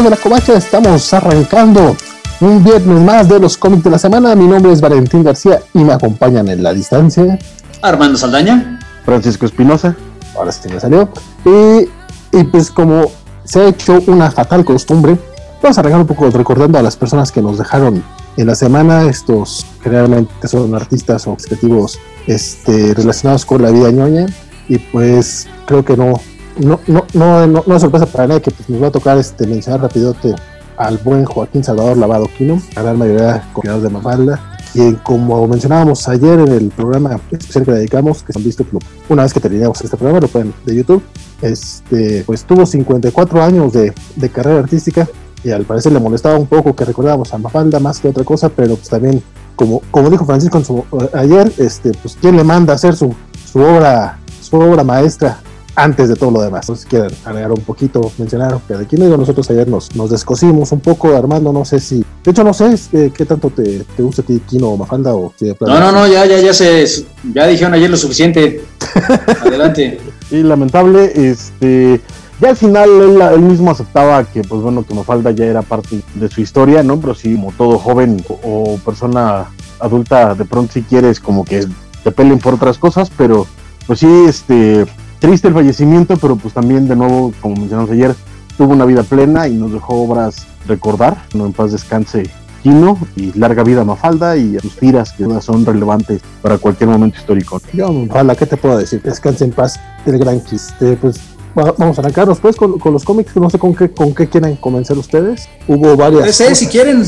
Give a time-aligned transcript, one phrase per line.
[0.00, 1.94] de la Covacha, estamos arrancando
[2.40, 4.34] un viernes más de los cómics de la semana.
[4.34, 7.38] Mi nombre es Valentín García y me acompañan en la distancia.
[7.82, 8.80] Armando Saldaña.
[9.04, 9.94] Francisco Espinosa.
[10.34, 11.10] Ahora sí me salió.
[11.44, 11.90] Y,
[12.36, 13.12] y, pues como
[13.44, 15.18] se ha hecho una fatal costumbre,
[15.62, 18.02] vamos a arrancar un poco recordando a las personas que nos dejaron
[18.38, 19.02] en la semana.
[19.02, 24.24] Estos generalmente son artistas o objetivos este, relacionados con la vida ñoña.
[24.68, 26.18] Y pues creo que no,
[26.58, 29.46] no, no, no, no, es sorpresa para nadie que pues, nos va a tocar este,
[29.46, 30.34] mencionar rapidote
[30.76, 36.40] al buen Joaquín Salvador Lavado Quino, la gran mayoría de Mafalda, quien como mencionábamos ayer
[36.40, 38.64] en el programa especial que le dedicamos, que se han visto
[39.08, 41.02] una vez que terminamos este programa, lo pueden de YouTube,
[41.40, 45.08] este, pues tuvo 54 años de, de carrera artística
[45.44, 48.48] y al parecer le molestaba un poco que recordábamos a Mafalda más que otra cosa,
[48.48, 49.22] pero pues también,
[49.56, 53.14] como, como dijo Francisco en su, ayer, este, pues quién le manda a hacer su,
[53.44, 55.40] su obra, su obra maestra
[55.74, 56.66] antes de todo lo demás.
[56.66, 60.80] si quieren agregar un poquito, mencionar que de digo, nosotros ayer nos, nos descosimos un
[60.80, 64.22] poco, Armando, no sé si, de hecho no sé eh, qué tanto te, te, gusta
[64.22, 66.86] a ti Kino o Mafalda o si No, no, no, ya, ya, ya se,
[67.32, 68.64] ya dijeron ayer lo suficiente.
[69.40, 70.00] Adelante.
[70.30, 72.00] Y lamentable, este,
[72.40, 72.88] ya al final
[73.32, 77.00] él, mismo aceptaba que, pues bueno, que Mafalda ya era parte de su historia, ¿no?
[77.00, 79.46] Pero sí, como todo joven o, o persona
[79.80, 81.66] adulta, de pronto si quieres como que
[82.04, 83.46] te peleen por otras cosas, pero
[83.86, 84.86] pues sí, este,
[85.22, 88.12] triste el fallecimiento, pero pues también de nuevo, como mencionamos ayer,
[88.58, 92.28] tuvo una vida plena y nos dejó obras recordar, no en paz descanse
[92.64, 97.62] Kino y larga vida Mafalda y sus tiras que son relevantes para cualquier momento histórico.
[97.72, 99.00] Yo, Mafalda, ¿qué te puedo decir?
[99.00, 100.98] Descanse en paz el gran chiste.
[101.00, 101.20] Pues
[101.54, 104.98] vamos a arrancarnos pues con, los cómics, no sé con qué, con qué quieran comenzar
[104.98, 105.48] ustedes.
[105.68, 106.24] Hubo varias.
[106.24, 107.00] DC, si quieren,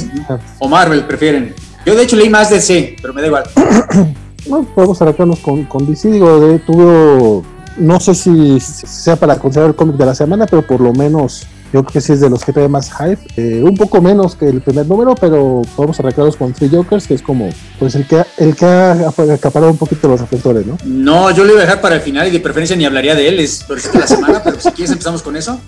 [0.61, 1.53] o Marvel prefieren.
[1.85, 3.45] Yo de hecho leí más DC, pero me da igual.
[4.49, 7.43] no, podemos arrancarnos con, con DC, digo, de, tuvo
[7.77, 11.47] no sé si sea para considerar el cómic de la semana, pero por lo menos
[11.75, 13.19] yo creo que sí es de los que trae más hype.
[13.37, 17.15] Eh, un poco menos que el primer número, pero podemos arreglarlos con Free Jokers, que
[17.15, 17.51] es como
[17.81, 20.79] pues el que, el que ha acaparado un poquito los reflectores, ¿no?
[20.85, 23.27] No, yo lo iba a dejar para el final y de preferencia ni hablaría de
[23.27, 25.59] él, es por de la semana, pero si quieres empezamos con eso.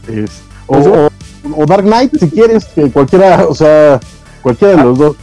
[0.69, 3.99] o, Dark Knight, si quieres, que cualquiera, o sea,
[4.43, 5.17] cualquiera de los dos.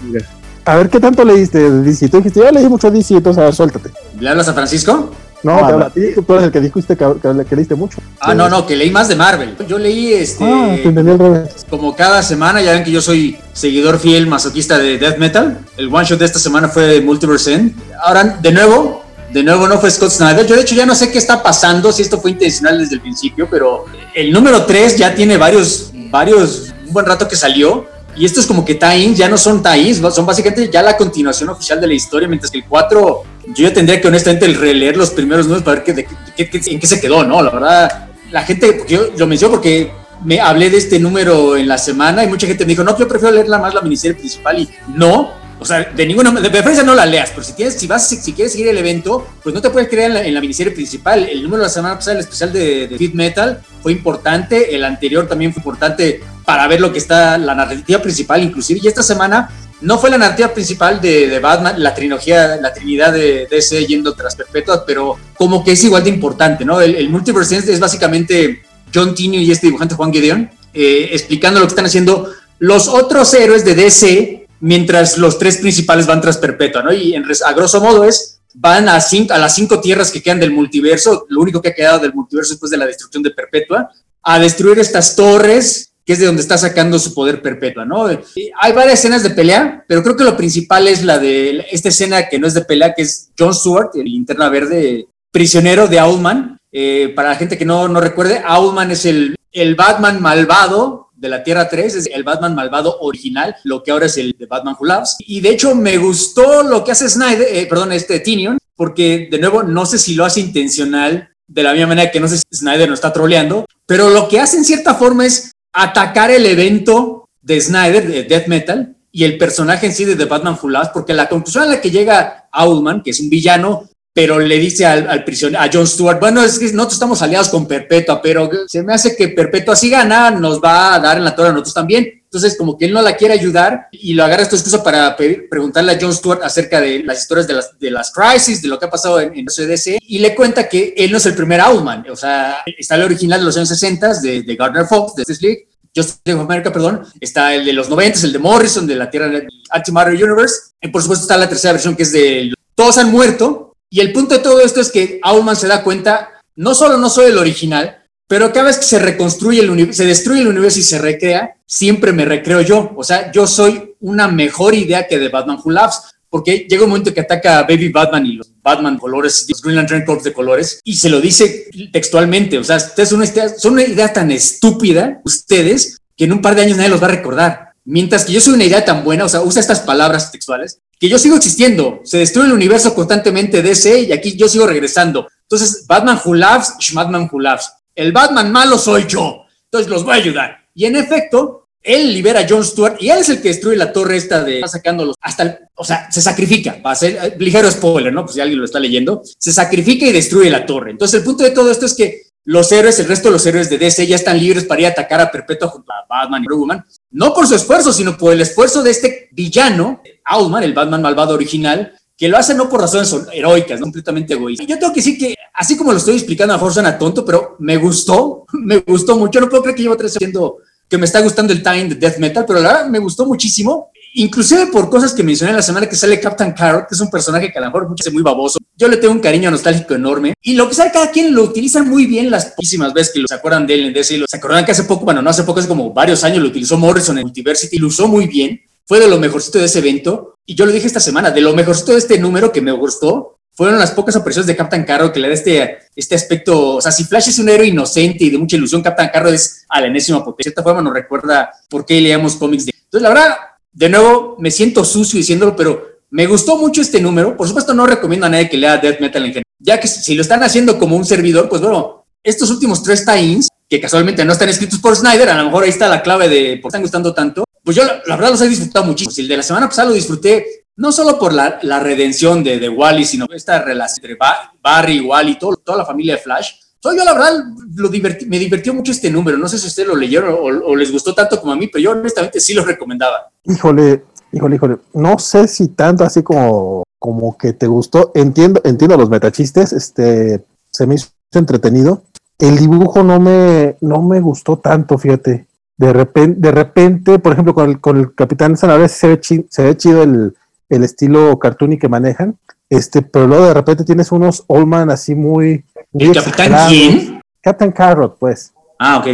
[0.66, 2.10] A ver, ¿qué tanto leíste de DC?
[2.10, 3.90] Tú dijiste, yo leí mucho DC, entonces a ver, suéltate.
[4.20, 5.12] ¿Le hablas a Francisco?
[5.44, 7.06] No, te habla a ti, tú eres el que dijiste que,
[7.50, 8.00] que, leíste mucho.
[8.20, 9.56] Ah, no, no, que leí más de Marvel.
[9.68, 10.44] Yo leí este.
[10.44, 11.66] Ah, te entendí al revés.
[11.70, 15.60] Como cada semana, ya ven que yo soy seguidor fiel masoquista de Death Metal.
[15.76, 17.76] El one shot de esta semana fue Multiverse End.
[18.02, 20.46] Ahora, de nuevo, de nuevo no fue Scott Snyder.
[20.46, 23.02] Yo de hecho ya no sé qué está pasando, si esto fue intencional desde el
[23.02, 27.86] principio, pero el número 3 ya tiene varios, varios, un buen rato que salió.
[28.16, 31.50] Y esto es como que tie ya no son tie son básicamente ya la continuación
[31.50, 34.98] oficial de la historia, mientras que el 4, yo ya tendría que honestamente el releer
[34.98, 37.42] los primeros números para ver qué, en qué se quedó, ¿no?
[37.42, 39.92] La verdad, la gente, yo lo menciono porque
[40.24, 43.08] me hablé de este número en la semana y mucha gente me dijo, no, yo
[43.08, 46.94] prefiero leerla más la miniserie principal y no, o sea, de ninguna de preferencia no
[46.94, 49.70] la leas, pero si tienes, si vas, si, quieres seguir el evento, pues no te
[49.70, 51.24] puedes creer en la, miniserie principal.
[51.24, 54.76] El número de la semana pasada, el especial de, de Metal, fue importante.
[54.76, 58.80] El anterior también fue importante para ver lo que está la narrativa principal, inclusive.
[58.84, 59.50] Y esta semana
[59.82, 64.36] no fue la narrativa principal de, Batman, la trilogía, la trinidad de DC yendo tras
[64.36, 66.80] perpetuas, pero como que es igual de importante, ¿no?
[66.80, 71.72] El, multiverse es básicamente John Tino y este dibujante Juan Gideon eh, explicando lo que
[71.72, 76.94] están haciendo los otros héroes de DC mientras los tres principales van tras perpetua, ¿no?
[76.94, 80.40] Y en, a grosso modo es, van a, cinco, a las cinco tierras que quedan
[80.40, 83.90] del multiverso, lo único que ha quedado del multiverso después de la destrucción de perpetua,
[84.22, 88.06] a destruir estas torres, que es de donde está sacando su poder perpetua, ¿no?
[88.06, 92.28] hay varias escenas de pelea, pero creo que lo principal es la de esta escena
[92.28, 96.58] que no es de pelea, que es John Stewart, el linterna verde prisionero de Owlman.
[96.72, 101.30] Eh, para la gente que no, no recuerde, Owlman es el, el Batman malvado de
[101.30, 104.76] la Tierra 3, es el Batman malvado original, lo que ahora es el de Batman
[104.78, 105.16] Who Loves.
[105.20, 109.40] Y de hecho me gustó lo que hace Snyder, eh, perdón, este Tinion, porque de
[109.40, 112.44] nuevo no sé si lo hace intencional, de la misma manera que no sé si
[112.52, 117.30] Snyder no está troleando, pero lo que hace en cierta forma es atacar el evento
[117.42, 121.14] de Snyder, de Death Metal, y el personaje en sí de The Batman Loves, porque
[121.14, 125.10] la conclusión a la que llega Owlman, que es un villano, pero le dice al,
[125.10, 128.82] al prisionero, a John Stewart, bueno, es que nosotros estamos aliados con Perpetua, pero se
[128.84, 131.74] me hace que Perpetua si gana, nos va a dar en la torre a nosotros
[131.74, 132.23] también.
[132.34, 135.92] Entonces, como que él no la quiere ayudar y lo agarra esta excusa para preguntarle
[135.92, 138.88] a John Stewart acerca de las historias de las, de las crisis, de lo que
[138.88, 142.10] ha pasado en, en CDC, y le cuenta que él no es el primer Owlman,
[142.10, 145.46] o sea, está el original de los años 60 de, de Gardner Fox, de Justice
[145.46, 149.12] League, Justice of America, perdón, está el de los 90, el de Morrison, de la
[149.12, 149.32] Tierra
[149.70, 153.76] Antimatter Universe, y por supuesto está la tercera versión que es de Todos han muerto,
[153.92, 157.12] y el punto de todo esto es que Owlman se da cuenta, no solo no
[157.12, 160.80] soy el original, pero cada vez que se reconstruye el universo, se destruye el universo
[160.80, 162.94] y se recrea, siempre me recreo yo.
[162.96, 166.90] O sea, yo soy una mejor idea que de Batman Who Laughs, porque llega un
[166.90, 170.34] momento que ataca a Baby Batman y los Batman colores, los Green Lantern Corps de
[170.34, 172.58] colores, y se lo dice textualmente.
[172.58, 176.42] O sea, ustedes son una idea, son una idea tan estúpida, ustedes, que en un
[176.42, 177.74] par de años nadie los va a recordar.
[177.86, 181.10] Mientras que yo soy una idea tan buena, o sea, usa estas palabras textuales, que
[181.10, 182.00] yo sigo existiendo.
[182.06, 185.28] Se destruye el universo constantemente DC y aquí yo sigo regresando.
[185.42, 190.14] Entonces, Batman Who Laughs, Batman Who Laughs el Batman malo soy yo, entonces los voy
[190.14, 190.58] a ayudar.
[190.74, 193.92] Y en efecto, él libera a John Stewart y él es el que destruye la
[193.92, 197.70] torre esta de sacándolos hasta el, o sea, se sacrifica, va a ser eh, ligero
[197.70, 198.24] spoiler, ¿no?
[198.24, 200.92] Pues si alguien lo está leyendo, se sacrifica y destruye la torre.
[200.92, 203.70] Entonces el punto de todo esto es que los héroes, el resto de los héroes
[203.70, 206.54] de DC ya están libres para ir a atacar a Perpetua junto a Batman y
[206.54, 211.02] Woman, no por su esfuerzo, sino por el esfuerzo de este villano, Owlman, el Batman
[211.02, 211.94] malvado original,
[212.24, 214.66] que lo hace no por razones heroicas, no completamente egoístas.
[214.66, 217.58] Yo tengo que decir que, así como lo estoy explicando, a lo mejor tonto, pero
[217.60, 219.42] me gustó, me gustó mucho.
[219.42, 220.54] No puedo creer que llevo tres años
[220.88, 223.92] que me está gustando el time de death metal, pero la verdad me gustó muchísimo.
[224.14, 227.52] Inclusive por cosas que mencioné la semana que sale Captain Carrot, que es un personaje
[227.52, 228.58] que a lo mejor es muy baboso.
[228.78, 230.34] Yo le tengo un cariño nostálgico enorme.
[230.42, 233.36] Y lo que sabe cada quien lo utiliza muy bien las poquísimas veces que se
[233.36, 234.24] acuerdan de él en DC.
[234.30, 236.78] Se acuerdan que hace poco, bueno, no hace poco, hace como varios años lo utilizó
[236.78, 238.62] Morrison en Multiversity lo usó muy bien.
[238.86, 241.54] Fue de lo mejorcito de ese evento y yo lo dije esta semana, de lo
[241.54, 245.20] mejorcito de este número que me gustó, fueron las pocas apariciones de Captain Carro que
[245.20, 248.38] le da este, este aspecto, o sea, si Flash es un héroe inocente y de
[248.38, 250.50] mucha ilusión, Captain Carro es a la enésima potencia.
[250.50, 252.74] De cierta forma nos recuerda por qué leíamos cómics de...
[252.76, 253.38] Entonces, la verdad,
[253.72, 257.38] de nuevo, me siento sucio diciéndolo, pero me gustó mucho este número.
[257.38, 260.16] Por supuesto, no recomiendo a nadie que lea Death Metal en general, ya que si
[260.16, 264.34] lo están haciendo como un servidor, pues bueno, estos últimos tres tie-ins, que casualmente no
[264.34, 266.82] están escritos por Snyder, a lo mejor ahí está la clave de por qué están
[266.82, 269.16] gustando tanto, pues yo la, verdad los he disfrutado muchísimo.
[269.18, 273.06] El de la semana pasada lo disfruté no solo por la, redención de, de, Wally,
[273.06, 274.18] sino esta relación entre
[274.62, 276.52] Barry, Wally, todo, toda la familia de Flash.
[276.80, 277.46] So, yo la verdad
[277.76, 279.38] lo me divirtió mucho este número.
[279.38, 281.92] No sé si ustedes lo leyeron o, les gustó tanto como a mí, pero yo
[281.92, 283.30] honestamente sí lo recomendaba.
[283.46, 284.78] Híjole, híjole, híjole.
[284.94, 288.12] No sé si tanto así como, como que te gustó.
[288.16, 289.72] Entiendo, entiendo los metachistes.
[289.72, 292.04] Este, se me hizo entretenido.
[292.38, 295.48] El dibujo no me, no me gustó tanto, fíjate
[295.78, 299.64] de repente, de repente, por ejemplo, con el, con el Capitán Zanahoria se ve, se
[299.64, 300.34] ve chido el,
[300.70, 302.38] el estilo cartoony que manejan,
[302.70, 305.66] este, pero luego de repente tienes unos Allman así muy...
[305.94, 307.22] ¿El Capitán quién?
[307.42, 308.54] Captain Carrot, pues.
[308.80, 309.06] Ah, ok.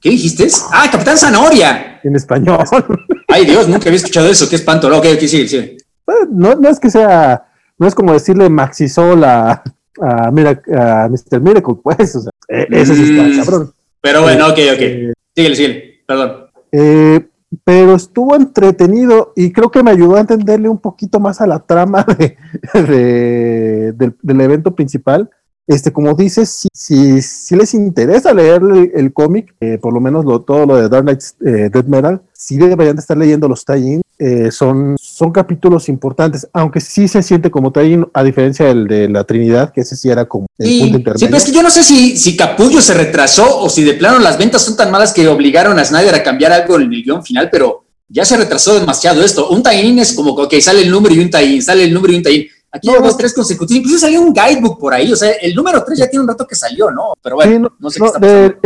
[0.00, 0.46] ¿Qué dijiste?
[0.72, 2.00] Ah, Capitán Zanahoria.
[2.04, 2.64] En español.
[3.28, 4.48] Ay, Dios, nunca había escuchado eso.
[4.48, 4.86] Qué espanto.
[4.88, 5.76] Ok, ok, sí, sí.
[6.04, 9.62] Pues, no, no es que sea, no es como decirle Maxisol a,
[10.00, 11.40] a, mira, a Mr.
[11.40, 12.14] Miracle, pues.
[12.14, 13.72] O sea, e, ese sí está mm, cabrón.
[14.00, 14.80] Pero bueno, ok, ok.
[14.80, 16.46] Eh, síguele, síguele perdón.
[16.72, 17.28] Eh,
[17.64, 21.60] pero estuvo entretenido y creo que me ayudó a entenderle un poquito más a la
[21.60, 22.36] trama de,
[24.22, 25.30] del, evento principal.
[25.66, 28.62] Este, como dices, si, si, les interesa leer
[28.94, 32.56] el, cómic, eh, por lo menos todo lo de Dark Knight eh, Dead Metal, sí
[32.56, 37.50] deberían de estar leyendo los tie eh, son, son capítulos importantes, aunque sí se siente
[37.50, 40.96] como tie a diferencia del de la Trinidad, que ese sí era como el punto
[40.98, 41.18] intermedio.
[41.18, 43.94] Sí, pero es que yo no sé si, si Capullo se retrasó o si de
[43.94, 47.02] plano las ventas son tan malas que obligaron a Snyder a cambiar algo en el
[47.02, 49.50] guion final, pero ya se retrasó demasiado esto.
[49.50, 52.16] Un tie es como que sale el número y un tie sale el número y
[52.16, 53.80] un tie Aquí no, tres consecutivos.
[53.80, 55.10] Incluso salió un guidebook por ahí.
[55.12, 57.14] O sea, el número tres ya tiene un rato que salió, ¿no?
[57.22, 58.60] Pero bueno, no, sé qué está pasando.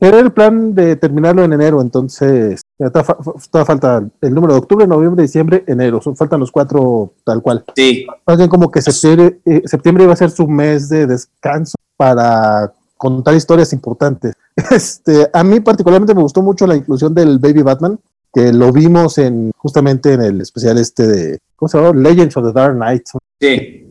[0.00, 5.22] Era el plan de terminarlo en enero, entonces todavía falta el número de octubre, noviembre,
[5.22, 6.00] diciembre, enero.
[6.00, 7.64] Faltan los cuatro tal cual.
[7.76, 8.06] Sí.
[8.26, 12.72] Más bien como que septiembre, eh, septiembre iba a ser su mes de descanso para
[12.96, 14.34] contar historias importantes.
[14.70, 17.98] Este, a mí particularmente me gustó mucho la inclusión del Baby Batman,
[18.32, 22.00] que lo vimos en justamente en el especial este de, ¿cómo se llama?
[22.00, 23.02] Legends of the Dark Knight.
[23.40, 23.83] Sí.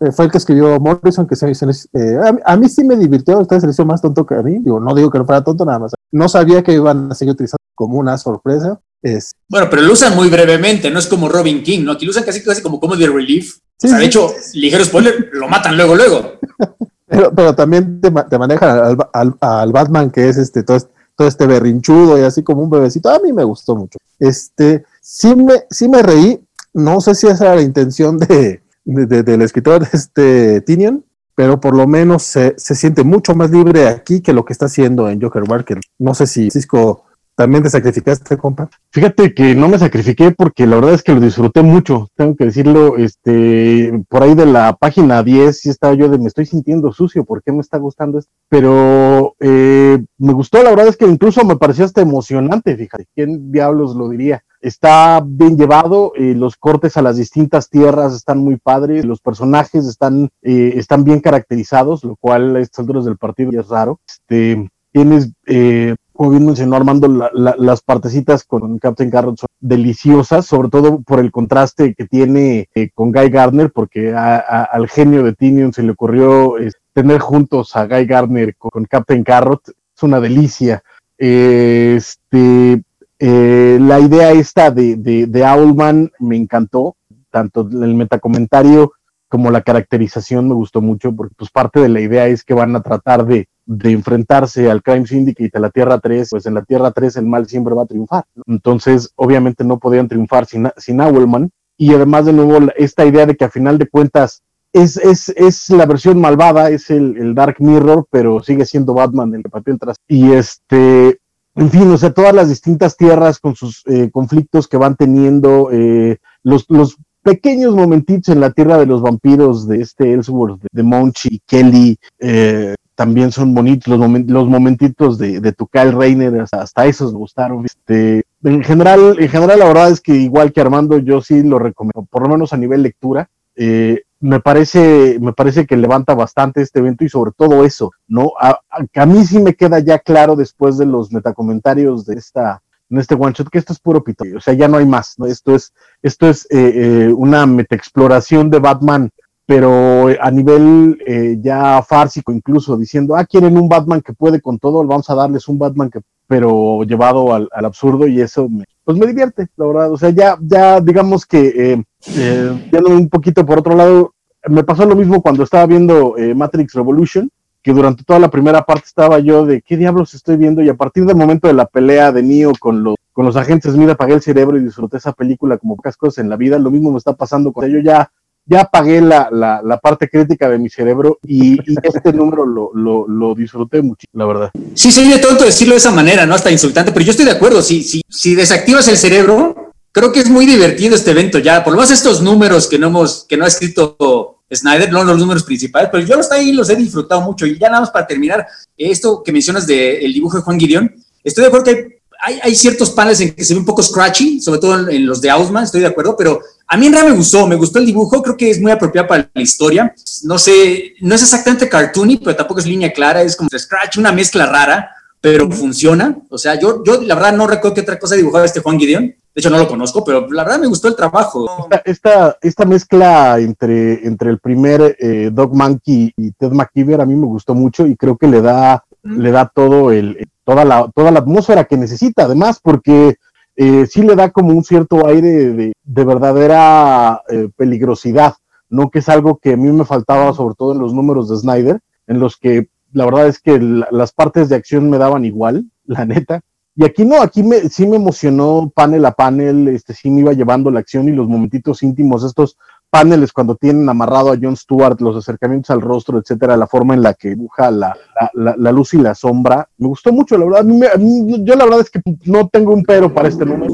[0.00, 3.40] Eh, fue el que escribió Morrison, que se, eh, a, mí sí me divirtió, a
[3.40, 5.44] ustedes se les hizo más tonto que a mí, digo, no digo que no fuera
[5.44, 8.80] tonto nada más, no sabía que iban a seguir utilizando como una sorpresa.
[9.02, 9.32] Es...
[9.48, 11.92] Bueno, pero lo usan muy brevemente, no es como Robin King, ¿no?
[11.92, 13.58] Aquí lo usan casi, casi como comedy relief.
[13.82, 16.32] o sea, de hecho, ligero spoiler, lo matan luego, luego.
[17.06, 21.28] pero, pero también te, te manejan al, al, Batman, que es este todo, este, todo
[21.28, 23.10] este berrinchudo y así como un bebecito.
[23.10, 23.98] A mí me gustó mucho.
[24.18, 26.40] Este, sí me, sí me reí,
[26.72, 31.86] no sé si esa era la intención de, del escritor este Tinian, pero por lo
[31.86, 35.44] menos se, se, siente mucho más libre aquí que lo que está haciendo en Joker
[35.48, 35.80] Barker.
[35.98, 38.68] No sé si Cisco también te sacrificaste, compa.
[38.90, 42.44] Fíjate que no me sacrifiqué porque la verdad es que lo disfruté mucho, tengo que
[42.44, 46.92] decirlo, este, por ahí de la página 10 sí estaba yo de me estoy sintiendo
[46.92, 48.30] sucio, ¿por qué me está gustando esto?
[48.48, 53.50] Pero eh, me gustó, la verdad es que incluso me pareció hasta emocionante, fíjate, ¿quién
[53.50, 54.44] diablos lo diría?
[54.62, 59.86] Está bien llevado, eh, los cortes a las distintas tierras están muy padres, los personajes
[59.86, 64.00] están, eh, están bien caracterizados, lo cual a estas alturas del partido es raro.
[64.08, 70.68] Este, tienes, eh, como bien mencionó Armando, las partecitas con Captain Carrot son deliciosas, sobre
[70.68, 75.72] todo por el contraste que tiene eh, con Guy Gardner, porque al genio de Tinion
[75.72, 76.54] se le ocurrió
[76.92, 80.82] tener juntos a Guy Gardner con, Captain Carrot, es una delicia.
[81.18, 82.82] este,
[83.24, 86.96] eh, la idea esta de, de, de Owlman me encantó,
[87.30, 88.94] tanto el metacomentario
[89.28, 92.74] como la caracterización me gustó mucho, porque pues parte de la idea es que van
[92.74, 93.46] a tratar de,
[93.84, 97.46] enfrentarse al Crime Syndicate, a la Tierra 3, pues en la Tierra 3 el mal
[97.46, 98.24] siempre va a triunfar.
[98.44, 101.48] Entonces, obviamente no podían triunfar sin, sin Owlman.
[101.76, 105.70] Y además, de nuevo, esta idea de que a final de cuentas es, es, es
[105.70, 109.96] la versión malvada, es el, Dark Mirror, pero sigue siendo Batman el papel tras.
[110.08, 111.20] Y este,
[111.54, 115.70] en fin, o sea, todas las distintas tierras con sus eh, conflictos que van teniendo,
[115.70, 120.82] eh, los, los pequeños momentitos en la tierra de los vampiros de este Ellsworth, de,
[120.82, 126.86] Monchi, Kelly, eh, también son bonitos los, los momentitos de, de tu Kyle Reiner, hasta,
[126.86, 127.64] esos me gustaron.
[127.64, 131.58] Este, en general, en general la verdad es que igual que Armando, yo sí lo
[131.58, 133.28] recomiendo, por lo menos a nivel lectura.
[133.56, 138.32] Eh, me parece, me parece que levanta bastante este evento y sobre todo eso, ¿no?
[138.40, 138.60] A,
[138.94, 143.16] a, mí sí me queda ya claro después de los metacomentarios de esta, en este
[143.16, 145.26] one shot, que esto es puro pito, o sea, ya no hay más, ¿no?
[145.26, 149.10] Esto es, esto es eh, eh, una de Batman,
[149.44, 154.58] pero a nivel eh, ya fársico incluso, diciendo, ah, quieren un Batman que puede con
[154.58, 158.98] todo, vamos a darles un Batman que, pero llevado al, absurdo y eso me, pues
[158.98, 161.84] me divierte, la verdad, o sea, ya, ya digamos que,
[162.16, 164.14] eh, un poquito por otro lado,
[164.48, 167.30] me pasó lo mismo cuando estaba viendo Matrix Revolution,
[167.62, 170.74] que durante toda la primera parte estaba yo de qué diablos estoy viendo y a
[170.74, 174.14] partir del momento de la pelea de Neo con los, con los agentes, mira, apagué
[174.14, 176.98] el cerebro y disfruté esa película como pocas cosas en la vida, lo mismo me
[176.98, 178.10] está pasando con yo ya
[178.44, 183.34] ya apagué la, la, parte crítica de mi cerebro y, este número lo, lo, lo,
[183.34, 184.50] disfruté mucho, la verdad.
[184.74, 186.34] Sí, sí, de tonto decirlo de esa manera, ¿no?
[186.34, 190.20] Hasta insultante, pero yo estoy de acuerdo, si, si, si desactivas el cerebro, creo que
[190.20, 193.36] es muy divertido este evento ya, por lo menos estos números que no hemos, que
[193.36, 197.20] no ha escrito Snyder, no los números principales, pero yo los, ahí los he disfrutado
[197.20, 197.46] mucho.
[197.46, 198.46] Y ya nada más para terminar,
[198.76, 200.94] esto que mencionas del dibujo de Juan Gideon,
[201.24, 204.40] estoy de acuerdo que hay, hay, ciertos paneles en que se ve un poco scratchy,
[204.40, 207.18] sobre todo en, los de Ausman, estoy de acuerdo, pero a mí en realidad me
[207.18, 209.94] gustó, me gustó el dibujo, creo que es muy apropiado para la historia.
[210.24, 214.12] No sé, no es exactamente cartoony, pero tampoco es línea clara, es como scratch, una
[214.12, 214.90] mezcla rara,
[215.20, 216.16] pero funciona.
[216.30, 219.14] O sea, yo, yo la verdad no recuerdo qué otra cosa dibujaba este Juan Gideon.
[219.34, 221.68] De hecho, no lo conozco, pero la verdad me gustó el trabajo.
[221.84, 227.14] Esta, esta, mezcla entre, entre el primer eh, Dog Monkey y Ted McKeever a mí
[227.14, 231.10] me gustó mucho y creo que le da, le da todo el, toda, la, toda
[231.10, 233.16] la atmósfera que necesita, además, porque
[233.64, 238.34] eh, sí le da como un cierto aire de, de verdadera eh, peligrosidad,
[238.68, 238.90] ¿no?
[238.90, 241.80] Que es algo que a mí me faltaba, sobre todo en los números de Snyder,
[242.06, 246.04] en los que la verdad es que las partes de acción me daban igual, la
[246.04, 246.42] neta
[246.74, 250.32] y aquí no, aquí me, sí me emocionó panel a panel, este sí me iba
[250.32, 252.56] llevando la acción y los momentitos íntimos, estos
[252.92, 257.00] paneles cuando tienen amarrado a Jon Stewart, los acercamientos al rostro, etcétera, la forma en
[257.00, 257.96] la que dibuja la,
[258.34, 259.66] la, luz y la sombra.
[259.78, 260.60] Me gustó mucho, la verdad.
[260.60, 263.72] A mí, yo la verdad es que no tengo un pero para este número.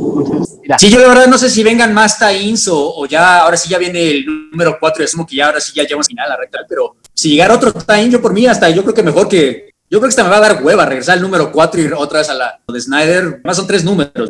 [0.79, 3.79] sí, yo la verdad no sé si vengan más tie-ins o, ya, ahora sí ya
[3.79, 6.37] viene el número 4 y asumo que ya ahora sí ya llevamos final a la
[6.37, 9.71] recta, pero si llegara otro tie-in, yo por mí hasta yo creo que mejor que
[9.91, 12.21] yo creo que esta me va a dar hueva regresar al número 4 y otra
[12.21, 13.41] vez a la de Snyder.
[13.43, 14.29] Más son tres números.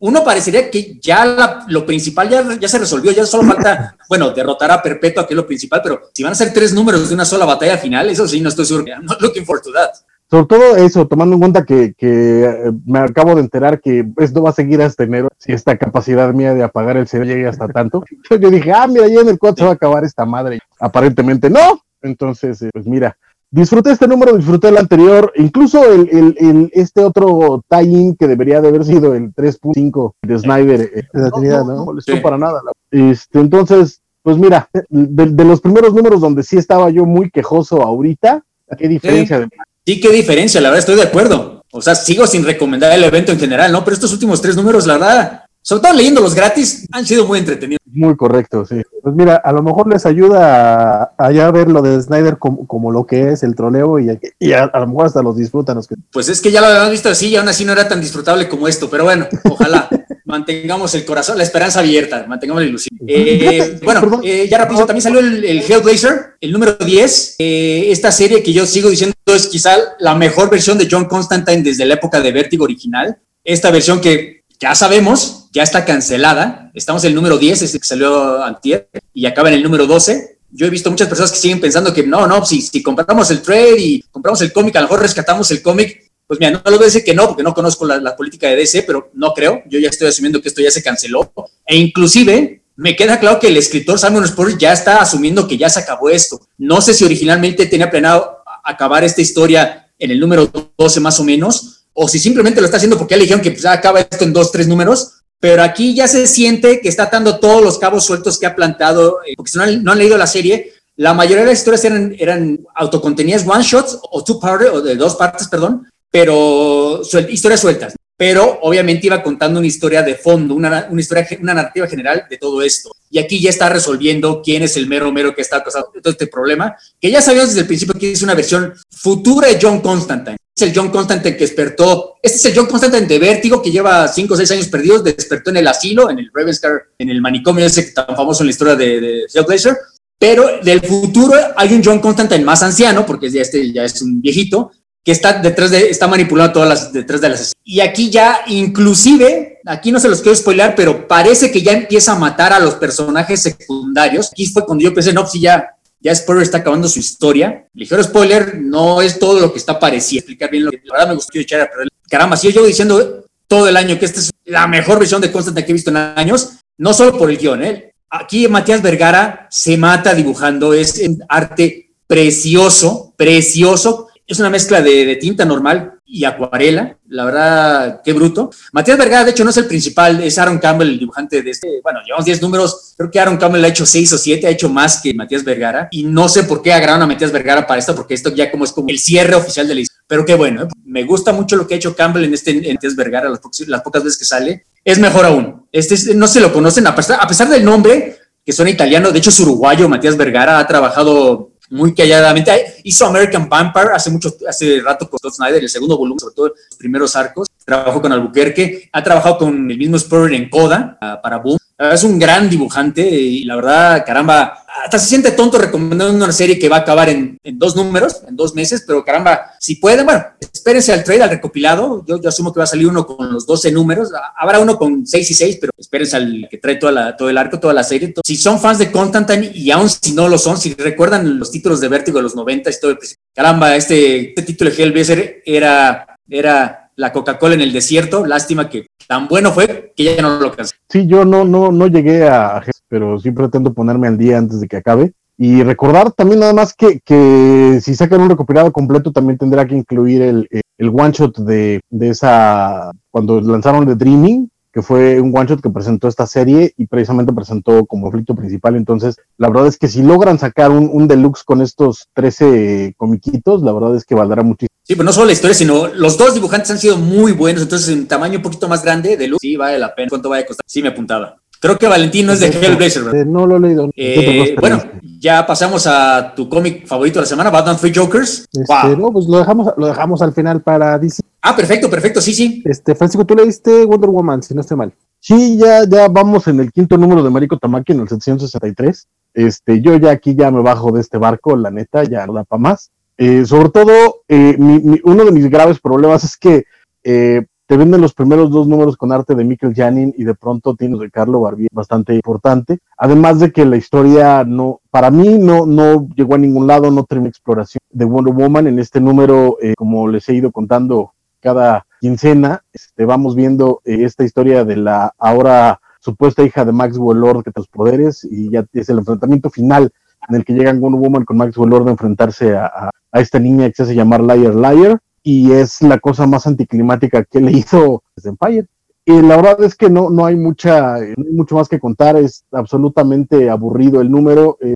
[0.00, 4.70] Uno parecería que ya lo principal ya, ya se resolvió, ya solo falta, bueno, derrotar
[4.70, 7.26] a Perpetua, que es lo principal, pero si van a ser tres números de una
[7.26, 8.86] sola batalla final, eso sí, no estoy seguro.
[9.02, 9.90] No looking for to that.
[10.30, 14.42] Sobre todo eso, tomando en cuenta que, que, eh, me acabo de enterar que esto
[14.42, 17.66] va a seguir hasta enero, si esta capacidad mía de apagar el cerebro llegue hasta
[17.68, 18.04] tanto.
[18.40, 20.60] Yo dije, ah, mira, ya en el 4 se va a acabar esta madre.
[20.78, 21.82] Aparentemente no.
[22.00, 23.18] Entonces, eh, pues mira,
[23.50, 28.68] disfruté este número, disfruté el anterior, incluso el, el, este otro tie-in que debería de
[28.68, 30.80] haber sido el 3.5 de Snyder.
[30.80, 32.60] Eh, no, no, molestó para nada.
[32.90, 38.44] Este, entonces, pues mira, de, los primeros números donde sí estaba yo muy quejoso ahorita,
[38.78, 39.48] qué diferencia.
[39.84, 41.64] Sí, qué diferencia, la verdad estoy de acuerdo.
[41.72, 43.84] O sea, sigo sin recomendar el evento en general, ¿no?
[43.84, 47.38] Pero estos últimos tres números, la verdad, sobre todo leyendo los gratis, han sido muy
[47.38, 47.80] entretenidos.
[47.86, 48.82] Muy correcto, sí.
[49.02, 53.06] Pues mira, a lo mejor les ayuda a, ya ver lo de Snyder como, lo
[53.06, 54.10] que es el troleo y,
[54.52, 55.80] a, lo mejor hasta los disfrutan.
[56.12, 58.48] Pues es que ya lo habíamos visto así y aún así no era tan disfrutable
[58.48, 59.88] como esto, pero bueno, ojalá
[60.24, 62.98] mantengamos el corazón, la esperanza abierta, mantengamos la ilusión.
[63.06, 68.12] Eh, bueno, eh, ya rápido, también salió el, el, Hellblazer, el número 10, eh, esta
[68.12, 71.94] serie que yo sigo diciendo es quizá la mejor versión de John Constantine desde la
[71.94, 73.18] época de Vértigo original.
[73.42, 76.70] Esta versión que ya sabemos, ya está cancelada.
[76.74, 80.38] Estamos en el número 10, este que salió antier, y acaba en el número 12.
[80.52, 83.42] Yo he visto muchas personas que siguen pensando que no, no, si, si compramos el
[83.42, 86.10] trade y compramos el cómic, a lo mejor rescatamos el cómic.
[86.26, 88.48] Pues mira, no, lo voy a decir que no, porque no conozco la, la, política
[88.48, 89.62] de DC, pero no creo.
[89.68, 91.32] Yo ya estoy asumiendo que esto ya se canceló.
[91.66, 95.68] E inclusive me queda claro que el escritor Simon Spurrier ya está asumiendo que ya
[95.68, 96.40] se acabó esto.
[96.56, 101.24] No sé si originalmente tenía planeado acabar esta historia en el número 12 más o
[101.24, 104.24] menos, o si simplemente lo está haciendo porque ya le dijeron que pues, acaba esto
[104.24, 108.04] en dos, tres números, pero aquí ya se siente que está atando todos los cabos
[108.04, 111.44] sueltos que ha plantado, eh, porque si no, no, han leído la serie, la mayoría
[111.44, 115.48] de las historias eran, eran autocontenidas one shots o two parts, o de dos partes,
[115.48, 117.94] perdón, pero historias sueltas.
[118.18, 122.36] Pero obviamente iba contando una historia de fondo, una, una, historia, una narrativa general de
[122.36, 122.90] todo esto.
[123.10, 126.26] Y aquí ya está resolviendo quién es el mero mero que está causando todo este
[126.26, 130.36] problema, que ya sabíamos desde el principio que es una versión futura de John Constantine
[130.64, 132.16] es el John Constantine que despertó.
[132.22, 135.50] Este es el John Constantine de Vértigo que lleva 5 o 6 años perdidos, despertó
[135.50, 138.76] en el asilo, en el Ravenscar, en el manicomio ese tan famoso en la historia
[138.76, 139.76] de, Hellblazer.
[140.18, 144.20] Pero del futuro hay un John Constantine más anciano, porque ya, este, ya es un
[144.20, 144.70] viejito,
[145.02, 147.52] que está detrás de, está manipulando todas las, detrás de las...
[147.64, 152.12] Y aquí ya, inclusive, aquí no se los quiero spoiler, pero parece que ya empieza
[152.12, 154.30] a matar a los personajes secundarios.
[154.30, 157.66] Aquí fue cuando yo pensé, no, pues ya, ya Spurrier está acabando su historia.
[157.74, 160.20] Ligero spoiler, no es todo lo que está pareciendo.
[160.20, 161.88] Explicar bien lo que la verdad me gustó echar a perder.
[162.08, 165.30] Caramba, si yo llevo diciendo todo el año que esta es la mejor versión de
[165.30, 167.92] Constantine que he visto en años, no solo por el guion, ¿eh?
[168.08, 174.08] Aquí Matías Vergara se mata dibujando, es un arte precioso, precioso.
[174.26, 176.96] Es una mezcla de tinta normal y acuarela.
[177.08, 178.50] La verdad, qué bruto.
[178.72, 181.80] Matías Vergara, de hecho, no es el principal, es Aaron Campbell, el dibujante de este.
[181.82, 182.94] Bueno, llevamos 10 números.
[182.96, 185.88] Creo que Aaron Campbell ha hecho 6 o 7, ha hecho más que Matías Vergara.
[185.90, 188.64] Y no sé por qué agarraron a Matías Vergara para esto, porque esto ya como
[188.64, 190.04] es como el cierre oficial de la historia.
[190.08, 190.68] Pero qué bueno, ¿eh?
[190.84, 194.02] me gusta mucho lo que ha hecho Campbell en este en Matías Vergara, las, pocas
[194.02, 194.66] veces que sale.
[194.84, 195.66] Es mejor aún.
[195.70, 199.18] Este no se lo conocen, a pesar, a pesar del nombre, que suena italiano, de
[199.18, 202.80] hecho es uruguayo, Matías Vergara ha trabajado muy calladamente.
[202.84, 206.48] Hizo American Vampire hace mucho, hace rato con Scott Snyder, el segundo volumen, sobre todo
[206.48, 207.48] los primeros arcos.
[207.64, 211.58] Trabajó con Albuquerque, ha trabajado con el mismo Spurrier en Coda uh, para Boom.
[211.78, 216.32] Uh, es un gran dibujante y la verdad, caramba, hasta se siente tonto recomendando una
[216.32, 220.06] serie que va a acabar en, dos números, en dos meses, pero caramba, si pueden,
[220.06, 222.04] bueno, espérense al trade, al recopilado.
[222.06, 224.10] Yo, asumo que va a salir uno con los 12 números.
[224.36, 227.38] Habrá uno con 6 y 6, pero espérense al que trae toda la, todo el
[227.38, 228.14] arco, toda la serie.
[228.24, 231.80] Si son fans de Constantine y aún si no lo son, si recuerdan los títulos
[231.80, 236.16] de Vértigo de los 90 y todo, pues, caramba, este, este título de Hellblazer era,
[236.28, 238.24] era la Coca-Cola en el desierto.
[238.24, 240.76] Lástima que tan bueno fue que ya no lo alcancé.
[240.88, 244.68] Sí, yo no, no, no llegué a, pero sí pretendo ponerme al día antes de
[244.68, 245.12] que acabe.
[245.38, 249.74] Y recordar también nada más que, que si sacan un recopilado completo también tendrá que
[249.74, 255.34] incluir el, el one shot de, de esa, cuando lanzaron The Dreaming, que fue un
[255.34, 258.76] one shot que presentó esta serie y precisamente presentó como conflicto principal.
[258.76, 263.62] Entonces, la verdad es que si logran sacar un, un deluxe con estos 13 comiquitos,
[263.62, 264.68] la verdad es que valdrá muchísimo.
[264.82, 267.88] Sí, pero no solo la historia, sino los dos dibujantes han sido muy buenos, entonces
[267.88, 270.08] en tamaño un poquito más grande de luz, sí, vale la pena.
[270.08, 270.64] ¿Cuánto va a costar?
[270.66, 271.36] Sí, me apuntaba.
[271.60, 273.20] Creo que Valentín no es de Hellblazer, ¿verdad?
[273.20, 273.90] Eh, no lo he leído.
[273.94, 274.82] Eh, bueno,
[275.18, 278.48] ya pasamos a tu cómic favorito de la semana, Batman Free Jokers.
[278.50, 278.96] Este, wow.
[278.96, 281.22] No, pues lo dejamos, lo dejamos al final para DC.
[281.42, 282.62] Ah, perfecto, perfecto, sí, sí.
[282.64, 284.94] Este, Francisco, tú leíste Wonder Woman, si no estoy mal.
[285.18, 289.06] Sí, ya, ya vamos en el quinto número de Mariko Tamaki, en el 763.
[289.34, 292.44] Este, yo ya aquí ya me bajo de este barco, la neta, ya no da
[292.44, 292.90] para más.
[293.18, 296.64] Eh, sobre todo, eh, mi, mi, uno de mis graves problemas es que
[297.04, 300.74] eh, te venden los primeros dos números con arte de Michael Janin y de pronto
[300.74, 302.80] tienes de Carlo Barbier bastante importante.
[302.98, 307.04] Además de que la historia no, para mí no, no llegó a ningún lado, no
[307.04, 308.66] terminó exploración de Wonder Woman.
[308.66, 313.98] En este número, eh, como les he ido contando cada quincena, este, vamos viendo eh,
[314.00, 318.64] esta historia de la ahora supuesta hija de Maxwell Lord que los poderes y ya
[318.72, 319.92] es el enfrentamiento final
[320.28, 323.38] en el que llegan Wonder Woman con Maxwell Lord a enfrentarse a, a, a esta
[323.38, 327.52] niña que se hace llamar Liar Liar y es la cosa más anticlimática que le
[327.58, 328.66] hizo Empire.
[329.06, 332.16] Y la verdad es que no, no hay mucha, no hay mucho más que contar,
[332.16, 334.58] es absolutamente aburrido el número.
[334.60, 334.74] Eh,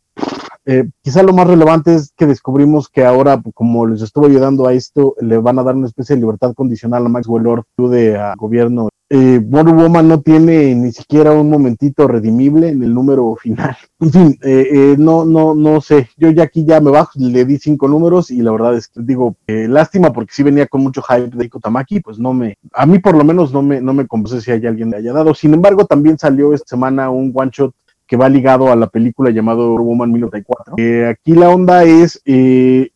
[0.66, 4.72] eh, quizá lo más relevante es que descubrimos que ahora, como les estuvo ayudando a
[4.72, 8.34] esto, le van a dar una especie de libertad condicional a Maxwell Lord de a
[8.34, 8.88] gobierno.
[9.10, 13.76] Eh, Wonder Woman no tiene ni siquiera un momentito redimible en el número final.
[14.00, 16.08] En fin, eh, eh, no, no, no sé.
[16.16, 19.00] Yo ya aquí ya me bajo, le di cinco números y la verdad es que
[19.02, 22.86] digo, eh, lástima porque sí venía con mucho hype de Ikotamaki, pues no me, a
[22.86, 25.34] mí por lo menos no me, no me convence si hay alguien le haya dado.
[25.34, 27.74] Sin embargo, también salió esta semana un one shot
[28.06, 30.74] que va ligado a la película llamado Woman 1094.
[30.76, 32.90] Eh, aquí la onda es, eh,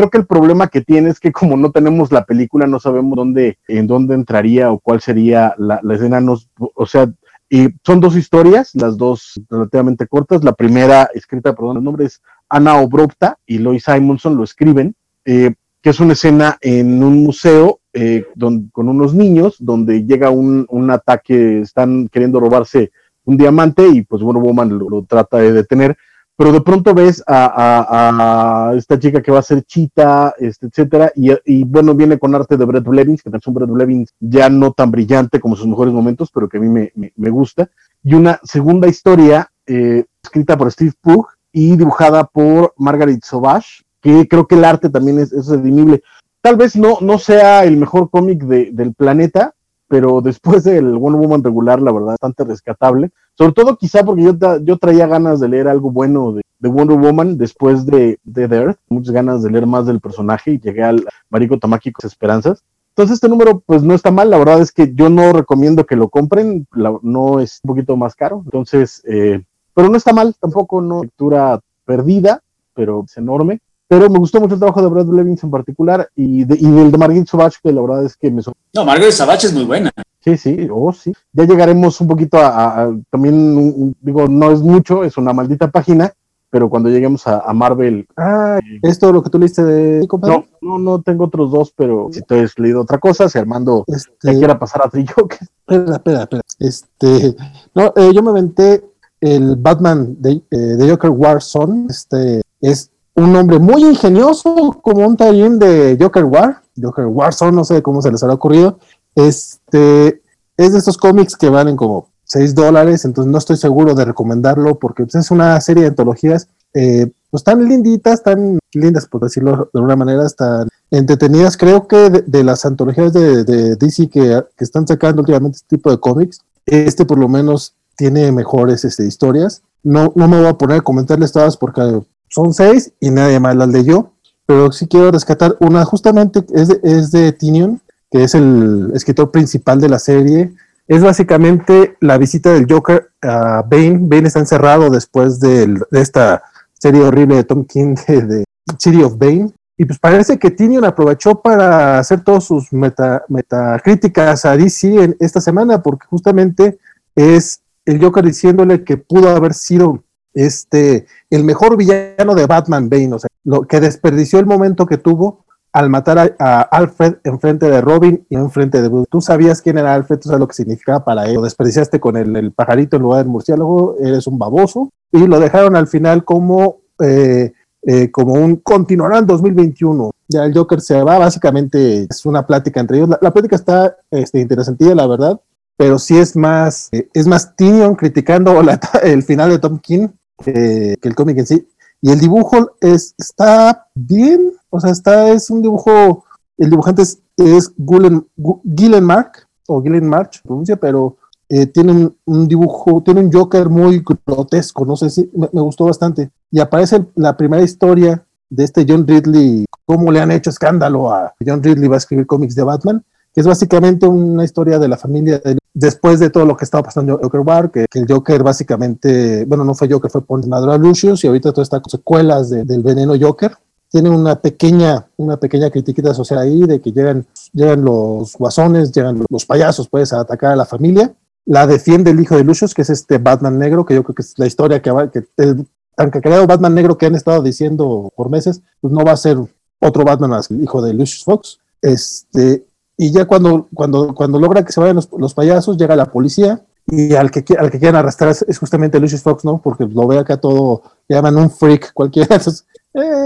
[0.00, 3.16] creo que el problema que tiene es que como no tenemos la película, no sabemos
[3.16, 7.12] dónde, en dónde entraría o cuál sería la, escena, nos, o sea,
[7.50, 10.42] Y son dos historias, las dos relativamente cortas.
[10.42, 14.94] La primera, escrita, perdón, el nombre es Ana Obropta y Lois Simonson lo escriben,
[15.26, 18.24] eh, que es una escena en un museo eh,
[18.72, 22.90] con unos niños donde llega un, un, ataque, están queriendo robarse
[23.24, 25.96] un diamante y pues Wonder Woman lo, trata de detener,
[26.40, 31.64] pero de pronto ves a, esta chica que va a ser chita, este, etcétera, y,
[31.64, 34.90] bueno, viene con arte de Brett Blevins, que es un Brett Blevins ya no tan
[34.90, 37.68] brillante como sus mejores momentos, pero que a mí me, gusta,
[38.02, 44.26] y una segunda historia eh, escrita por Steve Pugh y dibujada por Margaret Sauvage, que
[44.26, 46.02] creo que el arte también es, es redimible.
[46.40, 49.52] Tal vez no, no sea el mejor cómic del planeta,
[49.90, 53.10] pero después del Wonder Woman regular, la verdad, bastante rescatable.
[53.40, 57.38] Sobre todo quizá porque yo, yo traía ganas de leer algo bueno de, Wonder Woman
[57.38, 61.06] después de, de The Earth, muchas ganas de leer más del personaje y llegué al
[61.30, 62.62] Mariko Tamaki con esperanzas.
[62.90, 65.96] Entonces este número pues no está mal, la verdad es que yo no recomiendo que
[65.96, 66.66] lo compren,
[67.00, 71.60] no es un poquito más caro, entonces, eh, pero no está mal, tampoco no lectura
[71.86, 72.42] perdida,
[72.74, 73.60] pero es enorme.
[73.88, 76.92] Pero me gustó mucho el trabajo de Brad Blevins en particular y, de, y del
[76.92, 78.42] de Margaret Savage, que la verdad es que me...
[78.74, 79.90] No, Margaret Savage es muy buena.
[80.22, 81.12] Sí, sí, oh, sí.
[81.32, 86.12] Ya llegaremos un poquito a, también, digo, no es mucho, es una maldita página,
[86.50, 88.06] pero cuando lleguemos a, Marvel.
[88.16, 92.20] Ah, ¿esto lo que tú leíste de No, no, no tengo otros dos, pero si
[92.22, 94.36] te has leído otra cosa, si Armando este...
[94.36, 95.38] quiera pasar a Trilloque.
[95.66, 96.42] Espera, espera, espera.
[96.58, 97.36] Este,
[97.74, 98.84] no, eh, yo me aventé
[99.20, 101.86] el Batman de, eh, de Joker Warzone.
[101.88, 107.64] Este es un nombre muy ingenioso, como un taller de Joker War, Joker Warzone, no
[107.64, 108.78] sé cómo se les habrá ocurrido.
[109.14, 110.22] Este
[110.56, 114.78] es de estos cómics que valen como 6 dólares, entonces no estoy seguro de recomendarlo
[114.78, 119.70] porque pues, es una serie de antologías eh, pues tan linditas, tan lindas, por decirlo
[119.72, 121.56] de alguna manera, tan entretenidas.
[121.56, 126.40] Creo que de, las antologías de, DC que, están sacando últimamente este tipo de cómics,
[126.66, 129.62] este por lo menos tiene mejores este, historias.
[129.82, 133.56] No, no me voy a poner a comentarles todas porque son seis y nadie más
[133.56, 134.12] las leyó,
[134.46, 139.30] pero sí quiero rescatar una, justamente es de, es de Tinion, que es el escritor
[139.30, 140.52] principal de la serie.
[140.88, 143.98] Es básicamente la visita del Joker a Bane.
[144.02, 146.42] Bane está encerrado después de esta
[146.72, 148.44] serie horrible de Tom King de,
[148.78, 149.52] City of Bane.
[149.76, 155.16] Y pues parece que Tinion aprovechó para hacer todas sus meta, metacríticas a DC en
[155.20, 156.78] esta semana, porque justamente
[157.14, 163.14] es el Joker diciéndole que pudo haber sido este, el mejor villano de Batman, Bane,
[163.14, 167.70] o sea, lo que desperdició el momento que tuvo al matar a, Alfred en frente
[167.70, 169.08] de Robin y en frente de Bruce.
[169.10, 171.34] Tú sabías quién era Alfred, tú sabes lo que significaba para él.
[171.34, 174.90] Lo desperdiciaste con el, pajarito en lugar del murciélago, eres un baboso.
[175.12, 177.52] Y lo dejaron al final como, eh,
[177.82, 180.10] eh, como un continuará en 2021.
[180.28, 183.10] Ya el Joker se va, básicamente es una plática entre ellos.
[183.20, 185.40] La, plática está este, interesante, la verdad,
[185.76, 188.60] pero sí es más, eh, es más Tinion criticando
[189.02, 190.08] el final de Tom King
[190.42, 191.68] que, el cómic en sí.
[192.02, 196.24] Y el dibujo es, está bien, o sea, está, es un dibujo,
[196.56, 199.32] el dibujante es, es Gillen, Mark,
[199.68, 204.96] o Gillen March, pronuncia, pero eh, tiene un, dibujo, tiene un Joker muy grotesco, no
[204.96, 206.30] sé si, me, gustó bastante.
[206.50, 211.34] Y aparece la primera historia de este John Ridley, cómo le han hecho escándalo a
[211.44, 214.96] John Ridley, va a escribir cómics de Batman, que es básicamente una historia de la
[214.96, 218.42] familia de después de todo lo que estaba pasando en Joker War, que, el Joker
[218.42, 222.82] básicamente, bueno, no fue Joker, fue por a Lucius y ahorita está con secuelas del
[222.82, 223.52] veneno Joker.
[223.90, 229.24] Tiene una pequeña, una pequeña critiquita social ahí de que llegan, llegan los guasones, llegan
[229.28, 231.12] los payasos, pues, a atacar a la familia.
[231.44, 234.22] La defiende el hijo de Lucius, que es este Batman negro, que yo creo que
[234.22, 238.12] es la historia que va, que el tan creado Batman negro que han estado diciendo
[238.16, 239.36] por meses, pues no va a ser
[239.80, 241.58] otro Batman el hijo de Lucius Fox.
[241.82, 242.64] Este,
[243.02, 247.14] y ya cuando, cuando, cuando logra que se vayan los, payasos, llega la policía y
[247.14, 249.56] al que, al que quieren arrastrar es, justamente Lucius Fox, ¿no?
[249.56, 252.34] Porque lo ve acá todo, llaman un freak cualquiera.
[252.36, 252.66] Entonces,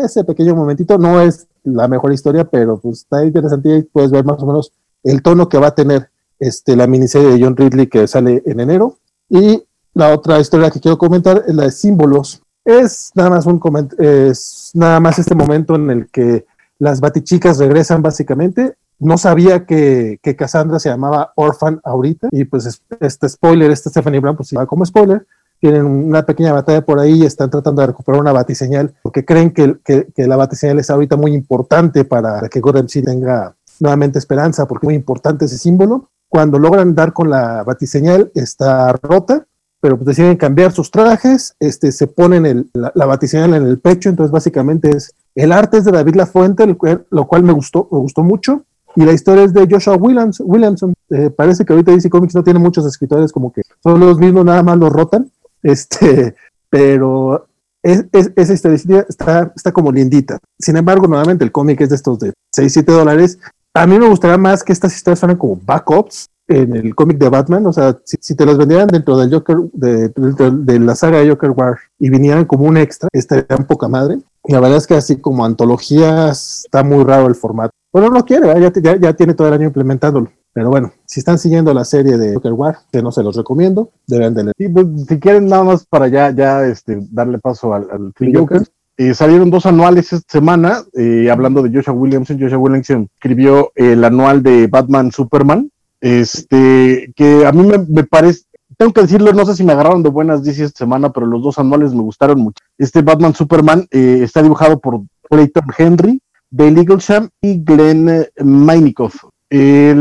[0.05, 4.25] ese pequeño momentito no es la mejor historia, pero pues está interesante y puedes ver
[4.25, 4.71] más o menos
[5.03, 6.09] el tono que va a tener
[6.39, 8.99] este, la miniserie de John Ridley que sale en enero.
[9.29, 12.45] Y la otra historia que quiero comentar es la de símbolos.
[12.65, 13.61] Es nada más un
[13.99, 16.47] es nada más este momento en el que
[16.79, 22.81] las batichicas regresan básicamente no sabía que, que, Cassandra se llamaba Orphan ahorita, y pues
[23.01, 25.27] este spoiler, este Stephanie Brown, pues va como spoiler,
[25.61, 29.51] tienen una pequeña batalla por ahí y están tratando de recuperar una batiseñal, porque creen
[29.51, 34.67] que, que, la batiseñal es ahorita muy importante para que Gotham City tenga nuevamente esperanza,
[34.67, 36.11] porque es muy importante ese símbolo.
[36.29, 39.47] Cuando logran dar con la batiseñal, está rota,
[39.81, 43.79] pero pues deciden cambiar sus trajes, este, se ponen el, la, la batiseñal en el
[43.79, 46.67] pecho, entonces básicamente es, el arte es de David Lafuente,
[47.11, 48.65] lo cual me gustó, me gustó mucho,
[48.97, 50.95] y la historia es de Joshua Williams, Williamson.
[51.11, 54.45] Eh, parece que ahorita DC Comics no tiene muchos escritores, como que son los mismos,
[54.45, 55.31] nada más los rotan.
[55.65, 56.35] Este,
[56.69, 57.47] pero
[57.83, 60.39] es, esa historia está, está como lindita.
[60.59, 63.39] Sin embargo, nuevamente el cómic es de estos de 6, 7 dólares.
[63.73, 67.29] A mí me gustaría más que estas historias fueran como backups en el cómic de
[67.31, 71.51] Batman, o sea, si, te los vendieran dentro del Joker, de, la saga de Joker
[71.51, 74.19] War y vinieran como un extra, estarían poca madre.
[74.45, 77.73] La verdad es que así como antologías está muy raro el formato.
[77.95, 80.29] Bueno, no quiere, ya, ya, tiene todo el año implementándolo.
[80.53, 83.91] Pero bueno, si están siguiendo la serie de Joker War, que no se los recomiendo,
[84.09, 84.73] deben de leer.
[84.73, 88.65] Pues, si quieren nada más para ya, ya este, darle paso al, al Joker.
[88.97, 92.41] Eh, salieron dos anuales esta semana, eh, hablando de Joshua Williamson.
[92.41, 98.43] Joshua Williamson escribió el anual de Batman Superman, este, que a mí me, parece,
[98.77, 101.45] tengo que decirlo, no sé si me agarraron de buenas DC esta semana, pero los
[101.45, 102.59] dos anuales me gustaron mucho.
[102.77, 106.21] Este Batman Superman eh, está dibujado por Clayton Henry,
[106.57, 109.25] Dale Eaglesham y Glenn Meinikoff.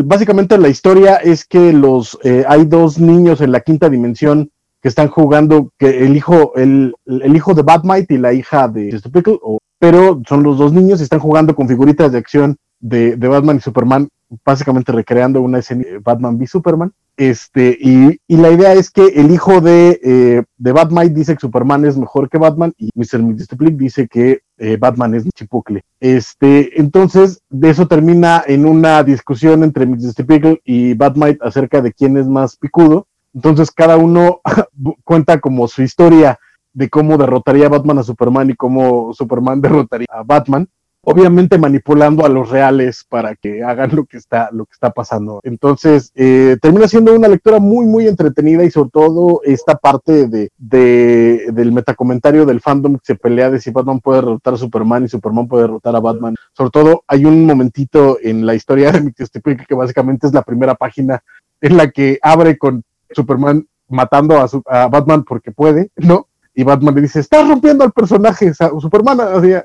[0.05, 4.87] básicamente la historia es que los eh, hay dos niños en la quinta dimensión que
[4.87, 9.39] están jugando, que el hijo, el, el hijo de Batmite y la hija de Pickle,
[9.79, 13.57] pero son los dos niños y están jugando con figuritas de acción de, de Batman
[13.57, 14.09] y Superman
[14.45, 16.91] básicamente recreando una escena de Batman v Superman.
[17.15, 21.85] Este, y, la idea es que el hijo de, eh, de Batman dice que Superman
[21.85, 23.21] es mejor que Batman y Mr.
[23.21, 25.83] Mistiplik dice que eh, Batman es chipucle.
[25.99, 30.61] Este, entonces, de eso termina en una discusión entre Mr.
[30.63, 33.05] y Batman acerca de quién es más picudo.
[33.33, 34.39] Entonces, cada uno
[35.03, 36.39] cuenta como su historia
[36.71, 40.69] de cómo derrotaría Batman a Superman y cómo Superman derrotaría a Batman
[41.05, 45.41] obviamente manipulando a los reales para que hagan lo que está, lo que está pasando.
[45.43, 50.49] Entonces, eh, termina siendo una lectura muy, muy entretenida y sobre todo esta parte de,
[50.57, 55.03] de, del metacomentario del fandom que se pelea de si Batman puede derrotar a Superman
[55.03, 56.35] y Superman puede derrotar a Batman.
[56.53, 60.75] Sobre todo, hay un momentito en la historia de Microstipic que básicamente es la primera
[60.75, 61.21] página
[61.59, 66.27] en la que abre con Superman matando a, a Batman porque puede, ¿no?
[66.55, 69.17] Y Batman le dice, estás rompiendo al personaje, Superman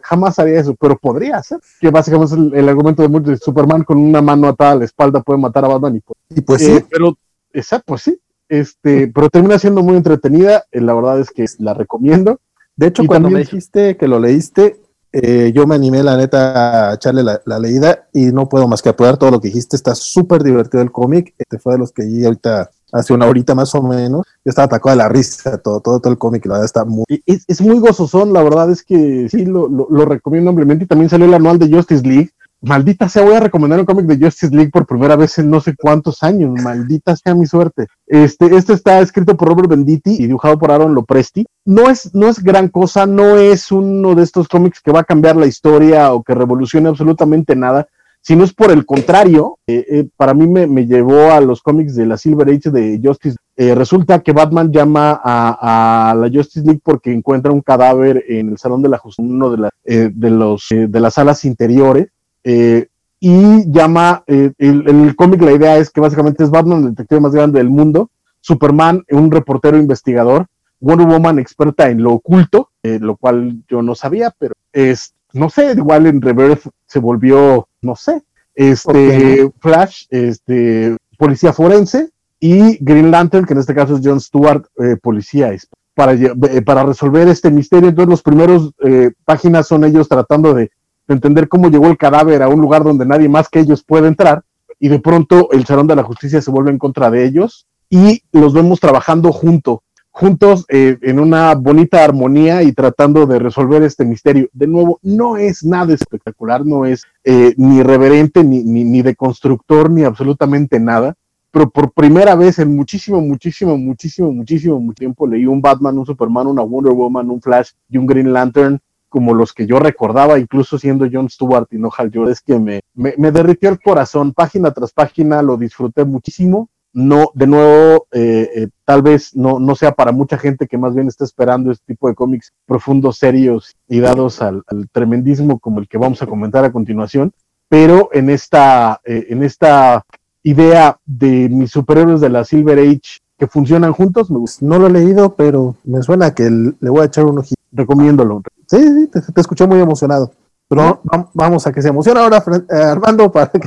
[0.03, 3.99] jamás haría eso, pero podría ser, que básicamente es el, argumento de muchos, Superman con
[3.99, 6.03] una mano atada a la espalda puede matar a Batman y,
[6.39, 7.17] y pues sí, eh, pero,
[7.53, 11.75] exacto, pues sí, este, pero termina siendo muy entretenida, eh, la verdad es que la
[11.75, 12.41] recomiendo.
[12.77, 14.81] De hecho, cuando me dijiste que lo leíste,
[15.13, 18.91] eh, yo me animé, la neta, a echarle la, leída y no puedo más que
[18.91, 19.77] apoyar todo lo que dijiste.
[19.77, 21.35] Está súper divertido el cómic.
[21.39, 24.91] Este fue de los que ahorita hace una horita más o menos, yo estaba atacado
[24.91, 27.05] de la risa, todo, todo, todo el cómic, la verdad está muy...
[27.27, 31.11] Es, es, muy gozosón, la verdad es que sí, lo, lo, recomiendo ampliamente, y también
[31.11, 34.55] salió el anual de Justice League, maldita sea, voy a recomendar un cómic de Justice
[34.55, 37.87] League por primera vez en no sé cuántos años, maldita sea mi suerte.
[38.07, 41.47] Este, este está escrito por Robert Benditti y dibujado por Aaron Lopresti.
[41.65, 45.05] No es, no es gran cosa, no es uno de estos cómics que va a
[45.05, 47.87] cambiar la historia o que revolucione absolutamente nada,
[48.21, 51.95] si no es por el contrario, eh, eh, para mí me, llevó a los cómics
[51.95, 53.39] de la Silver Age de Justice.
[53.57, 58.59] Eh, resulta que Batman llama a, la Justice League porque encuentra un cadáver en el
[58.59, 62.09] Salón de la Justicia, uno de, de, los, de las salas interiores,
[62.45, 67.33] y llama, el, el cómic la idea es que básicamente es Batman, el detective más
[67.33, 70.47] grande del mundo, Superman, un reportero investigador,
[70.81, 75.73] Wonder Woman experta en lo oculto, lo cual yo no sabía, pero es, no sé,
[75.73, 78.23] igual en Reverse se volvió no sé,
[78.55, 82.11] este, Flash, este, policía forense,
[82.41, 85.57] y Green Lantern, que en este caso es John Stewart, eh, policía,
[85.95, 87.89] para, eh, para resolver este misterio.
[87.89, 90.71] Entonces, los primeros eh, páginas son ellos tratando de,
[91.11, 94.43] entender cómo llegó el cadáver a un lugar donde nadie más que ellos puede entrar,
[94.79, 98.23] y de pronto el Salón de la Justicia se vuelve en contra de ellos, y
[98.31, 99.83] los vemos trabajando junto
[100.19, 104.49] juntos eh, en una bonita armonía y tratando de resolver este misterio.
[104.53, 109.89] De nuevo, no es nada espectacular, no es eh, ni reverente, ni, ni, de constructor,
[109.89, 111.15] ni absolutamente nada.
[111.53, 116.07] Pero por primera vez en muchísimo, muchísimo, muchísimo, muchísimo, mucho tiempo leí un Batman, un
[116.07, 120.41] Superman, una Wonder Woman, un Flash y un Green Lantern como los que yo recordaba,
[120.41, 123.81] incluso siendo John Stewart y no Hal Jordan, es que me, me, me derritió el
[123.81, 129.61] corazón, página tras página, lo disfruté muchísimo no, de nuevo, eh, eh, tal vez no,
[129.61, 133.19] no sea para mucha gente que más bien está esperando este tipo de cómics profundos,
[133.19, 137.33] serios y dados al, tremendismo como el que vamos a comentar a continuación,
[137.69, 140.05] pero en esta, eh, en esta
[140.43, 144.67] idea de mis superhéroes de la Silver Age que funcionan juntos, me gusta.
[144.67, 147.61] No lo he leído, pero me suena que le voy a echar un ojito.
[147.71, 148.43] Recomiéndolo.
[148.67, 150.33] Sí, sí, te, te escuché muy emocionado.
[150.69, 151.01] Pero
[151.33, 153.61] vamos a que se emocione ahora, Armando, para que,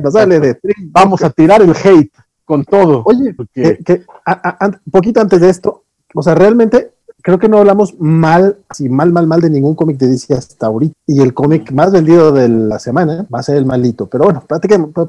[0.00, 0.58] nos hable de...
[0.90, 2.12] Vamos a tirar el hate
[2.44, 3.02] con todo.
[3.04, 4.04] Oye, que,
[4.64, 9.12] un poquito antes de esto, o sea, realmente creo que no hablamos mal, así mal,
[9.12, 10.94] mal, mal de ningún cómic de DC hasta ahorita.
[11.06, 14.08] Y el cómic más vendido de la semana va a ser el malito.
[14.08, 14.44] Pero bueno,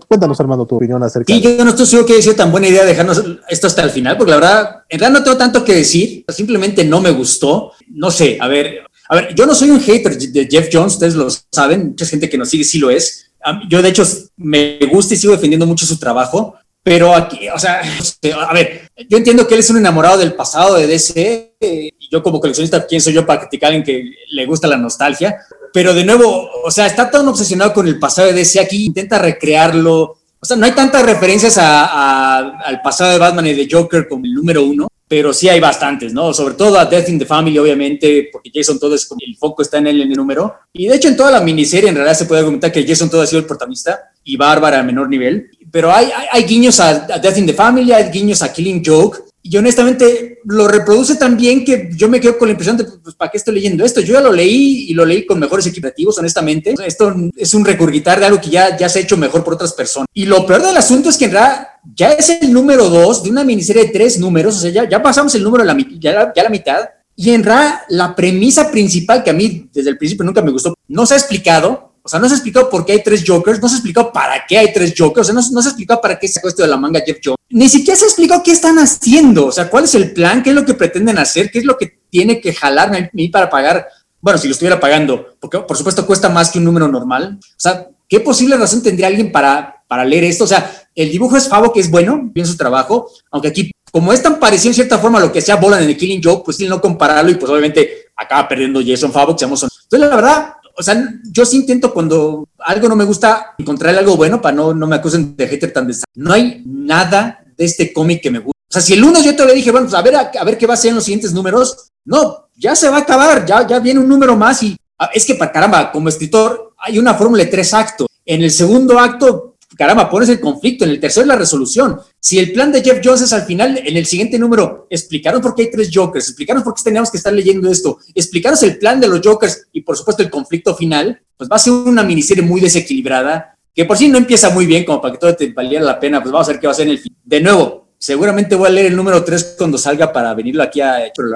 [0.08, 2.86] cuéntanos, Armando, tu opinión acerca Sí, yo no estoy seguro que haya tan buena idea
[2.86, 6.24] dejarnos esto hasta el final, porque la verdad, en realidad no tengo tanto que decir,
[6.30, 7.72] simplemente no me gustó.
[7.90, 11.16] No sé, a ver, a ver, yo no soy un hater de Jeff Jones, ustedes
[11.16, 13.32] lo saben, mucha gente que nos sigue sí lo es.
[13.70, 14.04] Yo, de hecho,
[14.38, 17.82] me gusta y sigo defendiendo mucho su trabajo, pero aquí, o sea,
[18.48, 22.22] a ver, yo entiendo que él es un enamorado del pasado de DC, y yo
[22.22, 25.38] como coleccionista, ¿quién soy yo para criticar alguien que le gusta la nostalgia?
[25.72, 29.18] Pero de nuevo, o sea, está tan obsesionado con el pasado de DC aquí, intenta
[29.18, 30.18] recrearlo.
[30.40, 34.34] O sea, no hay tantas referencias al pasado de Batman y de Joker como el
[34.34, 36.34] número uno, pero sí hay bastantes, ¿no?
[36.34, 39.62] Sobre todo a Death in the Family, obviamente, porque Jason todo es como el foco
[39.62, 40.54] está en él en el número.
[40.74, 43.22] Y de hecho, en toda la miniserie, en realidad se puede argumentar que Jason todo
[43.22, 45.50] ha sido el protagonista y Bárbara a menor nivel.
[45.72, 49.58] Pero hay, hay, guiños a, Death in the Family, hay guiños a Killing Joke, y
[49.58, 53.30] honestamente lo reproduce tan bien que yo me quedo con la impresión de, pues, ¿para
[53.30, 54.00] qué estoy leyendo esto?
[54.00, 56.74] Yo ya lo leí y lo leí con mejores equitativos, honestamente.
[56.86, 59.74] Esto es un recurgitar de algo que ya, ya se ha hecho mejor por otras
[59.74, 60.08] personas.
[60.14, 63.32] Y lo peor del asunto es que en realidad ya es el número dos de
[63.32, 66.44] una miniserie de tres números, o sea, ya, ya pasamos el número, la, ya, ya
[66.44, 66.90] la mitad.
[67.16, 70.74] Y en realidad la premisa principal que a mí desde el principio nunca me gustó,
[70.88, 73.70] no se ha explicado, o sea, no se explicó por qué hay tres Jokers, no
[73.70, 76.50] se explicó para qué hay tres Jokers, o sea, no, se explicó para qué sacó
[76.50, 77.38] esto de la manga Jeff Jones.
[77.50, 80.56] Ni siquiera se explicó qué están haciendo, o sea, cuál es el plan, qué es
[80.56, 83.88] lo que pretenden hacer, qué es lo que tiene que jalarme a mí para pagar.
[84.20, 87.40] Bueno, si lo estuviera pagando, porque por supuesto cuesta más que un número normal.
[87.42, 90.44] O sea, ¿qué posible razón tendría alguien para, para leer esto?
[90.44, 94.12] O sea, el dibujo es Favo, que es bueno, bien su trabajo, aunque aquí, como
[94.12, 96.44] es tan parecido en cierta forma a lo que sea Bolan en el Killing Joke,
[96.44, 100.16] pues sí, no compararlo y pues obviamente acaba perdiendo Jason Favo, que seamos Entonces, la
[100.16, 104.56] verdad, o sea, yo sí intento cuando algo no me gusta encontrar algo bueno para
[104.56, 106.12] no, no me acusen de hater tan desastre.
[106.16, 108.60] No hay nada de este cómic que me gusta.
[108.70, 110.66] O sea, si el lunes yo le dije, bueno, pues a ver, a, ver qué
[110.66, 113.80] va a ser en los siguientes números, no, ya se va a acabar, ya, ya
[113.80, 117.44] viene un número más y ah, es que para caramba, como escritor hay una fórmula
[117.44, 118.08] de tres actos.
[118.26, 122.00] En el segundo acto caramba, pones el conflicto, en el tercero es la resolución.
[122.20, 125.56] Si el plan de Jeff Jones es al final, en el siguiente número, explicaros por
[125.56, 129.00] qué hay tres Jokers, explicaros por qué teníamos que estar leyendo esto, explicaros el plan
[129.00, 132.44] de los Jokers y por supuesto el conflicto final, pues va a ser una miniserie
[132.44, 135.84] muy desequilibrada, que por sí no empieza muy bien como para que todo te valiera
[135.84, 137.02] la pena, pues vamos a ver qué va a ser en el.
[137.24, 141.12] De nuevo, seguramente voy a leer el número 3 cuando salga para venirlo aquí a...
[141.16, 141.30] Pero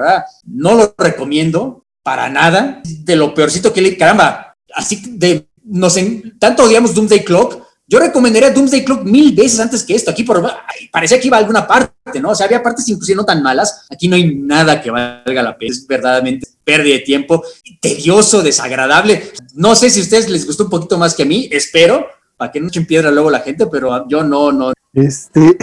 [0.44, 3.96] no lo recomiendo para nada, de lo peorcito que le...
[3.96, 5.48] Caramba, así de...
[5.70, 10.10] Nos en, tanto odiamos Doomsday Clock, yo recomendaría Doomsday Clock mil veces antes que esto.
[10.10, 10.46] Aquí por,
[10.92, 12.30] parecía que iba a alguna parte, ¿no?
[12.30, 13.86] O sea, había partes inclusive no tan malas.
[13.90, 15.72] Aquí no hay nada que valga la pena.
[15.72, 17.42] Es verdaderamente pérdida de tiempo,
[17.80, 19.32] tedioso, desagradable.
[19.54, 22.52] No sé si a ustedes les gustó un poquito más que a mí, espero, para
[22.52, 24.72] que no echen piedra luego la gente, pero yo no, no.
[24.92, 25.56] Este,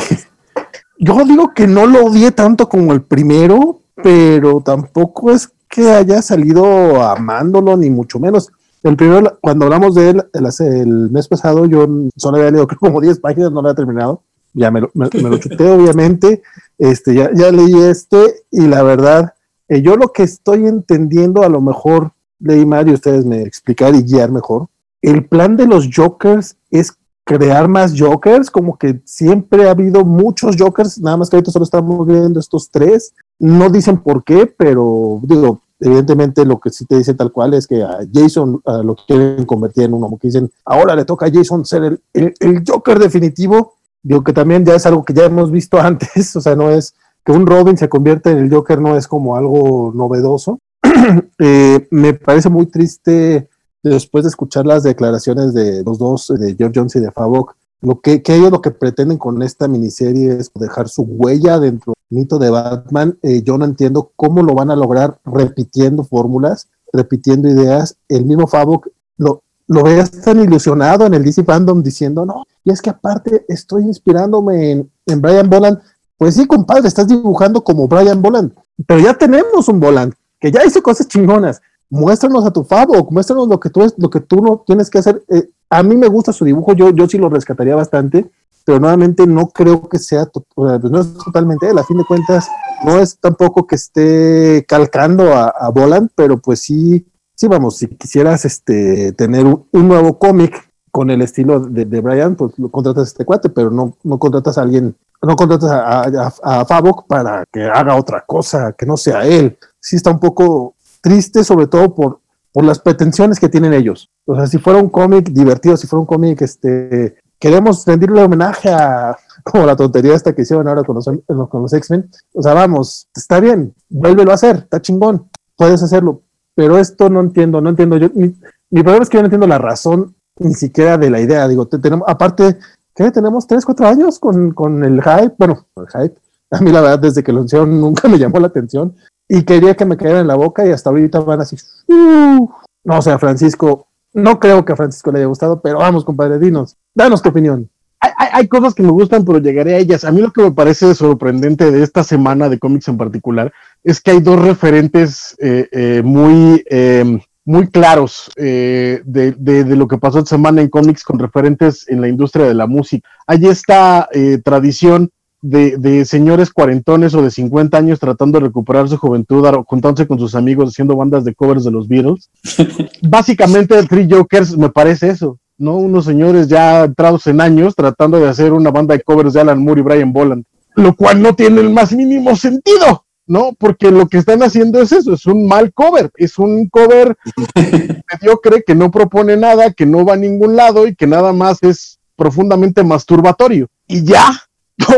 [0.98, 6.24] yo digo que no lo odié tanto como el primero, pero tampoco es que haya
[6.24, 8.50] salido amándolo, ni mucho menos.
[8.86, 13.20] El primero, cuando hablamos de él el, mes pasado, yo solo había leído como 10
[13.20, 14.22] páginas, no lo había terminado.
[14.54, 16.44] Ya me lo, me, lo chuté, obviamente.
[16.78, 19.34] Este, ya, ya leí este y la verdad,
[19.70, 23.96] eh, yo lo que estoy entendiendo, a lo mejor leí mal y ustedes me explicar
[23.96, 24.68] y guiar mejor.
[25.02, 26.94] El plan de los Jokers es
[27.24, 31.66] crear más Jokers, como que siempre ha habido muchos Jokers, nada más que ahorita solo
[31.66, 33.16] estamos viendo estos tres.
[33.40, 37.68] No dicen por qué, pero digo, evidentemente lo que sí te dice tal cual es
[37.68, 41.66] que a Jason lo quieren convertir en uno, que dicen, ahora le toca a Jason
[41.66, 45.80] ser el, el, Joker definitivo, digo que también ya es algo que ya hemos visto
[45.82, 46.94] antes, o sea, no es
[47.26, 50.60] que un Robin se convierta en el Joker, no es como algo novedoso.
[51.38, 53.50] Eh, me parece muy triste
[53.84, 58.02] después de escuchar las declaraciones de los dos, de George Jones y de Favok, lo
[58.02, 62.20] que, que, ellos lo que pretenden con esta miniserie es dejar su huella dentro del
[62.20, 63.18] mito de Batman.
[63.22, 67.98] Eh, yo no entiendo cómo lo van a lograr repitiendo fórmulas, repitiendo ideas.
[68.10, 69.84] El mismo Favok lo, lo
[70.24, 74.92] tan ilusionado en el DC Fandom diciendo, no, y es que aparte estoy inspirándome en,
[75.06, 75.80] en Brian Boland.
[76.18, 78.54] Pues sí, compadre, estás dibujando como Brian Boland,
[78.88, 81.62] pero ya tenemos un Boland que ya hizo cosas chingonas.
[81.90, 85.24] Muéstranos a tu Favok, muéstranos lo que tú, lo que tú no tienes que hacer.
[85.30, 88.30] Eh, a mí me gusta su dibujo, yo, yo sí lo rescataría bastante,
[88.64, 92.48] pero nuevamente no creo que sea, pues no es totalmente él, a fin de cuentas,
[92.84, 97.88] no es tampoco que esté calcando a, a Boland, pero pues sí, sí, vamos, si
[97.88, 103.02] quisieras este, tener un, nuevo cómic con el estilo de, de, Brian, pues lo contratas
[103.02, 107.06] a este cuate, pero no, no contratas a alguien, no contratas a, a, a Favok
[107.08, 109.58] para que haga otra cosa, que no sea él.
[109.80, 112.20] Sí está un poco triste, sobre todo por,
[112.52, 114.10] por las pretensiones que tienen ellos.
[114.26, 118.70] O sea, si fuera un cómic divertido, si fuera un cómic, este, queremos rendirle homenaje
[118.70, 122.10] a, como la tontería esta que hicieron ahora con los, con los X-Men.
[122.34, 126.24] O sea, vamos, está bien, vuélvelo a hacer, está chingón, puedes hacerlo.
[126.56, 127.98] Pero esto no entiendo, no entiendo.
[127.98, 128.34] Yo, mi,
[128.82, 131.48] problema es que yo no entiendo la razón ni siquiera de la idea.
[131.48, 132.58] Digo, tenemos, aparte,
[132.96, 133.12] ¿qué?
[133.12, 135.36] Tenemos tres, cuatro años con, con el hype.
[135.38, 136.18] Bueno, el hype.
[136.52, 138.96] A mí, la verdad, desde que lo hicieron nunca me llamó la atención
[139.28, 141.58] y quería que me cayera en la boca y hasta ahorita van así.
[141.88, 142.48] Uh,
[142.84, 146.40] no, o sea, Francisco, no creo que a Francisco le haya gustado, pero vamos, compadre,
[146.40, 147.70] dinos, danos tu opinión.
[148.00, 150.04] Hay, cosas que me gustan, pero llegaré a ellas.
[150.04, 153.52] A mí lo que me parece sorprendente de esta semana de cómics en particular
[153.84, 159.88] es que hay dos referentes eh, eh, muy, em, muy claros eh, de, de, lo
[159.88, 163.08] que pasó esta semana en cómics con referentes en la industria de la música.
[163.26, 164.08] Hay esta
[164.44, 165.10] tradición
[165.48, 170.36] de, señores cuarentones o de 50 años tratando de recuperar su juventud, juntándose con sus
[170.36, 172.30] amigos haciendo bandas de covers de los Beatles.
[173.02, 175.76] Básicamente, Three Jokers me parece eso, ¿no?
[175.78, 179.64] Unos señores ya entrados en años tratando de hacer una banda de covers de Alan
[179.64, 183.52] Moore y Brian Boland, lo cual no tiene el más mínimo sentido, ¿no?
[183.58, 187.16] Porque lo que están haciendo es eso, es un mal cover, es un cover
[188.12, 191.62] mediocre que no propone nada, que no va a ningún lado y que nada más
[191.62, 193.68] es profundamente masturbatorio.
[193.88, 194.32] Y ya,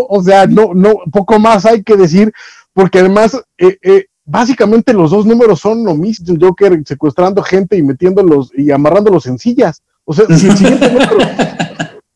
[0.10, 2.32] o sea, no, no, poco más hay que decir,
[2.74, 7.84] porque además, eh, eh, básicamente los dos números son lo mismo, Joker secuestrando gente y
[7.84, 9.82] metiéndolos y amarrándolos en sillas.
[10.06, 11.18] O sea, si el siguiente número,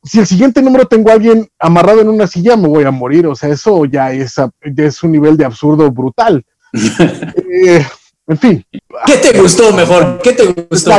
[0.04, 3.28] si el siguiente número tengo a alguien amarrado en una silla, me voy a morir.
[3.28, 6.44] O sea, eso ya es, ya es un nivel de absurdo brutal.
[6.74, 7.86] eh,
[8.32, 8.66] en fin.
[9.06, 10.20] ¿Qué te gustó mejor?
[10.24, 10.92] ¿Qué te gustó?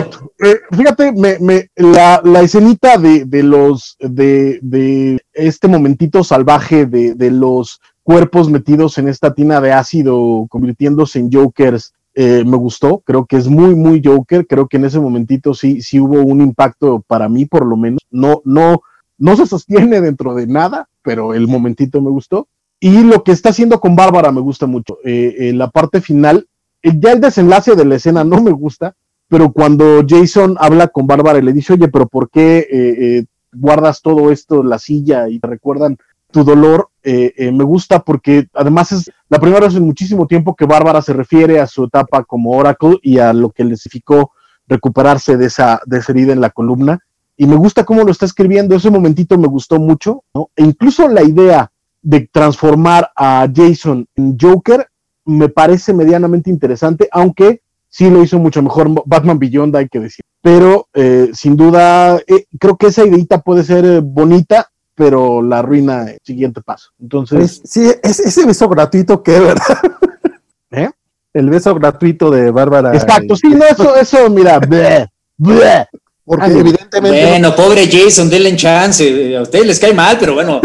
[0.45, 7.15] Eh, fíjate, me, la, la, escenita de, de los de, de, este momentito salvaje de,
[7.15, 13.03] de, los cuerpos metidos en esta tina de ácido, convirtiéndose en Jokers, eh, me gustó.
[13.07, 14.47] Creo que es muy, muy Joker.
[14.47, 18.01] Creo que en ese momentito sí, sí hubo un impacto para mí, por lo menos.
[18.11, 18.83] No, no,
[19.17, 22.49] no se sostiene dentro de nada, pero el momentito me gustó.
[22.81, 24.99] Y lo que está haciendo con Bárbara me gusta mucho.
[25.05, 26.47] Eh, la parte final
[26.83, 28.95] ya el desenlace de la escena no me gusta,
[29.29, 33.25] pero cuando Jason habla con Bárbara y le dice, oye, pero ¿por qué eh, eh,
[33.53, 35.97] guardas todo esto en la silla y te recuerdan
[36.31, 36.91] tu dolor?
[37.03, 41.13] Eh, me gusta porque además es la primera vez en muchísimo tiempo que Bárbara se
[41.13, 44.33] refiere a su etapa como Oracle y a lo que le significó
[44.67, 46.99] recuperarse de esa, de esa herida en la columna.
[47.37, 50.51] Y me gusta cómo lo está escribiendo, ese momentito me gustó mucho, ¿no?
[50.55, 51.73] E incluso la idea
[52.03, 54.89] de transformar a Jason en Joker
[55.25, 60.25] me parece medianamente interesante, aunque sí lo hizo mucho mejor Batman Beyond, hay que decir.
[60.41, 65.63] Pero eh, sin duda, eh, creo que esa ideita puede ser eh, bonita, pero la
[65.63, 66.91] ruina el siguiente paso.
[67.01, 67.61] Entonces.
[67.65, 69.79] sí, es ese beso gratuito que, ¿verdad?
[70.71, 70.91] ¿Eh?
[71.35, 72.95] El beso gratuito de Bárbara.
[72.95, 74.61] Exacto, sí, no, eso, eso, mira,
[76.25, 77.27] Porque evidentemente.
[77.27, 79.37] Bueno, pobre Jason, denle chance.
[79.37, 80.61] A ustedes les cae mal, pero bueno,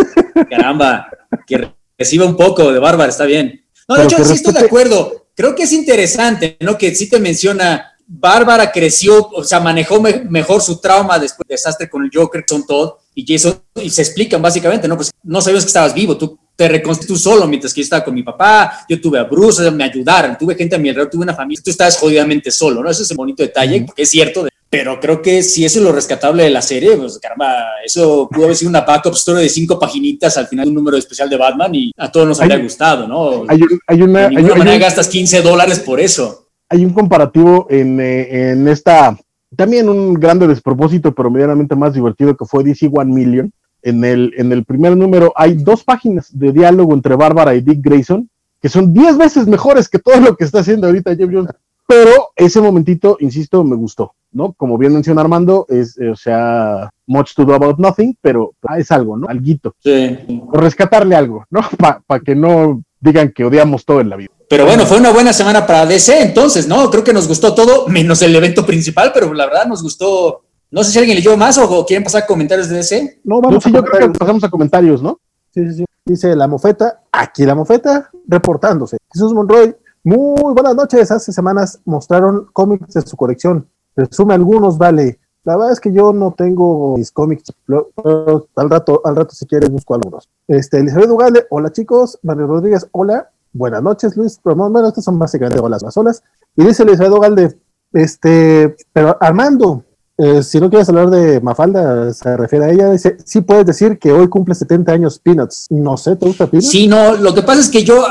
[0.50, 1.08] caramba,
[1.48, 3.67] que reciba un poco de Bárbara, está bien.
[3.88, 5.28] No, de hecho, sí estoy de acuerdo.
[5.36, 6.78] Creo que es interesante, ¿no?
[6.78, 11.90] Que sí te menciona, Bárbara creció, o sea, manejó mejor su trauma después del desastre
[11.90, 14.96] con el Joker, son todo, y Jason, y se explican básicamente, ¿no?
[14.96, 18.16] Pues no sabías que estabas vivo, tú te reconstruyes solo, mientras que yo estaba con
[18.16, 21.36] mi papá, yo tuve a Bruce, me ayudaron, tuve gente a mi alrededor, tuve una
[21.36, 22.90] familia, tú estabas jodidamente solo, ¿no?
[22.90, 26.44] Ese es un bonito detalle, es cierto, pero creo que si eso es lo rescatable
[26.44, 27.56] de la serie, pues caramba,
[27.86, 30.98] eso pudo haber sido una backup story de cinco paginitas al final de un número
[30.98, 33.46] especial de Batman y a todos nos habría gustado, ¿no?
[33.48, 34.28] Hay, hay una.
[34.28, 36.48] De ninguna manera gastas 15 dólares por eso.
[36.70, 39.18] Hay un comparativo en, eh, en esta.
[39.56, 43.54] También un grande despropósito, pero medianamente más divertido que fue DC One Million.
[43.84, 47.80] En el, en el primer número hay dos páginas de diálogo entre Bárbara y Dick
[47.80, 48.30] Grayson
[48.62, 51.52] que son 10 veces mejores que todo lo que está haciendo ahorita Jeff Jones.
[51.88, 54.52] Pero ese momentito, insisto, me gustó, ¿no?
[54.54, 58.92] Como bien menciona Armando, es, eh, o sea, much to do about nothing, pero es
[58.92, 59.28] algo, ¿no?
[59.28, 59.74] Alguito.
[59.80, 60.42] Sí.
[60.52, 61.62] O rescatarle algo, ¿no?
[62.06, 64.32] Para que no digan que odiamos todo en la vida.
[64.50, 66.90] Pero bueno, fue una buena semana para DC, entonces, ¿no?
[66.90, 70.44] Creo que nos gustó todo, menos el evento principal, pero la verdad nos gustó.
[70.72, 73.22] No sé si alguien leyó más o quieren pasar comentarios de DC.
[73.24, 75.20] No, vamos yo creo que pasamos a comentarios, ¿no?
[75.54, 75.86] Sí, sí, sí.
[76.06, 78.98] Dice la mofeta, aquí la mofeta, reportándose.
[79.12, 79.76] Jesús Monroy,
[80.08, 81.12] muy buenas noches.
[81.12, 83.68] Hace semanas mostraron cómics de su colección.
[83.94, 85.20] Resume algunos, vale.
[85.44, 87.52] La verdad es que yo no tengo mis cómics.
[87.68, 90.30] al rato, al rato si quieres busco algunos.
[90.48, 92.18] Este, Elizabeth Ugalde, hola chicos.
[92.24, 93.30] Mario Rodríguez, hola.
[93.52, 94.40] Buenas noches, Luis.
[94.44, 96.24] Bueno, estas son básicamente holas más olas.
[96.56, 97.58] Y dice Elizabeth Ugalde,
[97.92, 99.84] este, pero Armando,
[100.18, 104.00] eh, si no quieres hablar de Mafalda, se refiere a ella, dice, sí puedes decir
[104.00, 105.68] que hoy cumple 70 años Peanuts.
[105.70, 106.70] No sé, ¿te gusta Peanuts?
[106.70, 108.06] Sí, no, lo que pasa es que yo,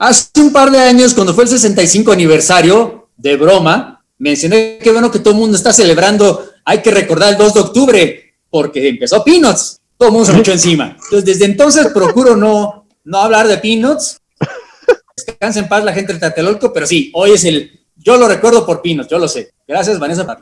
[0.00, 5.10] Hace un par de años, cuando fue el 65 aniversario, de broma, mencioné que bueno
[5.10, 9.22] que todo el mundo está celebrando, hay que recordar el 2 de octubre, porque empezó
[9.22, 9.78] Peanuts.
[9.98, 10.96] todo el mundo se echó encima.
[11.04, 14.18] Entonces, desde entonces procuro no, no hablar de Peanuts.
[15.26, 17.70] Descansa en paz la gente de Tlatelolco, pero sí, hoy es el.
[17.96, 19.50] Yo lo recuerdo por Peanuts, yo lo sé.
[19.68, 20.38] Gracias, Vanessa.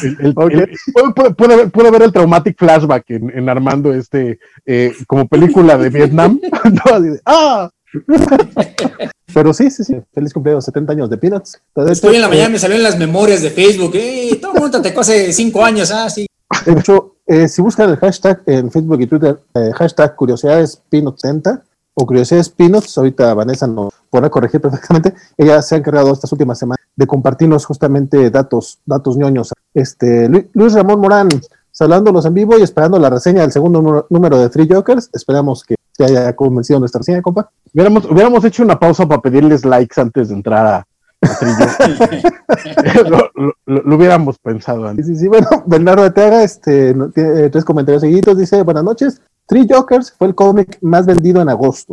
[0.00, 3.92] El- el- el- puede, puede- puede haber, puede haber el traumatic flashback en, en Armando
[3.92, 6.40] este eh, como película de Vietnam.
[6.64, 7.68] No, así de, ¡Ah!
[9.32, 9.96] Pero sí, sí, sí.
[10.12, 11.60] Feliz cumpleaños, 70 años de Peanuts.
[11.88, 13.92] Estoy en la mañana, me salió en las memorias de Facebook.
[13.94, 15.90] Eh, todo el mundo te hace cinco años.
[15.92, 16.26] Ah, sí.
[16.66, 21.20] De hecho, eh, si buscan el hashtag en Facebook y Twitter, eh, hashtag curiosidades Peanuts
[21.22, 21.62] 70
[21.94, 25.14] o curiosidades Peanuts, ahorita Vanessa nos podrá corregir perfectamente.
[25.36, 29.52] Ella se ha encargado estas últimas semanas de compartirnos justamente datos, datos ñoños.
[29.74, 31.28] Este, Lu- Luis Ramón Morán,
[31.70, 35.08] saludándolos en vivo y esperando la reseña del segundo número, número de Three Jokers.
[35.12, 37.50] Esperamos que te haya convencido nuestra reseña, compa.
[37.74, 40.86] Hubiéramos, hubiéramos hecho una pausa para pedirles likes antes de entrar a,
[41.22, 43.04] a Trillo.
[43.10, 45.06] lo, lo- lo- lo hubiéramos pensado antes.
[45.06, 45.28] Sí, sí, sí.
[45.28, 48.38] Bueno, Bernardo Arteaga este, tiene eh, tres comentarios seguidos.
[48.38, 49.20] Dice: Buenas noches.
[49.46, 51.92] Three Jokers fue el cómic más vendido en agosto.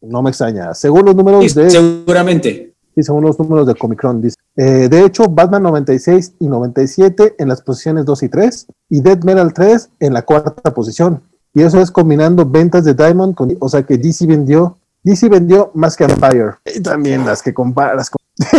[0.00, 0.74] No me extraña.
[0.74, 1.70] Según los números Sí, de.
[1.70, 2.72] seguramente.
[2.96, 4.36] Sí, según los números de Comicron, dice.
[4.56, 9.22] Eh, de hecho, Batman 96 y 97 en las posiciones 2 y 3 y Dead
[9.22, 11.22] Metal 3 en la cuarta posición.
[11.56, 15.70] Y eso es combinando ventas de Diamond con, o sea que DC vendió, DC vendió
[15.72, 16.56] más que Empire.
[16.66, 18.18] Y también las que comparas con.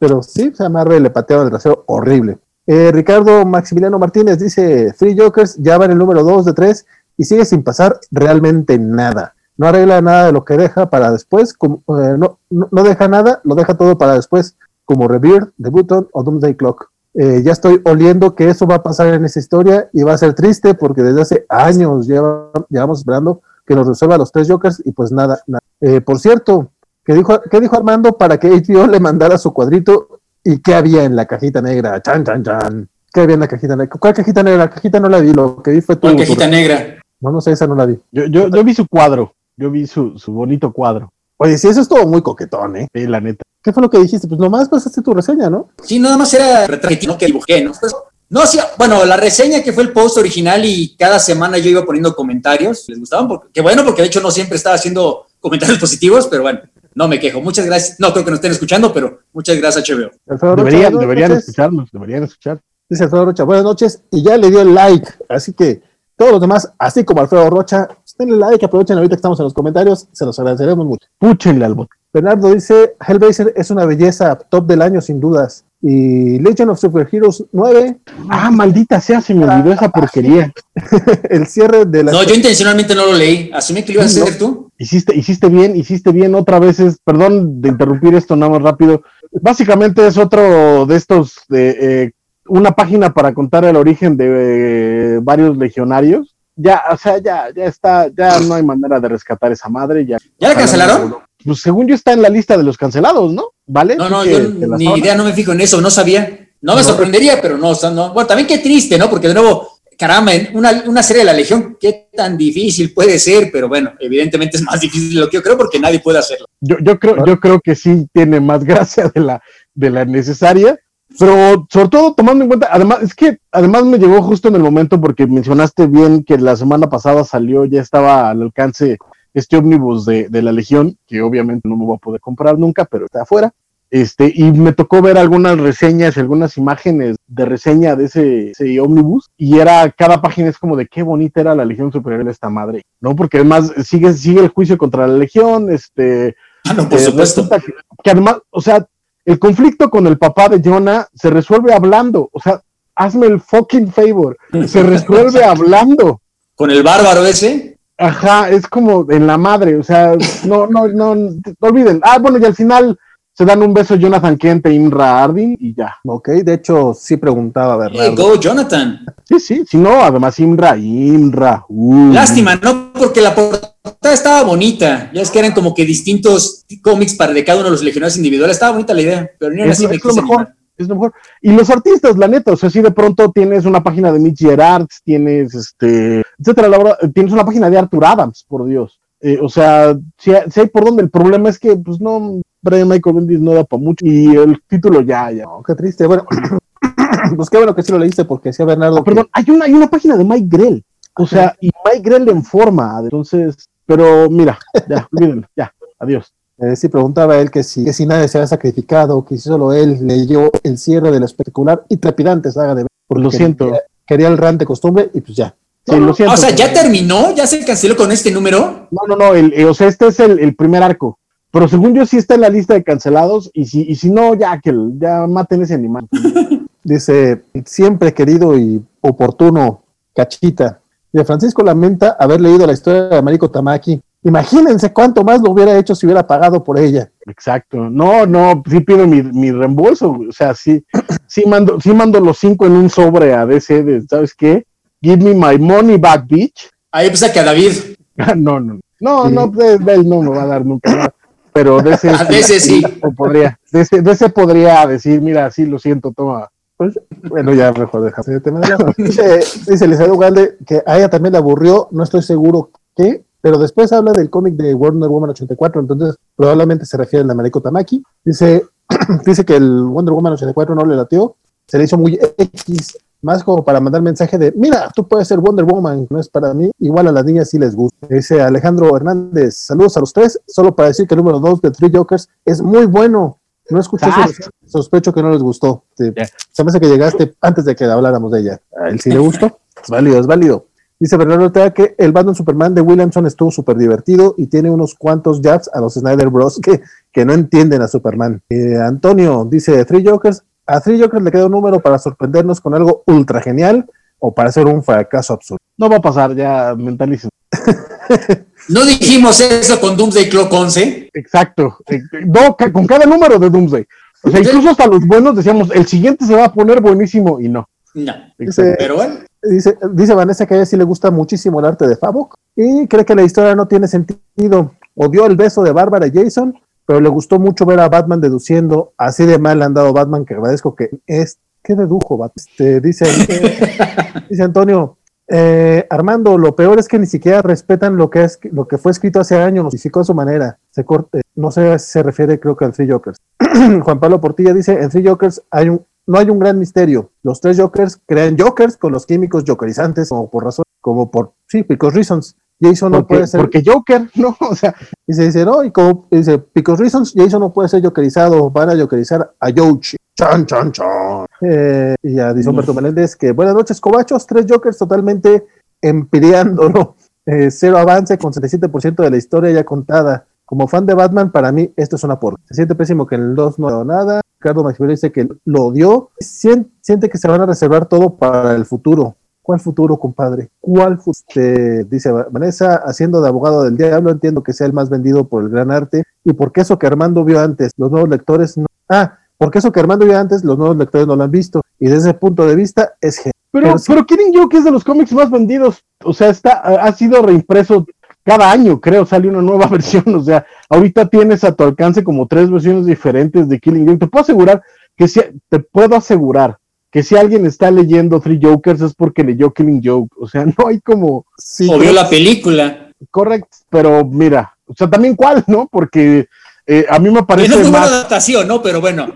[0.00, 2.38] Pero sí, o sea, Marvel le pateaba el trasero horrible.
[2.66, 6.84] Eh, Ricardo Maximiliano Martínez dice: Three Jokers ya va en el número 2 de 3
[7.16, 9.36] y sigue sin pasar realmente nada.
[9.56, 13.06] No arregla nada de lo que deja para después, como, eh, no, no, no deja
[13.06, 16.90] nada, lo deja todo para después, como Rebirth, The Button o Doomsday Clock.
[17.14, 20.18] Eh, ya estoy oliendo que eso va a pasar en esa historia y va a
[20.18, 24.82] ser triste porque desde hace años lleva- llevamos esperando que nos resuelva los tres Jokers
[24.84, 25.40] y pues nada.
[25.46, 25.60] nada.
[25.80, 26.72] Eh, por cierto,
[27.04, 31.04] ¿qué dijo, ¿qué dijo Armando para que HBO le mandara su cuadrito y qué había
[31.04, 32.02] en la cajita negra?
[32.02, 32.88] Chan, chan, chan.
[33.12, 33.96] ¿Qué había en la cajita negra?
[33.98, 34.64] ¿Cuál cajita negra?
[34.64, 36.00] La cajita no la vi, lo que vi fue tu.
[36.02, 37.00] ¿Cuál tu- cajita negra?
[37.20, 37.96] No, no sé, esa no la vi.
[38.10, 41.12] Yo, yo, yo vi su cuadro, yo vi su, su bonito cuadro.
[41.36, 42.88] Oye, sí, eso es todo muy coquetón, ¿eh?
[42.92, 43.43] Sí, la neta.
[43.64, 44.28] ¿Qué fue lo que dijiste?
[44.28, 45.70] Pues nomás pasaste tu reseña, ¿no?
[45.82, 47.16] Sí, nada más era retrato ¿no?
[47.16, 47.72] que dibujé, ¿no?
[47.80, 47.94] Pues,
[48.28, 51.82] no, sí, bueno, la reseña que fue el post original y cada semana yo iba
[51.84, 55.78] poniendo comentarios, les gustaban, porque, que bueno, porque de hecho no siempre estaba haciendo comentarios
[55.80, 56.60] positivos, pero bueno,
[56.94, 57.40] no me quejo.
[57.40, 57.98] Muchas gracias.
[57.98, 60.10] No creo que nos estén escuchando, pero muchas gracias, HBO.
[60.28, 61.48] Alfredo Rocha, Deberían, buenas deberían noches.
[61.48, 62.60] escucharnos, deberían escuchar.
[62.90, 64.02] Dice Alfredo Rocha, buenas noches.
[64.10, 65.08] Y ya le dio el like.
[65.28, 65.82] Así que
[66.16, 67.88] todos los demás, así como Alfredo Rocha,
[68.18, 70.06] denle like, aprovechen ahorita que estamos en los comentarios.
[70.12, 71.06] Se los agradeceremos mucho.
[71.18, 71.96] Púchenle al bote.
[72.14, 75.64] Bernardo dice, Hellraiser es una belleza, top del año sin dudas.
[75.82, 77.98] Y Legend of Superheroes 9,
[78.28, 80.52] Ah, maldita sea, se me olvidó esa porquería.
[81.28, 82.12] el cierre de la...
[82.12, 83.50] No, yo intencionalmente no lo leí.
[83.52, 84.70] Asumí que lo ibas a hacer tú.
[84.78, 86.78] Hiciste, hiciste bien, hiciste bien otra vez.
[86.78, 89.02] Es, perdón de interrumpir esto nada más rápido.
[89.42, 92.12] Básicamente es otro de estos, de eh,
[92.46, 96.36] una página para contar el origen de eh, varios legionarios.
[96.54, 100.06] Ya, o sea, ya, ya está, ya no hay manera de rescatar esa madre.
[100.06, 101.16] Ya, ¿Ya la cancelaron?
[101.44, 103.50] Pues según yo está en la lista de los cancelados, ¿no?
[103.66, 103.96] ¿Vale?
[103.96, 104.38] No, no, yo
[104.78, 106.48] ni idea, no me fijo en eso, no sabía.
[106.62, 106.86] No me No.
[106.88, 108.12] sorprendería, pero no, o sea, no.
[108.14, 109.10] Bueno, también qué triste, ¿no?
[109.10, 109.68] Porque de nuevo,
[109.98, 113.92] caramba, en una, una serie de la Legión, qué tan difícil puede ser, pero bueno,
[114.00, 116.46] evidentemente es más difícil de lo que yo creo porque nadie puede hacerlo.
[116.60, 119.42] Yo, yo creo, yo creo que sí tiene más gracia de la,
[119.74, 120.78] de la necesaria,
[121.18, 124.62] pero sobre todo tomando en cuenta, además, es que además me llegó justo en el
[124.62, 128.96] momento porque mencionaste bien que la semana pasada salió, ya estaba al alcance
[129.34, 132.84] este ómnibus de, de la Legión, que obviamente no me voy a poder comprar nunca,
[132.84, 133.52] pero está afuera.
[133.90, 138.80] Este, y me tocó ver algunas reseñas y algunas imágenes de reseña de ese, ese
[138.80, 142.30] ómnibus, y era, cada página es como de qué bonita era la Legión Superior de
[142.30, 143.14] esta madre, ¿no?
[143.14, 147.48] Porque además sigue, sigue el juicio contra la Legión, este, Ah, no, por eh, supuesto.
[147.48, 147.72] que,
[148.02, 148.86] que además, o sea,
[149.24, 152.30] el conflicto con el papá de Jonah se resuelve hablando.
[152.32, 152.62] O sea,
[152.94, 154.36] hazme el fucking favor.
[154.66, 156.20] Se resuelve hablando.
[156.54, 159.76] Con el bárbaro ese, Ajá, es como en la madre.
[159.76, 160.14] O sea,
[160.46, 161.30] no, no, no, no
[161.60, 162.00] olviden.
[162.02, 162.98] Ah, bueno, y al final
[163.32, 165.96] se dan un beso Jonathan Kent e Imra Ardin y ya.
[166.04, 168.14] Ok, de hecho sí preguntaba eh, Bernardo.
[168.16, 169.04] go Jonathan.
[169.24, 171.64] Sí, sí, si no, además Imra, Imra.
[171.68, 172.12] uh.
[172.12, 172.92] Lástima, ¿no?
[172.92, 173.74] Porque la portada
[174.12, 175.10] estaba bonita.
[175.12, 178.16] Ya es que eran como que distintos cómics para de cada uno de los legionarios
[178.16, 178.56] individuales.
[178.56, 180.36] Estaba bonita la idea, pero ni aún Es, así lo- me es lo mejor.
[180.40, 180.56] animar.
[180.76, 181.12] Es lo mejor.
[181.40, 184.40] Y los artistas, la neta, o sea, si de pronto tienes una página de Mitch
[184.40, 189.00] Gerards, tienes este, etcétera, la verdad, tienes una página de Arthur Adams, por Dios.
[189.20, 192.40] Eh, o sea, si, hay- si hay por donde, el problema es que, pues no,
[192.60, 195.44] Brian Michael Bendis no da para mucho y el título ya, ya.
[195.44, 196.06] No, qué triste.
[196.06, 196.26] Bueno,
[197.36, 198.98] pues qué bueno que sí lo leíste porque decía Bernardo.
[198.98, 200.84] Ah, perdón, hay una, hay una página de Mike Grell,
[201.16, 203.56] o sea, y Mike Grell en forma, entonces,
[203.86, 204.58] pero mira,
[204.88, 206.33] ya, olvídenlo, ya, adiós.
[206.58, 209.72] Eh, sí preguntaba él que si, que si nadie se había sacrificado, que si solo
[209.72, 213.66] él leyó el cierre de la espectacular y trepidante saga de porque Lo siento.
[213.66, 215.54] Quería, quería el ran de costumbre y pues ya.
[215.86, 216.32] Sí, lo siento.
[216.32, 217.34] o sea, ¿ya terminó?
[217.34, 218.88] ¿Ya se canceló con este número?
[218.90, 221.18] No, no, no, el, o sea, este es el, el primer arco.
[221.50, 224.34] Pero según yo sí está en la lista de cancelados y si, y si no,
[224.34, 226.08] ya que ya maten ese animal.
[226.82, 229.84] Dice, siempre querido y oportuno,
[230.14, 230.80] cachita.
[231.12, 234.00] De Francisco lamenta haber leído la historia de Américo Tamaki.
[234.24, 237.10] Imagínense cuánto más lo hubiera hecho si hubiera pagado por ella.
[237.26, 237.90] Exacto.
[237.90, 240.18] No, no, sí pido mi, mi reembolso.
[240.28, 240.82] O sea, sí,
[241.26, 244.66] sí mando, sí mando los cinco en un sobre a DC de, ¿sabes qué?
[245.02, 246.70] Give me my money back, bitch.
[246.90, 247.72] Ahí pasa que a David.
[248.36, 251.14] no, no, no, no, de, de él no me va a dar nunca nada.
[251.52, 252.82] Pero ese, De ese sí.
[253.16, 256.50] podría, de ese podría decir, mira, sí, lo siento, toma.
[256.76, 256.98] Pues,
[257.28, 258.94] bueno, ya mejor dejamos tema de.
[259.04, 259.38] Dice,
[259.70, 263.92] dice Elizabeth Ugalde que a ella también le aburrió, no estoy seguro qué, pero después
[263.92, 268.02] habla del cómic de Wonder Woman 84, entonces probablemente se refiere de Américo Tamaki.
[268.24, 268.64] Dice,
[269.26, 271.36] dice que el Wonder Woman 84 no le latió,
[271.66, 275.40] se le hizo muy X, más como para mandar mensaje de, mira, tú puedes ser
[275.40, 278.06] Wonder Woman, no es para mí, igual a las niñas sí les gusta.
[278.08, 281.70] Dice Alejandro Hernández, saludos a los tres, solo para decir que el número 2 de
[281.70, 283.40] Three Jokers es muy bueno.
[283.68, 284.26] No escuché Ah.
[284.66, 285.84] sospecho que no les gustó.
[285.94, 286.14] Te-.
[286.50, 288.60] Se me hace que llegaste antes de que habláramos de ella.
[288.82, 289.58] A él sí le gustó.
[289.82, 290.66] Es válido, es válido.
[291.04, 294.94] Dice Bernardo Ortega que el Batman Superman de Williamson estuvo súper divertido y tiene unos
[294.94, 296.58] cuantos jabs a los Snyder Bros.
[296.62, 296.80] que,
[297.12, 298.40] que no entienden a Superman.
[298.48, 300.42] Eh, Antonio dice Three Jokers.
[300.66, 303.84] A Three Jokers le queda un número para sorprendernos con algo ultra genial
[304.18, 305.58] o para hacer un fracaso absurdo.
[305.76, 307.28] No va a pasar, ya mentalicen.
[308.70, 311.10] No dijimos eso con Doomsday Clock 11.
[311.12, 311.76] Exacto.
[311.86, 313.84] Eh, No, con cada número de Doomsday.
[314.22, 317.50] O sea, incluso hasta los buenos decíamos, el siguiente se va a poner buenísimo y
[317.50, 317.68] no.
[317.92, 318.14] No.
[318.38, 319.16] Dice, Pero bueno,
[319.48, 322.86] dice, dice Vanessa que a ella sí le gusta muchísimo el arte de Favok y
[322.86, 324.72] cree que la historia no tiene sentido.
[324.94, 326.54] Odió el beso de Bárbara y Jason,
[326.86, 330.24] pero le gustó mucho ver a Batman deduciendo así de mal le han dado Batman
[330.24, 331.38] que agradezco que es.
[331.62, 332.32] ¿Qué dedujo, Bat?
[332.36, 333.06] Este, dice,
[334.28, 334.98] dice Antonio.
[335.28, 338.92] eh, Armando, lo peor es que ni siquiera respetan lo que es lo que fue
[338.92, 340.58] escrito hace años, lo modificó a su manera.
[340.70, 343.18] Se corte, no sé si se refiere, creo que al Three Jokers.
[343.82, 347.10] Juan Pablo Portilla dice: En Three Jokers hay un, no hay un gran misterio.
[347.22, 351.62] Los tres Jokers crean Jokers con los químicos jokerizantes, como por razón, como por, sí,
[351.62, 352.36] because reasons.
[352.60, 353.40] Jason no puede ser.
[353.40, 354.74] porque Joker, no, o sea,
[355.06, 358.70] Y se dice, no, y como dice, because reasons, Jason no puede ser jokerizado, van
[358.70, 359.96] a jokerizar a Yoshi.
[360.16, 361.26] Chan, chan, chan.
[361.40, 365.46] Eh, y ya dice Humberto Meléndez que buenas noches, Cobachos, tres Jokers totalmente
[365.80, 366.96] empiriándolo.
[367.26, 370.26] Eh, cero avance con 77% de la historia ya contada.
[370.44, 372.36] Como fan de Batman, para mí esto es una porra.
[372.44, 374.20] Se siente pésimo que en el 2 no ha dado nada.
[374.44, 376.10] Ricardo Maxwell dice que lo odió.
[376.20, 379.16] Sien- siente que se van a reservar todo para el futuro.
[379.40, 380.50] ¿Cuál futuro, compadre?
[380.60, 381.46] ¿Cuál futuro?
[381.88, 385.48] dice Vanessa, haciendo de abogado del diablo, entiendo que sea el más vendido por el
[385.48, 386.04] gran arte.
[386.24, 387.72] ¿Y por qué eso que Armando vio antes?
[387.78, 388.66] Los nuevos lectores no.
[388.86, 391.62] Ah, porque eso que Armando vio antes, los nuevos lectores no lo han visto.
[391.80, 393.32] Y desde ese punto de vista, es genial.
[393.50, 393.84] Pero, Pero sí.
[393.88, 395.82] pero Killing Joke es de los cómics más vendidos.
[396.04, 397.86] O sea, está, ha sido reimpreso
[398.24, 400.04] cada año, creo, sale una nueva versión.
[400.14, 403.98] O sea, ahorita tienes a tu alcance como tres versiones diferentes de Killing Joke.
[404.00, 404.62] Te puedo asegurar
[404.96, 406.58] que si, te puedo asegurar
[406.90, 410.14] que si alguien está leyendo Three Jokers es porque leyó Killing Joke.
[410.18, 412.90] O sea, no hay como Sí, o vio la película.
[413.10, 415.68] correcto, pero mira, o sea, también cuál, ¿no?
[415.70, 416.28] Porque
[416.66, 417.92] eh, a mí me Que parece no es buena más.
[417.92, 418.62] adaptación, ¿no?
[418.62, 419.08] Pero bueno.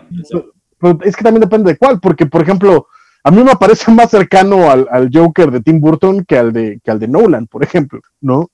[0.81, 2.89] Pero es que también depende de cuál, porque por ejemplo,
[3.25, 6.81] a mí me parece más cercano al, al Joker de Tim Burton que al de,
[6.85, 8.51] que al de Nolan, por ejemplo, ¿no?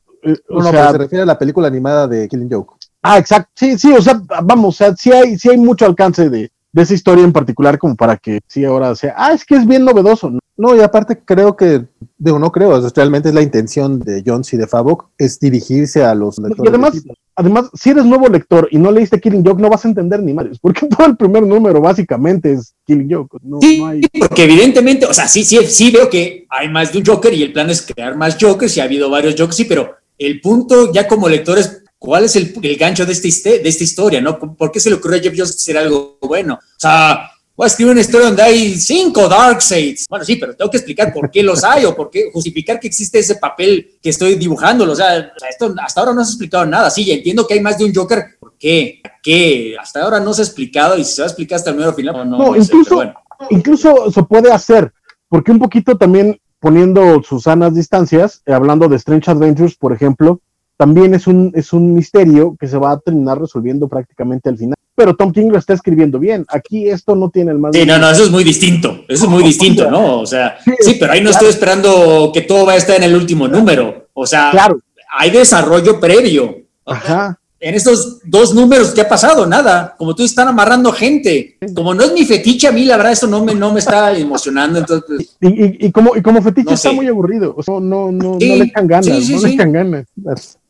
[0.49, 2.75] O no, sea, pero se refiere a la película animada de Killing Joke.
[3.03, 6.31] ah, exacto, sí, sí, o sea, vamos, o sea, sí hay, sí hay mucho alcance
[6.31, 9.55] de, de esa historia en particular como para que sí ahora sea, ah, es que
[9.57, 10.77] es bien novedoso, ¿no?
[10.77, 11.85] Y aparte creo que,
[12.17, 16.15] digo, no creo, realmente es la intención de Jones y de Favok, es dirigirse a
[16.15, 16.69] los Y lectores.
[16.71, 17.19] además, legítimos.
[17.35, 20.33] además, si eres nuevo lector y no leíste Killing Joke, no vas a entender ni
[20.33, 24.01] madres, porque todo el primer número básicamente es Killing Joke, no, Sí, no hay...
[24.19, 27.43] porque evidentemente, o sea, sí, sí, sí veo que hay más de un Joker y
[27.43, 30.93] el plan es crear más Jokers y ha habido varios Jokers, sí, pero el punto
[30.93, 34.21] ya como lector es cuál es el, el gancho de esta, histe- de esta historia,
[34.21, 34.39] ¿no?
[34.39, 36.55] ¿Por qué se le ocurrió a Jeff Jones hacer algo bueno?
[36.55, 40.07] O sea, voy a escribir una historia donde hay cinco Darkseids.
[40.09, 42.89] Bueno, sí, pero tengo que explicar por qué los hay o por qué justificar que
[42.89, 44.93] existe ese papel que estoy dibujándolo.
[44.93, 46.91] O sea, esto hasta ahora no se ha explicado nada.
[46.91, 48.25] Sí, ya entiendo que hay más de un Joker.
[48.39, 49.01] ¿Por qué?
[49.05, 49.75] ¿A qué?
[49.81, 51.95] Hasta ahora no se ha explicado y si se va a explicar hasta el mero
[51.95, 52.15] final.
[52.17, 53.15] No, no, No, no sé, incluso- pero bueno.
[53.51, 54.93] incluso se puede hacer,
[55.29, 60.41] porque un poquito también poniendo sus sanas distancias, eh, hablando de Strange Adventures, por ejemplo,
[60.79, 64.75] también es un, es un misterio que se va a terminar resolviendo prácticamente al final.
[64.95, 66.47] Pero Tom King lo está escribiendo bien.
[66.49, 67.77] Aquí esto no tiene el más.
[67.77, 69.05] Sí, no, no, eso es muy distinto.
[69.07, 70.21] Eso es muy distinto, ¿no?
[70.21, 73.15] O sea, sí, pero ahí no estoy esperando que todo va a estar en el
[73.15, 74.09] último número.
[74.15, 74.81] O sea, Claro,
[75.19, 76.63] hay desarrollo previo.
[76.87, 77.39] ajá.
[77.65, 79.47] En estos dos números, ¿qué ha pasado?
[79.47, 79.95] Nada.
[79.97, 81.57] Como tú están amarrando gente.
[81.75, 84.17] Como no es mi fetiche, a mí la verdad eso no me, no me está
[84.17, 84.81] emocionando.
[84.81, 87.55] Entonces, y, y, como, y como fetiche está muy aburrido.
[87.57, 89.07] O sea, no, no, no le echan ganas.
[89.31, 90.07] no le echan ganas.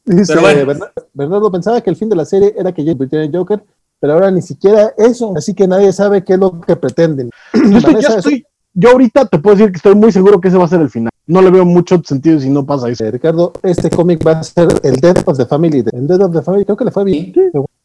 [0.04, 0.34] Dice,
[1.14, 3.64] Bernardo pensaba que el fin de la serie era que Jake el Joker,
[3.98, 7.30] pero ahora ni siquiera eso, así que nadie sabe qué es lo que pretenden.
[7.54, 8.20] Yo,
[8.82, 11.10] ahorita te puedo decir que estoy muy seguro que ese va a ser el final.
[11.26, 13.04] No le veo mucho sentido si no pasa eso.
[13.04, 15.84] Eh, Ricardo, este cómic va a ser el Death of the Family.
[15.92, 17.32] El Death of the Family creo que le fue bien.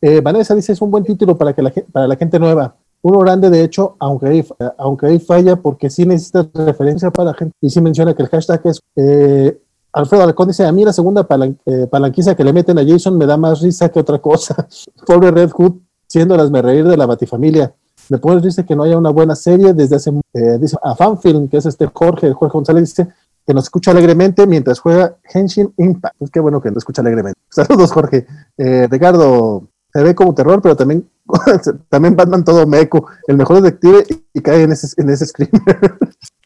[0.01, 2.75] Eh, Vanessa dice es un buen título para, que la, para la gente nueva.
[3.01, 4.45] Uno grande, de hecho, aunque ahí,
[4.77, 7.55] aunque ahí falla, porque sí necesita referencia para la gente.
[7.61, 9.57] Y sí menciona que el hashtag es eh,
[9.91, 11.27] Alfredo Alcón dice, a mí la segunda
[11.65, 14.67] eh, palanquiza que le meten a Jason me da más risa que otra cosa.
[15.05, 15.73] Pobre Red Hood,
[16.07, 17.73] siendo las me reír de la batifamilia.
[18.09, 21.47] Me puedes decir que no haya una buena serie desde hace, eh, dice, a Fanfilm,
[21.47, 23.07] que es este Jorge, Jorge González dice
[23.45, 26.15] que nos escucha alegremente mientras juega Henshin Impact.
[26.17, 27.39] Pues qué bueno que nos escucha alegremente.
[27.49, 28.27] Saludos, Jorge.
[28.57, 31.09] Eh, Ricardo, se ve como terror, pero también,
[31.89, 35.97] también Batman todo meco, el mejor detective y, cae en ese, en ese screamer.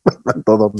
[0.45, 0.71] todo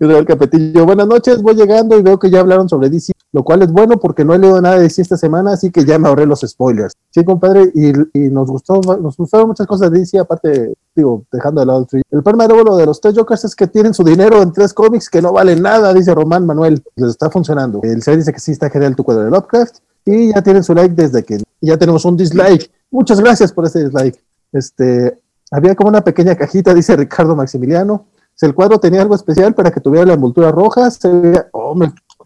[0.00, 3.62] el Capetillo, buenas noches, voy llegando y veo que ya hablaron sobre DC, lo cual
[3.62, 6.08] es bueno porque no he leído nada de DC esta semana, así que ya me
[6.08, 6.92] ahorré los spoilers.
[7.10, 7.92] Sí, compadre, y,
[8.30, 12.22] nos gustó, nos gustaron muchas cosas de DC, aparte, digo, dejando de lado el El
[12.22, 15.32] problema de los tres Jokers es que tienen su dinero en tres cómics que no
[15.32, 16.82] valen nada, dice Román Manuel.
[16.96, 17.80] Les está funcionando.
[17.82, 20.74] El ser dice que sí está genial tu cuadro de Lovecraft y ya tienen su
[20.74, 22.70] like desde que ya tenemos un dislike.
[22.90, 24.22] Muchas gracias por ese dislike.
[24.52, 25.18] Este,
[25.50, 28.06] había como una pequeña cajita, dice Ricardo Maximiliano.
[28.34, 31.74] Si el cuadro tenía algo especial para que tuviera la envoltura roja, se oh,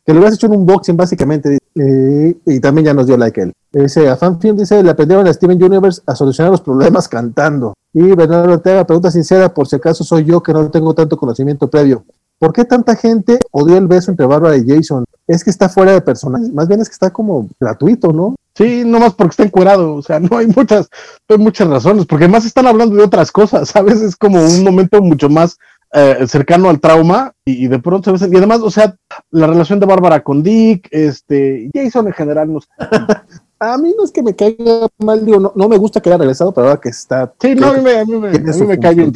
[0.06, 1.58] que le hubieras hecho un unboxing básicamente.
[1.74, 3.52] y también ya nos dio like él.
[3.72, 7.74] Ese Fanfilm dice, le aprendieron a Steven Universe a solucionar los problemas cantando.
[7.92, 11.68] Y Bernardo Ortega, pregunta sincera, por si acaso soy yo que no tengo tanto conocimiento
[11.68, 12.04] previo.
[12.38, 15.04] ¿Por qué tanta gente odió el beso entre Bárbara y Jason?
[15.26, 18.36] Es que está fuera de personaje, más bien es que está como gratuito, ¿no?
[18.54, 20.88] Sí, nomás porque está encuerado, o sea, no hay muchas,
[21.28, 24.00] no hay muchas razones, porque además están hablando de otras cosas, ¿sabes?
[24.02, 25.58] Es como un momento mucho más
[25.98, 28.94] eh, cercano al trauma y, de pronto se y además, o sea,
[29.30, 32.60] la relación de Bárbara con Dick, este, Jason en general no
[33.58, 36.18] A mí no es que me caiga mal, digo, no, no me gusta que haya
[36.18, 37.32] regresado, pero ahora que está.
[37.40, 39.10] Sí, no, a mí me, a mí me, me cae bien.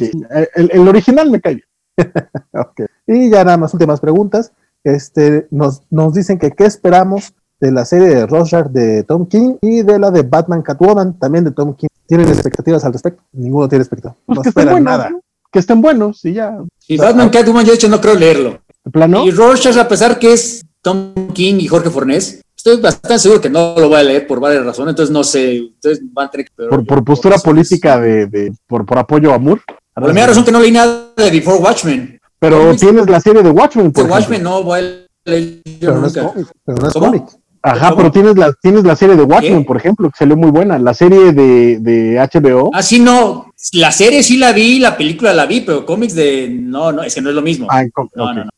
[0.55, 1.67] El, el, original me cae bien.
[2.51, 2.87] okay.
[3.05, 4.51] Y ya nada más últimas preguntas.
[4.83, 9.57] Este, nos, nos dicen que qué esperamos de la serie de Rorschach de Tom King
[9.61, 11.89] y de la de Batman Catwoman, también de Tom King.
[12.07, 13.21] ¿Tienen expectativas al respecto?
[13.33, 14.17] Ninguno tiene expectativas.
[14.25, 15.11] Pues no esperan nada
[15.51, 16.57] que estén buenos y ya.
[16.87, 18.61] Y Batman Catwoman, yo de hecho no creo leerlo.
[18.91, 19.25] plano?
[19.25, 23.49] Y Rorschach, a pesar que es Tom King y Jorge Fornés, estoy bastante seguro que
[23.49, 26.47] no lo voy a leer por varias razones, entonces no sé, ustedes van a tener
[26.47, 26.63] que...
[26.67, 29.61] Por, por postura política de, de, por, por apoyo a Moore.
[29.93, 32.19] Por la primera razón que no leí nada de Before Watchmen.
[32.39, 33.91] Pero tienes la serie de Watchmen.
[33.91, 36.33] Por Watchmen no voy a leer yo nunca.
[36.65, 37.23] pero no es cómic.
[37.63, 40.79] Ajá, pero tienes la, tienes la serie de Watchmen, por ejemplo, que salió muy buena.
[40.79, 42.71] La serie de, de HBO.
[42.73, 43.53] Ah, sí, no.
[43.73, 46.49] La serie sí la vi, la película la vi, pero cómics de.
[46.49, 47.67] No, no, es que no es lo mismo.
[47.69, 47.83] Ah,
[48.15, 48.49] no, no, no.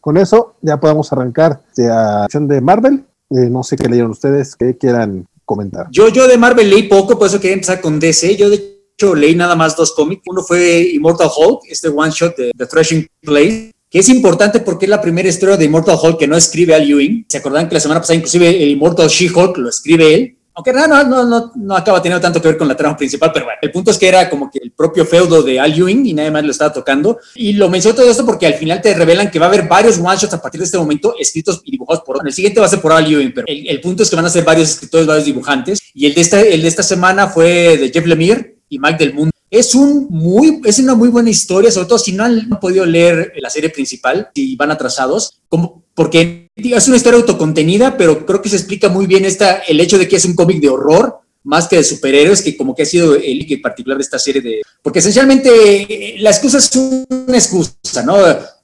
[0.00, 3.04] Con eso ya podemos arrancar la acción de Marvel.
[3.30, 5.86] Eh, no sé qué leyeron ustedes, que quieran comentar.
[5.90, 8.36] Yo, yo de Marvel leí poco, por eso quería empezar con DC.
[8.36, 10.22] Yo, de hecho, leí nada más dos cómics.
[10.26, 14.86] Uno fue Immortal Hulk, este one shot de The Threshing Place que es importante porque
[14.86, 17.26] es la primera historia de Immortal Hulk que no escribe Al Ewing.
[17.28, 20.38] ¿Se acordan que la semana pasada inclusive el Immortal She-Hulk lo escribe él?
[20.54, 23.46] Aunque no, no, no, no, acaba teniendo tanto que ver con la trama principal, pero
[23.46, 26.14] bueno, el punto es que era como que el propio feudo de Al Ewing y
[26.14, 27.18] nadie más lo estaba tocando.
[27.34, 29.98] Y lo menciono todo esto porque al final te revelan que va a haber varios
[29.98, 32.26] one-shots a partir de este momento escritos y dibujados por...
[32.26, 34.30] El siguiente va a ser por Al Ewing, pero el, punto es que van a
[34.30, 35.80] ser varios escritores, varios dibujantes.
[35.92, 39.14] Y el de esta, el de esta semana fue de Jeff Lemire y Mike Del
[39.14, 42.86] Mundo es, un muy, es una muy buena historia, sobre todo si no han podido
[42.86, 48.40] leer la serie principal, y van atrasados, como, porque es una historia autocontenida, pero creo
[48.40, 51.18] que se explica muy bien esta, el hecho de que es un cómic de horror,
[51.44, 54.62] más que de superhéroes, que como que ha sido el particular de esta serie de...
[54.80, 58.16] Porque esencialmente la excusa es una excusa, ¿no?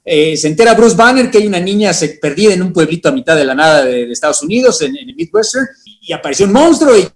[0.03, 3.11] Eh, se entera Bruce Banner que hay una niña se, perdida en un pueblito a
[3.11, 5.67] mitad de la nada de, Estados Unidos, en, en, el Midwestern,
[6.01, 7.07] y apareció un monstruo y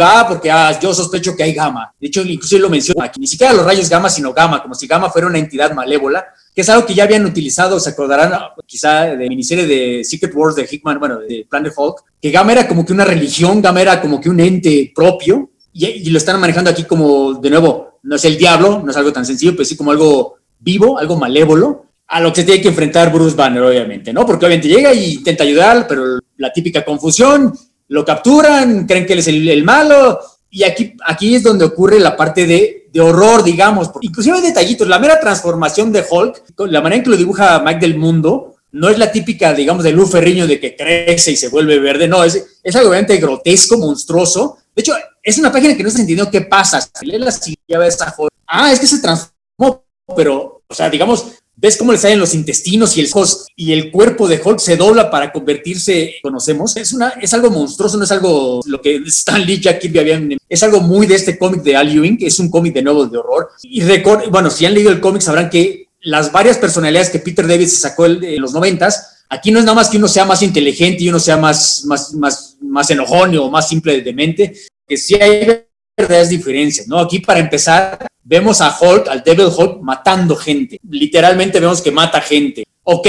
[0.00, 1.92] va porque ah, yo sospecho que hay gamma.
[2.00, 4.86] De hecho, incluso lo menciona aquí, ni siquiera los rayos gamma, sino gamma, como si
[4.86, 8.32] gamma fuera una entidad malévola, que es algo que ya habían utilizado, se acordarán
[8.66, 12.68] quizá de miniserie de Secret Wars de Hickman, bueno, de Planet Hulk, que gamma era
[12.68, 16.70] como que una religión, gamma era como que un ente propio, y, lo están manejando
[16.70, 19.76] aquí como, de nuevo, no es el diablo, no es algo tan sencillo, pero sí
[19.76, 24.12] como algo vivo, algo malévolo, a lo que se tiene que enfrentar Bruce Banner, obviamente,
[24.12, 24.26] ¿no?
[24.26, 27.54] Porque obviamente llega y intenta ayudar, pero la típica confusión,
[27.88, 30.20] lo capturan, creen que él es el, malo,
[30.50, 33.90] y aquí, aquí es donde ocurre la parte de, de, horror, digamos.
[34.00, 37.80] Inclusive hay detallitos, la mera transformación de Hulk, la manera en que lo dibuja Mike
[37.80, 41.48] del Mundo, no es la típica, digamos, de Luz Ferriño de que crece y se
[41.48, 44.58] vuelve verde, no, es, es algo realmente grotesco, monstruoso.
[44.74, 46.80] De hecho, es una página que no se entendió qué pasa.
[46.80, 47.98] Si lees la siguiente vez
[48.46, 49.84] ah, es que se transformó,
[50.16, 51.26] pero, o sea, digamos,
[51.56, 53.10] ves cómo le salen los intestinos y el,
[53.56, 57.96] y el cuerpo de Hulk se dobla para convertirse, conocemos, es, una, es algo monstruoso,
[57.96, 61.38] no es algo lo que Stan Lee, Jack Kirby habían, es algo muy de este
[61.38, 63.50] cómic de Al Ewing, es un cómic de nuevo de horror.
[63.62, 67.46] Y record, bueno, si han leído el cómic sabrán que las varias personalidades que Peter
[67.46, 70.42] David se sacó en los noventas, aquí no es nada más que uno sea más
[70.42, 74.52] inteligente y uno sea más, más, más, más enojón o más simple de mente,
[74.86, 75.64] que sí hay
[75.96, 76.98] verdaderas diferencias, ¿no?
[76.98, 80.78] Aquí para empezar, vemos a Hulk, al Devil Hulk, matando gente.
[80.88, 82.64] Literalmente vemos que mata gente.
[82.84, 83.08] Ok,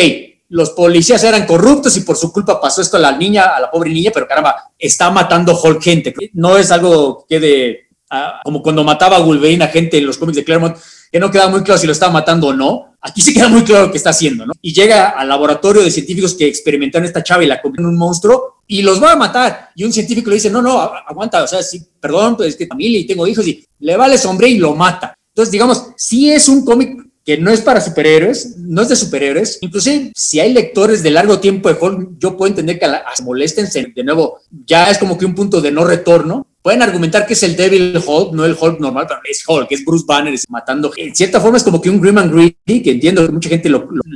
[0.50, 3.72] los policías eran corruptos y por su culpa pasó esto a la niña, a la
[3.72, 6.14] pobre niña, pero caramba, está matando Hulk gente.
[6.34, 10.18] No es algo que de, ah, como cuando mataba a Wolverine a gente en los
[10.18, 10.78] cómics de Claremont,
[11.12, 12.96] que no queda muy claro si lo está matando o no.
[13.02, 14.54] Aquí sí queda muy claro que está haciendo, ¿no?
[14.62, 17.98] Y llega al laboratorio de científicos que experimentaron esta chava y la convierten en un
[17.98, 19.70] monstruo y los va a matar.
[19.76, 22.68] Y un científico le dice, no, no, aguanta, o sea, sí, perdón, pues es que
[22.68, 25.14] familia y tengo hijos y le vale sombre y lo mata.
[25.34, 29.60] Entonces, digamos, sí es un cómic que no es para superhéroes, no es de superhéroes.
[29.62, 32.86] Inclusive, si hay lectores de largo tiempo de Hulk, yo puedo entender que
[33.16, 34.40] se molesten de nuevo.
[34.66, 38.02] Ya es como que un punto de no retorno pueden argumentar que es el Devil
[38.06, 40.92] Hulk, no el Hulk normal, pero es Hulk, es Bruce Banner matando.
[40.96, 43.70] En cierta forma es como que un Grim and Greedy, que entiendo que mucha gente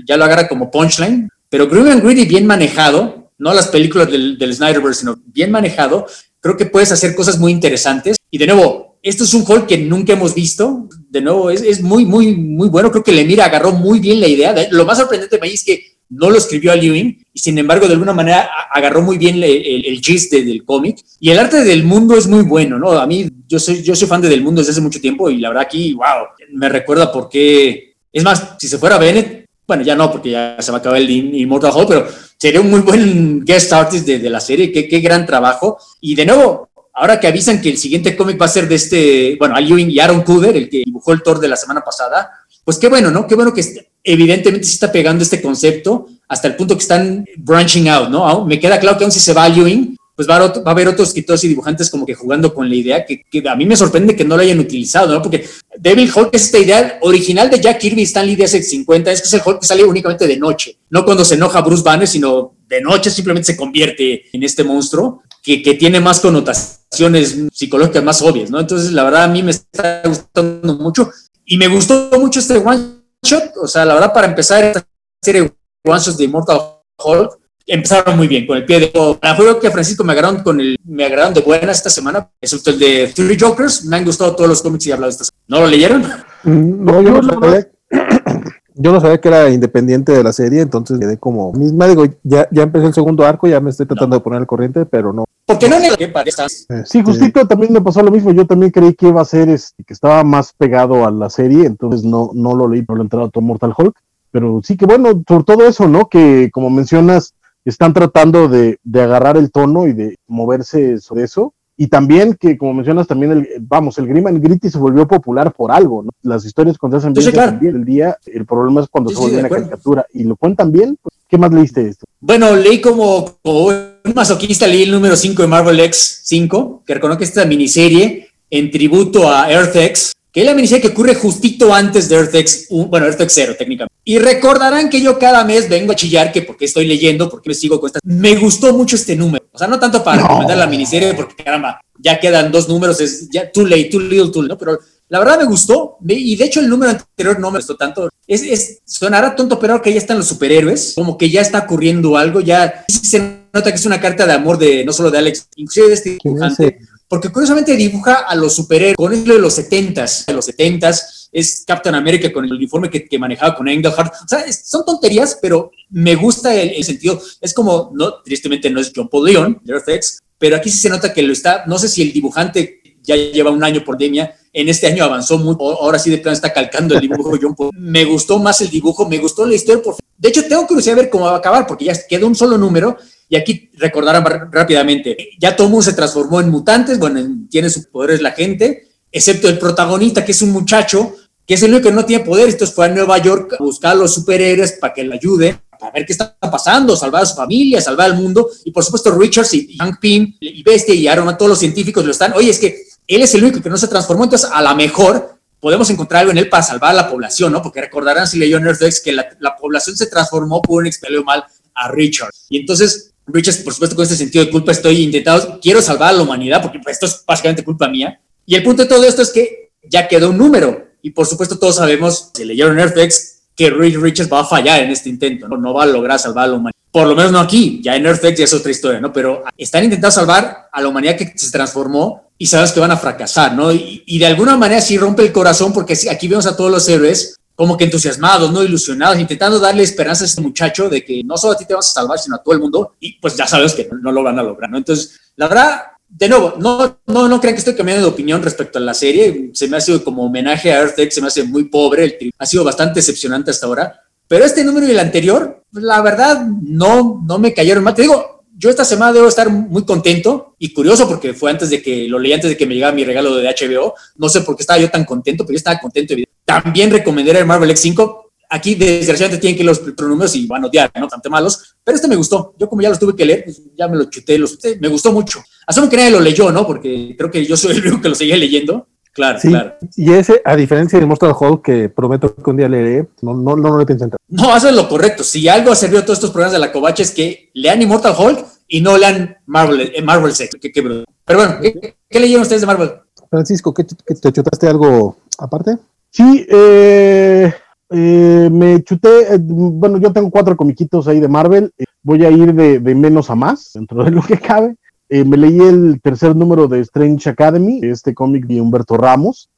[0.05, 4.37] ya lo agarra como punchline, pero Grim and Greedy bien manejado, no las películas del,
[4.37, 6.05] del Snyderverse, sino bien manejado,
[6.39, 8.17] creo que puedes hacer cosas muy interesantes.
[8.29, 10.87] Y de nuevo, esto es un Hulk que nunca hemos visto.
[11.09, 12.91] De nuevo, es, es muy, muy, muy bueno.
[12.91, 14.55] Creo que Lemira agarró muy bien la idea.
[14.71, 17.85] Lo más sorprendente para mí es que no lo escribió a Ewing y sin embargo
[17.87, 21.83] de alguna manera agarró muy bien el, el, gist del cómic y el arte del
[21.83, 22.91] mundo es muy bueno, ¿no?
[22.91, 25.39] A mí yo soy, yo soy fan de del mundo desde hace mucho tiempo y
[25.39, 29.95] la verdad aquí, wow, me recuerda porque, es más, si se fuera Bennett, bueno, ya
[29.95, 32.07] no porque ya se va a acabar el Immortal Hulk, pero
[32.37, 36.69] sería un muy buen guest artist de, la serie, qué, gran trabajo y de nuevo,
[36.93, 39.89] ahora que avisan que el siguiente cómic va a ser de este, bueno, Al Ewing
[39.89, 42.31] y Aaron Kuder, el que dibujó el Thor de la semana pasada,
[42.63, 43.27] pues qué bueno, ¿no?
[43.27, 43.63] Qué bueno que
[44.03, 48.45] evidentemente se está pegando este concepto hasta el punto que están branching out, ¿no?
[48.45, 51.09] Me queda claro que aún si se va a Ewing, pues va a, haber otros
[51.09, 54.25] escritores y dibujantes como que jugando con la idea que, a mí me sorprende que
[54.25, 55.21] no lo hayan utilizado, ¿no?
[55.21, 55.47] Porque
[55.77, 59.11] Devil Hulk es esta idea original de Jack Kirby y Stan Lee de hace 50,
[59.11, 61.83] es que es el Hulk que sale únicamente de noche, no cuando se enoja Bruce
[61.83, 67.37] Banner, sino de noche simplemente se convierte en este monstruo que, que tiene más connotaciones
[67.53, 68.59] psicológicas más obvias, ¿no?
[68.59, 71.11] Entonces, la verdad, a mí me está gustando mucho
[71.45, 74.83] y me gustó mucho este one shot, o sea, la verdad, para empezar esta
[75.23, 75.53] serie de
[75.85, 76.59] one shots de Immortal
[76.97, 77.37] Hulk,
[77.67, 80.77] empezaron muy bien, con el pie de La juego que Francisco me agarraron con el,
[80.85, 84.49] me agarraron de buena esta semana, excepto el de Three Jokers, me han gustado todos
[84.49, 85.43] los cómics y he hablado de esta semana.
[85.47, 86.03] ¿No lo leyeron?
[86.43, 87.67] No, yo no, sabía,
[88.75, 92.47] yo no sabía que era independiente de la serie, entonces quedé como misma, digo, ya,
[92.51, 95.25] ya empecé el segundo arco, ya me estoy tratando de poner al corriente, pero no.
[95.45, 98.93] ¿Por qué no le eh, Sí, justito también me pasó lo mismo, yo también creí
[98.93, 102.55] que iba a ser, este, que estaba más pegado a la serie, entonces no, no
[102.55, 103.97] lo leí, no lo he entrado a todo Mortal Hulk,
[104.31, 106.09] pero sí que bueno, por todo eso, ¿no?
[106.09, 107.33] Que como mencionas,
[107.69, 111.53] están tratando de, de agarrar el tono y de moverse sobre eso.
[111.79, 115.53] Y también que, como mencionas, también, el, vamos, el Grim and Gritty se volvió popular
[115.53, 116.09] por algo, ¿no?
[116.23, 119.49] Las historias cuando se hacen bien el día, el problema es cuando se vuelve una
[119.49, 120.05] caricatura.
[120.11, 122.05] Y lo cuentan bien, pues, ¿qué más leíste esto?
[122.19, 127.25] Bueno, leí como, un masoquista, leí el número 5 de Marvel X 5, que reconoce
[127.25, 132.09] esta miniserie en tributo a Earth X, que es la miniserie que ocurre justito antes
[132.09, 133.96] de Earth X, bueno, Earth X 0 técnicamente.
[134.09, 137.53] Y recordarán que yo cada mes vengo a chillar que porque estoy leyendo, porque me
[137.53, 138.01] sigo con estas.
[138.05, 139.45] Me gustó mucho este número.
[139.51, 143.29] O sea, no tanto para recomendar la miniserie, porque caramba, ya quedan dos números, es
[143.29, 144.57] ya too late, too little, too late, ¿no?
[144.57, 144.79] Pero
[145.09, 145.97] la verdad me gustó.
[146.07, 148.07] Y de hecho, el número anterior no me gustó tanto.
[148.25, 152.15] Es, es sonará tonto, pero que ya están los superhéroes, como que ya está ocurriendo
[152.15, 153.19] algo, ya se
[153.53, 156.17] nota que es una carta de amor de no solo de Alex, inclusive de este
[156.23, 156.77] dibujante
[157.07, 161.63] porque curiosamente dibuja a los superhéroes con el de los 70s, de los 70s, es
[161.65, 164.13] Captain America con el uniforme que, manejaba con Engelhardt.
[164.13, 167.21] O sea, son tonterías, pero me gusta el, sentido.
[167.41, 170.89] Es como, no, tristemente no es John Paul Leon, Earth X, pero aquí sí se
[170.89, 174.35] nota que lo está, no sé si el dibujante ya lleva un año por pandemia,
[174.53, 177.71] en este año avanzó mucho, ahora sí de plano está calcando el dibujo John Paul.
[177.77, 179.81] Me gustó más el dibujo, me gustó la historia.
[179.81, 179.95] Por...
[180.17, 182.57] De hecho, tengo curiosidad de ver cómo va a acabar, porque ya quedó un solo
[182.57, 182.97] número
[183.29, 188.21] y aquí recordarán rápidamente, ya todo mundo se transformó en mutantes, bueno, tiene sus poderes
[188.21, 191.13] la gente, excepto el protagonista, que es un muchacho,
[191.45, 193.91] que es el único que no tiene poder, entonces fue a Nueva York a buscar
[193.91, 197.35] a los superhéroes para que le ayuden, a ver qué está pasando, salvar a su
[197.35, 201.37] familia, salvar al mundo, y por supuesto Richards y Hank Pym y Bestia y Aaron,
[201.37, 203.87] todos los científicos lo están, oye, es que él es el único que no se
[203.87, 207.51] transformó, entonces a lo mejor podemos encontrar algo en él para salvar a la población,
[207.51, 207.61] ¿no?
[207.61, 211.23] Porque recordarán si leyó en Earth que la, la, población se transformó por un expelió
[211.23, 212.29] mal a Richard.
[212.49, 216.13] Y entonces, Richard, por supuesto, con este sentido de culpa estoy intentando, quiero salvar a
[216.13, 218.19] la humanidad, porque pues, esto es básicamente culpa mía.
[218.45, 220.87] Y el punto de todo esto es que ya quedó un número.
[221.01, 224.91] Y por supuesto, todos sabemos, si leyeron Earthx, que Reed Richards va a fallar en
[224.91, 225.73] este intento, ¿no?
[225.73, 226.77] va a lograr salvar a la humanidad.
[226.91, 229.11] Por lo menos no aquí, ya en Earthx ya es otra historia, ¿no?
[229.11, 232.97] Pero están intentando salvar a la humanidad que se transformó y sabes que van a
[232.97, 233.71] fracasar, ¿no?
[233.71, 236.87] Y, y de alguna manera sí rompe el corazón porque aquí vemos a todos los
[236.87, 238.63] héroes como que entusiasmados, ¿no?
[238.63, 241.89] Ilusionados, intentando darle esperanza a este muchacho de que no solo a ti te vas
[241.89, 244.21] a salvar, sino a todo el mundo, y pues ya sabes que no, no lo
[244.21, 244.77] van a lograr, ¿no?
[244.77, 248.79] Entonces, la verdad, de nuevo, no, no, no crean que estoy cambiando de opinión respecto
[248.79, 249.51] a la serie.
[249.53, 252.05] Se me ha sido como homenaje a Earth X, se me hace muy pobre.
[252.05, 254.01] El ha sido bastante decepcionante hasta ahora.
[254.27, 257.93] Pero este número y el anterior, la verdad, no, no me cayeron mal.
[257.93, 261.81] Te digo, yo esta semana debo estar muy contento y curioso porque fue antes de
[261.81, 263.93] que lo leí, antes de que me llegara mi regalo de HBO.
[264.15, 266.15] No sé por qué estaba yo tan contento, pero yo estaba contento.
[266.43, 270.91] También recomendaré el Marvel X5 aquí desgraciadamente tienen que los pronuncios y van a odiar,
[270.99, 271.07] ¿no?
[271.07, 272.53] Tanto malos, pero este me gustó.
[272.57, 275.11] Yo como ya los tuve que leer, pues ya me lo chuté, los, me gustó
[275.11, 275.43] mucho.
[275.67, 276.65] Asumo que nadie lo leyó, ¿no?
[276.65, 278.87] Porque creo que yo soy el único que lo seguía leyendo.
[279.13, 279.73] Claro, claro.
[279.95, 283.55] Y ese, a diferencia de Mortal Hulk, que prometo que un día leeré, no, no,
[283.55, 284.19] no, no le pienso entrar.
[284.27, 285.23] No, eso es lo correcto.
[285.23, 288.15] Si algo ha servido a todos estos programas de la Covacha es que lean Immortal
[288.17, 290.55] Hulk y no lean Marvel, eh, Marvel Sex.
[290.61, 292.91] Pero bueno, ¿qué, ¿qué, leyeron ustedes de Marvel?
[293.29, 295.77] Francisco, ¿qué, te chutaste algo aparte?
[296.11, 297.51] Sí, eh,
[297.89, 301.71] eh, me chuté, eh, bueno, yo tengo cuatro comiquitos ahí de Marvel,
[302.03, 304.75] voy a ir de, de, menos a más, dentro de lo que cabe.
[305.09, 309.49] Eh, me leí el tercer número de Strange Academy, este cómic de Humberto Ramos.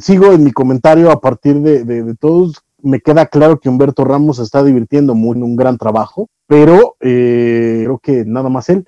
[0.00, 2.62] sigo en mi comentario a partir de, todos.
[2.82, 8.24] Me queda claro que Humberto Ramos está divirtiendo muy un gran trabajo, pero creo que
[8.24, 8.86] nada más él.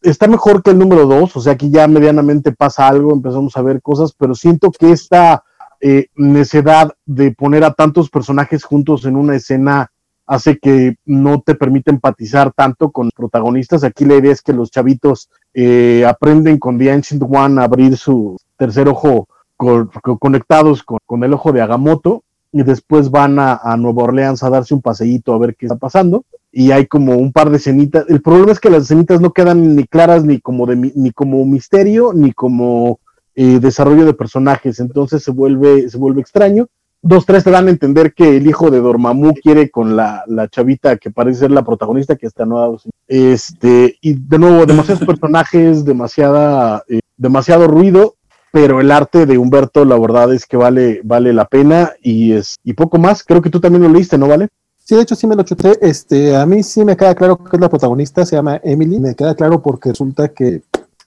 [0.00, 3.62] está mejor que el número dos, o sea, aquí ya medianamente pasa algo, empezamos a
[3.62, 5.42] ver cosas, pero siento que esta
[5.80, 9.92] eh, necedad de poner a tantos personajes juntos en una escena
[10.28, 13.82] hace que no te permite empatizar tanto con los protagonistas.
[13.82, 17.96] Aquí la idea es que los chavitos eh, aprenden con The Ancient One a abrir
[17.96, 19.26] su tercer ojo
[19.56, 19.88] con,
[20.20, 22.22] conectados con, el ojo de Agamotto
[22.52, 25.76] y después van a, a, Nueva Orleans a darse un paseíto a ver qué está
[25.76, 26.24] pasando.
[26.52, 28.04] Y hay como un par de escenitas.
[28.08, 31.44] El problema es que las escenitas no quedan ni claras ni como, de, ni como
[31.44, 33.00] misterio ni como
[33.40, 36.66] eh, desarrollo de personajes, entonces se vuelve, se vuelve extraño.
[37.00, 40.48] Dos, tres te dan a entender que el hijo de Dormammu quiere con la, la
[40.48, 42.76] chavita que parece ser la protagonista que está no
[43.06, 48.16] Este, y de nuevo, demasiados personajes, demasiada, eh, demasiado ruido,
[48.50, 52.56] pero el arte de Humberto, la verdad es que vale, vale la pena y es,
[52.64, 53.22] y poco más.
[53.22, 54.48] Creo que tú también lo leíste, ¿no vale?
[54.78, 55.78] Sí, de hecho sí me lo chuté.
[55.80, 58.98] Este, a mí sí me queda claro que es la protagonista, se llama Emily.
[58.98, 60.62] Me queda claro porque resulta que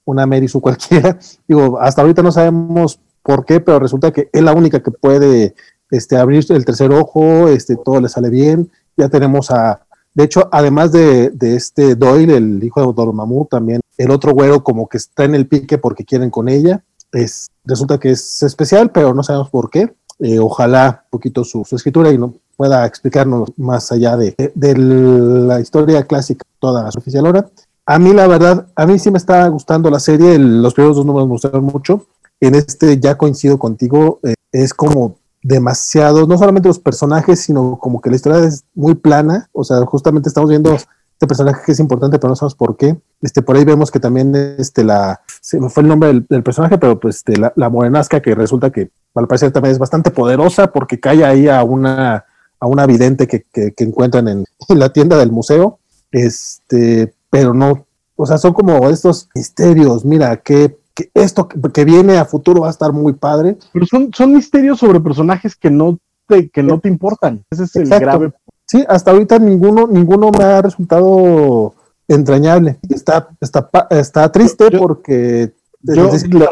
[0.05, 1.17] una Mary su cualquiera.
[1.47, 5.55] Digo, hasta ahorita no sabemos por qué, pero resulta que es la única que puede
[5.91, 8.71] este, abrir el tercer ojo, este, todo le sale bien.
[8.97, 13.81] Ya tenemos a, de hecho, además de, de este Doyle, el hijo de Dormammu, también
[13.97, 16.83] el otro güero como que está en el pique porque quieren con ella.
[17.11, 19.93] Es, resulta que es especial, pero no sabemos por qué.
[20.19, 24.51] Eh, ojalá un poquito su, su, escritura y no pueda explicarnos más allá de, de,
[24.53, 27.49] de la historia clásica toda oficial ahora.
[27.85, 30.35] A mí, la verdad, a mí sí me está gustando la serie.
[30.35, 32.07] El, los primeros dos números me gustaron mucho.
[32.39, 34.19] En este ya coincido contigo.
[34.23, 38.95] Eh, es como demasiado, no solamente los personajes, sino como que la historia es muy
[38.95, 39.49] plana.
[39.53, 42.97] O sea, justamente estamos viendo este personaje que es importante, pero no sabemos por qué.
[43.21, 46.77] Este, por ahí vemos que también este, la, se me fue el nombre del, personaje,
[46.77, 50.71] pero pues este, la, la, morenasca que resulta que al parecer también es bastante poderosa
[50.71, 52.25] porque cae ahí a una,
[52.59, 55.79] a una vidente que, que, que encuentran en, la tienda del museo.
[56.11, 57.85] Este, pero no,
[58.15, 62.67] o sea, son como estos misterios, mira, que, que esto que, viene a futuro va
[62.67, 63.57] a estar muy padre.
[63.73, 67.43] Pero son, son misterios sobre personajes que no te, que no te importan.
[67.49, 67.95] Ese es Exacto.
[67.95, 68.33] el grave.
[68.65, 71.73] Sí, hasta ahorita ninguno, ninguno me ha resultado
[72.07, 72.77] entrañable.
[72.89, 76.47] Está, está, está triste yo, porque yo le,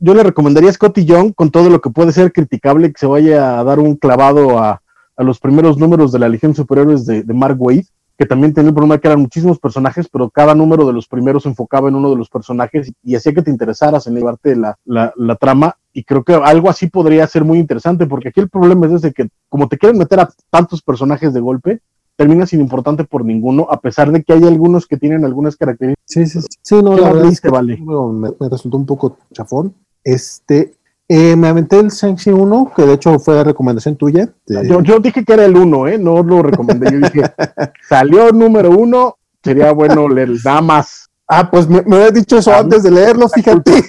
[0.00, 3.06] yo le, recomendaría a Scotty Young con todo lo que puede ser criticable que se
[3.06, 4.82] vaya a dar un clavado a,
[5.16, 7.86] a los primeros números de la Legión Superhéroes de, de Mark Wade
[8.16, 11.42] que también tenía el problema que eran muchísimos personajes, pero cada número de los primeros
[11.42, 14.78] se enfocaba en uno de los personajes y hacía que te interesaras en llevarte la,
[14.84, 15.76] la, la, trama.
[15.92, 19.12] Y creo que algo así podría ser muy interesante, porque aquí el problema es desde
[19.12, 21.80] que, como te quieren meter a tantos personajes de golpe,
[22.16, 26.04] termina sin importante por ninguno, a pesar de que hay algunos que tienen algunas características.
[26.06, 26.46] Sí, sí, sí.
[26.62, 27.76] sí no, la verdad es que vale.
[27.78, 29.74] me, me resultó un poco chafón.
[30.04, 30.74] Este,
[31.08, 34.28] eh, me aventé el Shang-Chi 1, que de hecho fue la recomendación tuya.
[34.46, 34.66] De...
[34.66, 35.98] Yo, yo, dije que era el 1, ¿eh?
[35.98, 36.92] No lo recomendé.
[36.92, 37.22] Yo dije,
[37.88, 41.10] salió número 1, sería bueno leer nada más.
[41.26, 43.82] Ah, pues me, me habías dicho eso antes de leerlo, fíjate.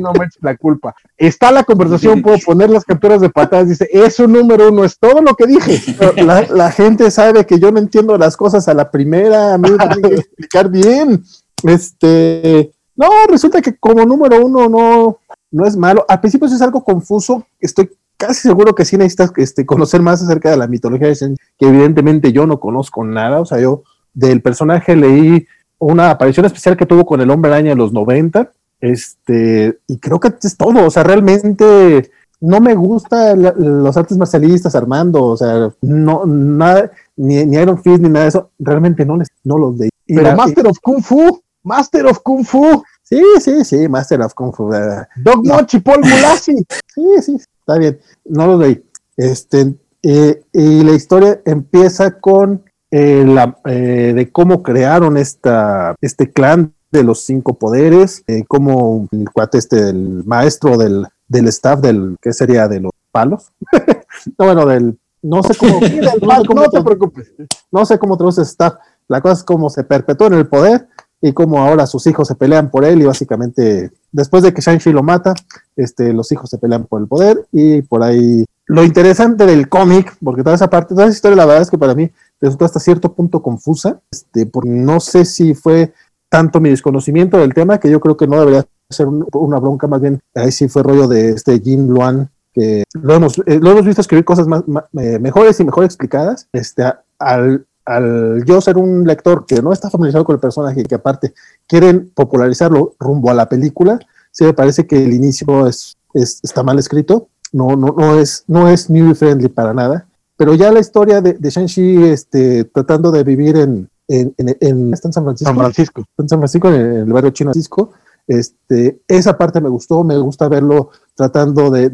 [0.00, 0.94] no me eches la culpa.
[1.16, 4.96] Está la conversación, puedo poner las capturas de patadas, dice, es un número uno, es
[4.98, 5.96] todo lo que dije.
[6.22, 9.70] La, la, gente sabe que yo no entiendo las cosas a la primera, a mí
[9.70, 11.24] me tienen que explicar bien.
[11.64, 15.18] Este, no, resulta que como número uno no,
[15.50, 16.04] no es malo.
[16.08, 20.50] Al principio es algo confuso, estoy casi seguro que sí necesitas este, conocer más acerca
[20.50, 24.42] de la mitología de Shen, que evidentemente yo no conozco nada, o sea, yo del
[24.42, 25.46] personaje leí
[25.78, 30.18] una aparición especial que tuvo con el hombre araña en los 90, este, y creo
[30.18, 35.72] que es todo, o sea, realmente no me gusta los artes marcialistas, Armando, o sea,
[35.80, 39.76] no, nada, ni, ni, Iron Fist ni nada de eso, realmente no, les, no los
[39.76, 39.90] leí.
[40.06, 42.82] Pero Master of Kung Fu, Master of Kung Fu.
[43.08, 44.70] Sí, sí, sí, Master of Kung Fu.
[45.16, 45.66] Doc no.
[45.72, 46.56] y Paul Mulassi.
[46.94, 48.84] sí, sí, está bien, no los leí.
[49.16, 56.30] Este, eh, y la historia empieza con eh, la, eh, de cómo crearon esta, este
[56.30, 61.80] clan de los cinco poderes, eh, como el cuate este, el maestro del, del staff
[61.80, 62.68] del, ¿qué sería?
[62.68, 63.52] De los palos.
[64.38, 65.80] no, bueno, del, no sé cómo,
[66.54, 67.32] no, te preocupes.
[67.72, 68.74] No sé cómo traduce staff.
[69.08, 70.88] La cosa es cómo se perpetuó en el poder
[71.20, 74.92] y cómo ahora sus hijos se pelean por él y básicamente después de que Shang-Chi
[74.92, 75.34] lo mata,
[75.76, 80.16] este, los hijos se pelean por el poder y por ahí lo interesante del cómic,
[80.22, 82.10] porque toda esa parte, toda esa historia la verdad es que para mí
[82.40, 85.92] resultó hasta cierto punto confusa, este, porque no sé si fue
[86.28, 90.00] tanto mi desconocimiento del tema, que yo creo que no debería ser una bronca, más
[90.00, 93.86] bien ahí sí fue rollo de este Jin Luan, que lo hemos, eh, lo hemos
[93.86, 94.62] visto escribir cosas más,
[94.98, 96.84] eh, mejores y mejor explicadas, este,
[97.18, 100.94] al, al yo ser un lector que no está familiarizado con el personaje y que
[100.94, 101.34] aparte
[101.66, 103.98] quieren popularizarlo rumbo a la película,
[104.30, 108.44] sí me parece que el inicio es, es está mal escrito, no, no, no, es,
[108.46, 110.08] no es new friendly para nada
[110.38, 115.08] pero ya la historia de, de Shang-Chi este, tratando de vivir en, en, en, está
[115.08, 115.50] en San Francisco.
[115.50, 116.04] San Francisco.
[116.16, 117.90] En San Francisco, en el barrio chino Francisco.
[118.28, 121.90] Este, esa parte me gustó, me gusta verlo tratando de,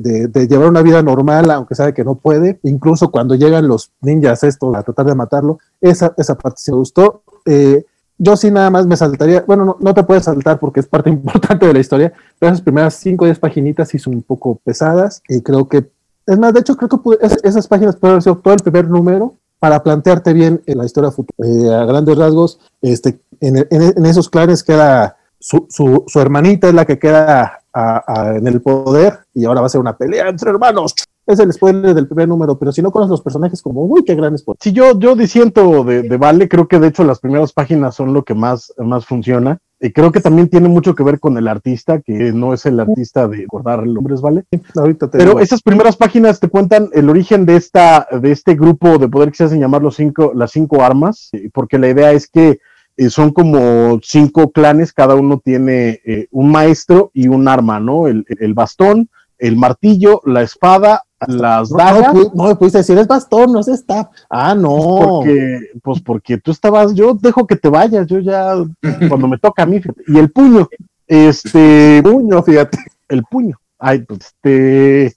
[0.47, 4.77] llevar una vida normal, aunque sabe que no puede, incluso cuando llegan los ninjas estos
[4.77, 7.22] a tratar de matarlo, esa, esa parte sí me gustó.
[7.47, 7.87] Eh,
[8.18, 11.09] yo sí nada más me saltaría, bueno, no, no, te puedes saltar porque es parte
[11.11, 14.61] importante de la historia, pero esas primeras 5 o 10 paginitas sí son un poco
[14.62, 15.89] pesadas y creo que
[16.27, 19.35] es más, de hecho, creo que esas páginas pueden haber sido todo el primer número
[19.59, 21.49] para plantearte bien la historia futura.
[21.49, 23.57] Eh, a grandes rasgos, este, en,
[24.05, 29.61] esos clanes queda su, su, hermanita, es la que queda en el poder y ahora
[29.61, 30.95] va a ser una pelea entre hermanos.
[31.27, 34.14] Es el spoiler del primer número, pero si no conoces los personajes, como, uy, qué
[34.14, 34.59] gran spoiler.
[34.61, 38.12] Si yo, yo disiento de, de Vale, creo que de hecho las primeras páginas son
[38.12, 39.59] lo que más, más funciona.
[39.81, 42.79] Y creo que también tiene mucho que ver con el artista, que no es el
[42.81, 44.45] artista de recordar nombres, ¿vale?
[44.77, 45.41] Ahorita te Pero digo.
[45.41, 49.37] esas primeras páginas te cuentan el origen de esta, de este grupo de poder que
[49.37, 52.61] se hacen llamar los cinco, las cinco armas, porque la idea es que
[52.97, 58.07] eh, son como cinco clanes, cada uno tiene eh, un maestro y un arma, ¿no?
[58.07, 62.15] El, el bastón, el martillo, la espada, las dagas.
[62.15, 64.09] No, no, me pudiste decir, es bastón, no es staff.
[64.31, 65.01] Ah, no.
[65.03, 68.55] Porque, pues porque tú estabas, yo dejo que te vayas, yo ya,
[69.09, 70.03] cuando me toca a mí, fíjate.
[70.07, 70.69] y el puño,
[71.07, 72.03] este.
[72.03, 72.79] Puño, fíjate.
[73.09, 73.59] El puño.
[73.79, 75.15] Ay, pues este.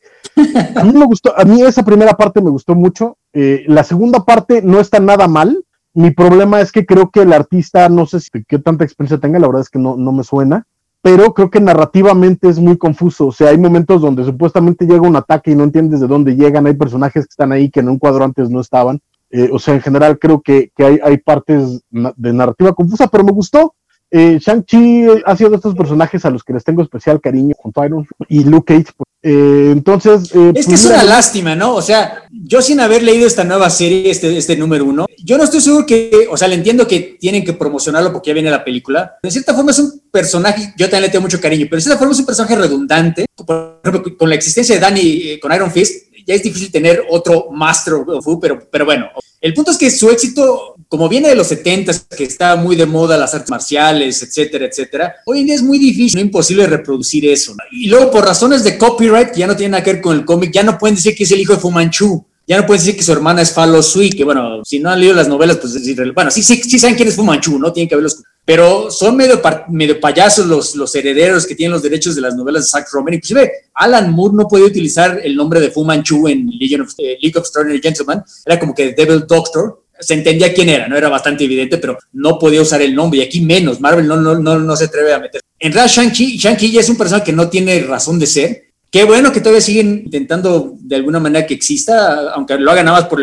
[0.76, 3.18] A mí me gustó, a mí esa primera parte me gustó mucho.
[3.34, 5.64] Eh, la segunda parte no está nada mal.
[5.98, 9.39] Mi problema es que creo que el artista, no sé si qué tanta experiencia tenga,
[9.39, 10.66] la verdad es que no, no me suena
[11.08, 13.28] pero creo que narrativamente es muy confuso.
[13.28, 16.68] O sea, hay momentos donde supuestamente llega un ataque y no entiendes de dónde llegan.
[16.68, 19.00] Hay personajes que están ahí que en un cuadro antes no estaban.
[19.30, 23.24] Eh, o sea, en general creo que, que hay, hay, partes de narrativa confusa, pero
[23.24, 23.76] me gustó.
[24.12, 27.82] Eh, Shang-Chi ha sido de estos personajes a los que les tengo especial cariño junto
[27.82, 28.93] a Iron y Luke Cage.
[29.30, 30.24] Eh, entonces.
[30.24, 31.76] es que pues, es una lástima, ¿no?
[31.76, 35.44] O sea, yo sin haber leído esta nueva serie, este, este número uno, yo no
[35.44, 38.64] estoy seguro que, o sea, le entiendo que tienen que promocionarlo porque ya viene la
[38.64, 39.18] película.
[39.22, 42.00] De cierta forma es un personaje, yo también le tengo mucho cariño, pero de cierta
[42.00, 43.26] forma es un personaje redundante.
[43.36, 47.48] Por ejemplo, con la existencia de Danny con Iron Fist, ya es difícil tener otro
[47.52, 49.08] Master of Fu, pero, pero bueno,
[49.39, 52.85] el punto es que su éxito, como viene de los 70 que está muy de
[52.85, 57.26] moda las artes marciales, etcétera, etcétera, hoy en día es muy difícil, no imposible reproducir
[57.27, 57.55] eso.
[57.72, 60.26] Y luego, por razones de copyright, que ya no tienen nada que ver con el
[60.26, 62.26] cómic, ya no pueden decir que es el hijo de Fu Manchu.
[62.48, 65.02] Ya no pueden decir que su hermana es Falo Sui, que bueno, si no han
[65.02, 65.74] leído las novelas, pues
[66.15, 67.74] bueno, sí, sí, sí saben quién es Fu Manchu, ¿no?
[67.74, 68.24] Tienen que verlos.
[68.45, 72.64] Pero son medio, medio payasos los, los herederos que tienen los derechos de las novelas
[72.64, 73.15] de Zack Roman.
[73.15, 77.18] Inclusive, Alan Moore no podía utilizar el nombre de Fu Manchu en Legion of, eh,
[77.22, 78.22] League of Extraordinary Gentlemen.
[78.45, 79.84] Era como que Devil Doctor.
[79.99, 83.19] Se entendía quién era, no era bastante evidente, pero no podía usar el nombre.
[83.19, 83.82] Y aquí menos.
[83.82, 85.41] Marvel no, no, no, no se atreve a meter.
[85.60, 88.66] En realidad, Shang-Chi Shang ya es un personaje que no tiene razón de ser.
[88.89, 93.01] Qué bueno que todavía siguen intentando de alguna manera que exista, aunque lo hagan nada
[93.01, 93.22] más por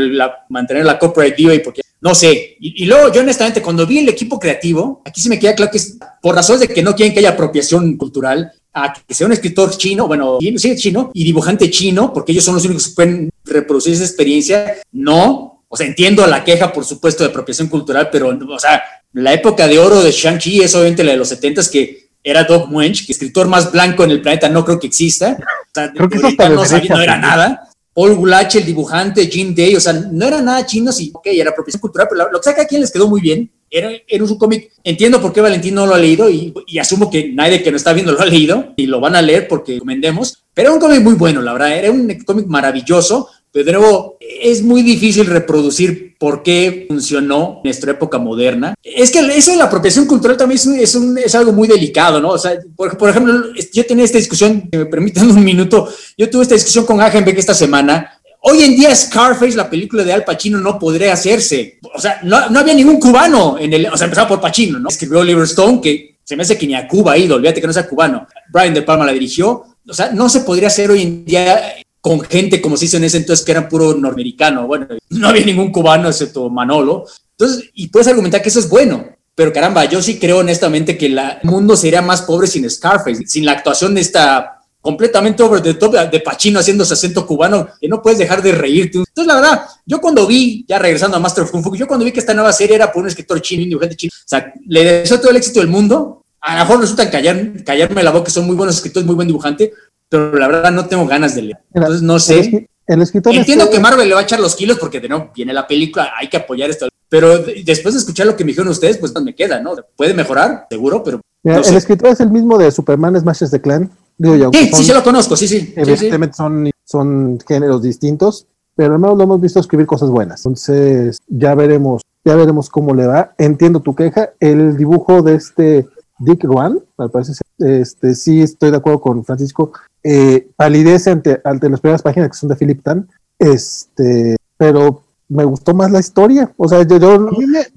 [0.49, 2.57] mantener la copyright viva y porque no sé.
[2.61, 5.79] Y, luego yo honestamente cuando vi el equipo creativo, aquí se me queda claro que
[5.79, 9.33] es por razones de que no quieren que haya apropiación cultural, a que sea un
[9.33, 13.31] escritor chino, bueno, sí, chino, y dibujante chino, porque ellos son los únicos que pueden
[13.45, 15.65] reproducir esa experiencia, no.
[15.69, 18.83] O sea, entiendo la queja, por supuesto, de apropiación cultural, pero, o sea,
[19.15, 22.69] la época de oro de Shang-Chi es obviamente la de los 70 que era Doug
[22.69, 25.37] Muench, que escritor más blanco en el planeta no creo que exista.
[25.39, 26.65] O sea, creo que no,
[26.97, 27.69] no era nada.
[27.95, 31.51] Paul Gulach, el dibujante, Jim Day, o sea, no era nada chino, sí, ok, era
[31.51, 34.25] apropiación cultural, pero lo que sea que a quien les quedó muy bien, era, era
[34.25, 37.71] un cómic, entiendo por qué Valentín no lo ha leído y, asumo que nadie que
[37.71, 40.75] no está viendo lo ha leído y lo van a leer porque recomendemos, pero era
[40.75, 44.83] un cómic muy bueno, la verdad, era un cómic maravilloso, pero de nuevo, es muy
[44.83, 48.75] difícil reproducir por qué funcionó en nuestra época moderna.
[48.83, 52.31] Es que eso de la apropiación cultural también es, es, algo muy delicado, ¿no?
[52.31, 53.33] O sea, por, por, ejemplo,
[53.73, 57.39] yo tenía esta discusión, si me permiten un minuto, yo tuve esta discusión con Agenbeck
[57.39, 58.21] esta semana.
[58.41, 61.79] Hoy en día Scarface, la película de Al Pacino, no podría hacerse.
[61.95, 63.87] O sea, no, no había ningún cubano en el...
[63.87, 64.89] O sea, empezaba por Pacino, ¿no?
[64.89, 67.69] Escribió Oliver Stone, que se me hace que ni a Cuba ha ido, olvídate que
[67.69, 68.27] no sea cubano.
[68.53, 69.65] Brian De Palma la dirigió.
[69.89, 73.05] O sea, no se podría hacer hoy en día con gente, como se hizo en
[73.05, 74.67] ese entonces, que era puro norteamericano.
[74.67, 77.07] Bueno, no había ningún cubano excepto Manolo.
[77.31, 79.09] Entonces, y puedes argumentar que eso es bueno.
[79.35, 83.47] Pero caramba, yo sí creo honestamente que el mundo sería más pobre sin Scarface, sin
[83.47, 87.89] la actuación de esta completamente over the top de Pacino haciendo ese acento cubano, que
[87.89, 88.99] no puedes dejar de reírte.
[88.99, 92.05] Entonces, la verdad, yo cuando vi, ya regresando a Master of Kung Fu, yo cuando
[92.05, 94.53] vi que esta nueva serie era por un escritor chino, un dibujante chino, o sea,
[94.67, 96.27] le deseo todo el éxito del mundo.
[96.43, 99.73] A lo mejor resulta callar, callarme la boca, son muy buenos escritores, muy buen dibujante,
[100.15, 101.59] pero la verdad no tengo ganas de leer.
[101.73, 102.69] Entonces no sé.
[102.87, 105.53] El escritor Entiendo que Marvel le va a echar los kilos porque de no viene
[105.55, 106.87] la película, hay que apoyar esto.
[107.09, 109.75] Pero después de escuchar lo que me dijeron ustedes, pues me queda, ¿no?
[109.97, 111.21] Puede mejorar, seguro, pero.
[111.43, 113.91] el escritor es el mismo de Superman Smashes the Clan.
[114.17, 115.73] Digo yo, sí, sí, lo conozco, sí, sí.
[115.77, 118.47] Evidentemente Son, son géneros distintos,
[118.77, 120.41] pero al menos lo hemos visto escribir cosas buenas.
[120.41, 123.35] Entonces, ya veremos, ya veremos cómo le va.
[123.39, 124.31] Entiendo tu queja.
[124.39, 125.89] El dibujo de este
[126.19, 129.73] Dick Ruan, me parece, este, sí estoy de acuerdo con Francisco,
[130.05, 133.09] eh, palidece ante, ante las primeras páginas que son de Philip Tan,
[133.39, 136.53] este, pero me gustó más la historia.
[136.57, 137.29] O sea, yo,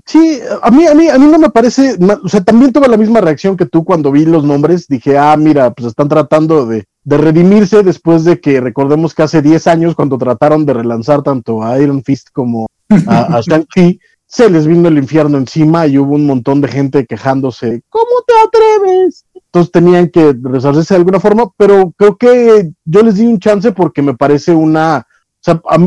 [0.05, 2.97] sí, a mí, a mí, a mí no me parece, o sea, también tuve la
[2.97, 4.87] misma reacción que tú cuando vi los nombres.
[4.87, 9.41] Dije, ah, mira, pues están tratando de, de redimirse después de que recordemos que hace
[9.41, 12.67] 10 años, cuando trataron de relanzar tanto a Iron Fist como
[13.07, 17.05] a, a Shang-Chi, se les vino el infierno encima y hubo un montón de gente
[17.05, 19.23] quejándose, ¿cómo te atreves?
[19.57, 23.71] Entonces tenían que resarcirse de alguna forma, pero creo que yo les di un chance
[23.71, 25.07] porque me parece una,
[25.47, 25.77] a,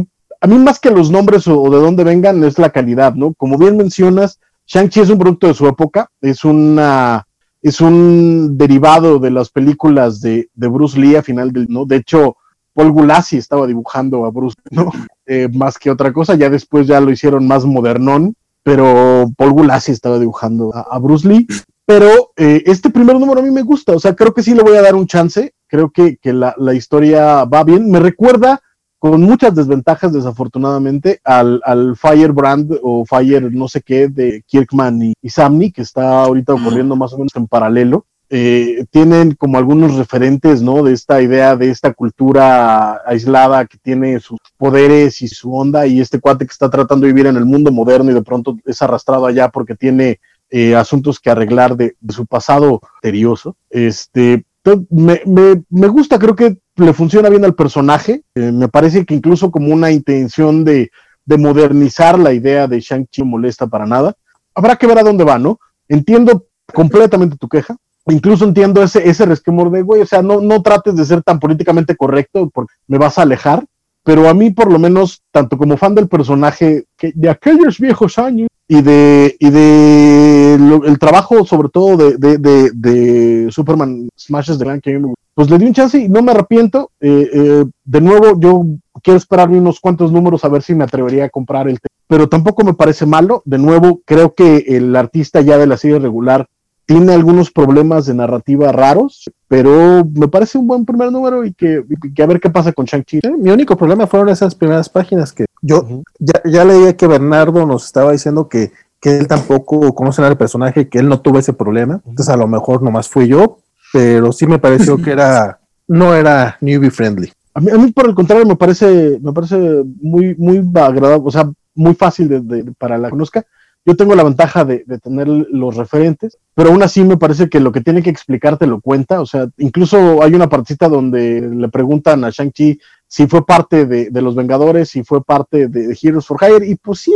[0.49, 3.33] mí más que los nombres o, de dónde vengan es la calidad, ¿no?
[3.35, 7.25] Como bien mencionas, Shang-Chi es un producto de su época, es una,
[7.63, 11.85] es un derivado de las películas de, de Bruce Lee a final del, ¿no?
[11.85, 12.37] De hecho,
[12.75, 14.91] Paul Gulassi estaba dibujando a Bruce, ¿no?
[15.33, 18.35] Eh, más que otra cosa, ya después ya lo hicieron más modernón,
[18.65, 21.47] pero Paul Gulassi estaba dibujando a, Bruce Lee,
[21.91, 24.62] pero eh, este primer número a mí me gusta, o sea, creo que sí le
[24.62, 28.61] voy a dar un chance, creo que, que la, la, historia va bien, me recuerda
[29.01, 35.15] con muchas desventajas desafortunadamente al, al Firebrand o Fire no sé qué de Kirkman y,
[35.21, 39.97] y Samney, que está ahorita ocurriendo más o menos en paralelo, eh, tienen como algunos
[39.97, 40.85] referentes, ¿no?
[40.85, 46.01] De esta idea, de esta cultura aislada que tiene sus poderes y su onda, y
[46.01, 48.81] este cuate que está tratando de vivir en el mundo moderno y de pronto es
[48.81, 53.56] arrastrado allá porque tiene eh, asuntos que arreglar de, su pasado misterioso.
[53.68, 54.44] Este,
[54.90, 58.22] me, me, me, gusta, creo que le funciona bien al personaje.
[58.35, 60.90] Eh, me parece que incluso como una intención de,
[61.24, 64.14] de modernizar la idea de Shang-Chi molesta para nada.
[64.55, 65.59] Habrá que ver a dónde va, ¿no?
[65.89, 70.62] Entiendo completamente tu queja incluso entiendo ese, ese resquemor de, güey, o sea, no, no
[70.62, 73.64] trates de ser tan políticamente correcto porque me vas a alejar,
[74.02, 78.18] pero a mí por lo menos, tanto como fan del personaje que de aquellos viejos
[78.18, 84.65] años y de, y de el trabajo sobre todo de, de, de, Superman Smashes de
[84.65, 84.97] Gran que
[85.35, 86.93] pues le di un chance y no me arrepiento.
[87.01, 88.65] Eh, eh, de nuevo, yo
[89.03, 92.63] quiero esperarme unos cuantos números a ver si me atrevería a comprar el pero tampoco
[92.63, 93.43] me parece malo.
[93.45, 96.47] De nuevo, creo que el artista ya de la serie regular
[96.86, 101.85] tiene algunos problemas de narrativa raros, pero me parece un buen primer número y que,
[102.20, 103.20] a ver qué pasa con Shang-Chi.
[103.39, 107.85] Mi único problema fueron esas primeras páginas que yo ya, ya leía que Bernardo nos
[107.85, 112.01] estaba diciendo que, que él tampoco conoce al personaje, que él no tuvo ese problema.
[112.07, 113.59] Entonces a lo mejor nomás fui yo,
[113.93, 117.32] pero sí me pareció que era no era newbie friendly.
[117.55, 121.31] A mí, a mí por el contrario me parece me parece muy muy agradable, o
[121.31, 123.44] sea, muy fácil de, para la conozca
[123.85, 127.73] yo tengo la ventaja de, tener los referentes, pero aún así me parece que lo
[127.73, 129.20] que tiene que explicarte lo cuenta.
[129.20, 134.11] O sea, incluso hay una partita donde le preguntan a Shang-Chi si fue parte de,
[134.20, 137.15] los Vengadores, si fue parte de, Heroes for Hire, y pues sí,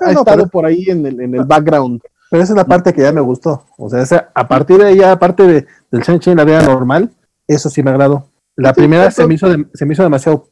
[0.00, 2.02] ha estado por ahí en el, en el background.
[2.30, 3.66] Pero esa es la parte que ya me gustó.
[3.76, 7.10] O sea, a partir de ahí, aparte de, del Shang-Chi en la vida normal,
[7.46, 8.28] Eso sí me agradó.
[8.56, 10.48] La primera se me hizo, se me hizo demasiado.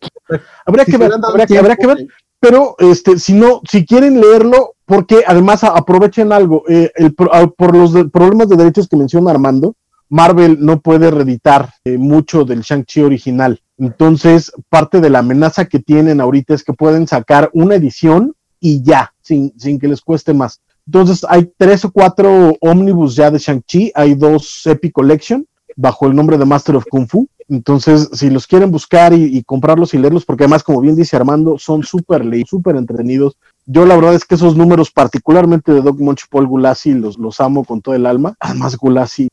[0.64, 2.06] Habría que ver, habría que, habría que ver.
[2.38, 7.92] Pero este, si no, si quieren leerlo, porque además aprovechen algo, eh, el, por los
[8.10, 9.76] problemas de derechos que menciona Armando,
[10.08, 13.62] Marvel no puede reeditar eh, mucho del Shang-Chi original.
[13.78, 18.82] Entonces, parte de la amenaza que tienen ahorita es que pueden sacar una edición y
[18.82, 20.60] ya, sin, sin que les cueste más.
[20.86, 25.46] Entonces, hay tres o cuatro ómnibus ya de Shang-Chi, hay dos Epic Collection
[25.76, 27.28] bajo el nombre de Master of Kung Fu.
[27.48, 31.58] Entonces, si los quieren buscar y, comprarlos y leerlos, porque además, como bien dice Armando,
[31.58, 33.36] son súper súper entretenidos.
[33.72, 37.40] Yo la verdad es que esos números, particularmente de Doc Munch Paul Gulassi, los, los
[37.40, 38.34] amo con todo el alma.
[38.40, 39.28] Además, Gulassi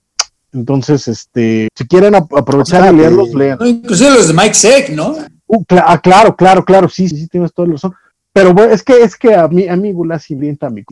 [0.53, 3.59] entonces, este, si quieren aprovechar y leerlos, lean.
[3.65, 5.15] inclusive los de Mike Seck, ¿no?
[5.47, 7.93] Uh, ah, claro, claro, claro, sí, sí, sí, tienes todo el razón.
[8.33, 10.83] Pero bueno, es que es que a mí, a mí Gulassi brienta mi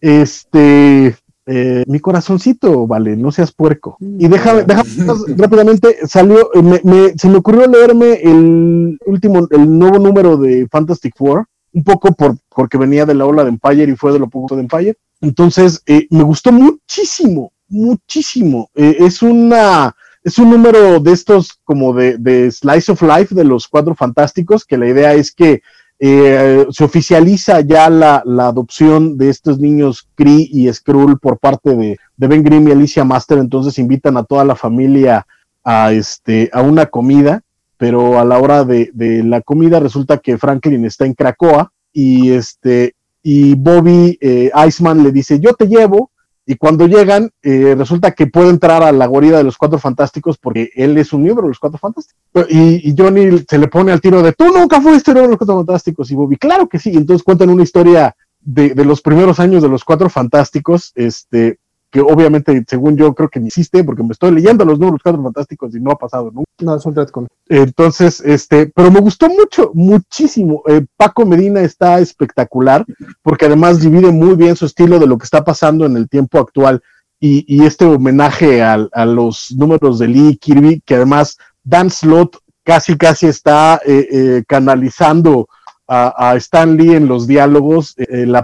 [0.00, 3.96] Este, eh, mi corazoncito, vale, no seas puerco.
[4.00, 4.88] Y déjame, déjame
[5.36, 11.14] rápidamente, salió, eh, me, se me ocurrió leerme el último, el nuevo número de Fantastic
[11.16, 14.28] Four, un poco por, porque venía de la ola de Empire y fue de lo
[14.28, 14.96] poco de Empire.
[15.20, 18.70] Entonces, eh, me gustó muchísimo, muchísimo.
[18.74, 23.68] Eh, es una es un número de estos como de, Slice of Life de los
[23.68, 25.62] Cuatro Fantásticos, que la idea es que
[26.00, 31.98] eh, se oficializa ya la, adopción de estos niños Cree y Skrull por parte de,
[32.16, 35.26] Ben Grimm y Alicia Master, entonces invitan a toda la familia
[35.64, 37.42] a, este, a una comida,
[37.78, 38.90] pero a la hora de,
[39.24, 45.12] la comida resulta que Franklin está en Cracoa y, este, y Bobby eh, Iceman le
[45.12, 46.10] dice, yo te llevo,
[46.44, 50.38] y cuando llegan, eh, resulta que puede entrar a la guarida de los Cuatro Fantásticos
[50.38, 52.18] porque él es un miembro de los Cuatro Fantásticos.
[52.48, 55.56] Y, Johnny se le pone al tiro de, tú nunca fuiste uno de los Cuatro
[55.56, 56.10] Fantásticos.
[56.10, 56.90] Y Bobby, claro que sí.
[56.94, 61.58] Entonces cuentan una historia de, de los primeros años de los Cuatro Fantásticos, este,
[61.90, 65.22] que obviamente, según yo, creo que ni existe, porque me estoy leyendo los números cuatro
[65.22, 66.50] fantásticos y no ha pasado nunca.
[66.60, 67.26] No, es un retcon.
[67.48, 70.62] Entonces, este, pero me gustó mucho, muchísimo.
[70.66, 72.84] Eh, Paco Medina está espectacular,
[73.22, 76.38] porque además divide muy bien su estilo de lo que está pasando en el tiempo
[76.38, 76.82] actual
[77.20, 83.26] y, este homenaje a, los números de Lee Kirby, que además Dan Slott casi, casi
[83.26, 85.48] está eh, eh, canalizando
[85.88, 87.96] a, Stan Lee en los diálogos,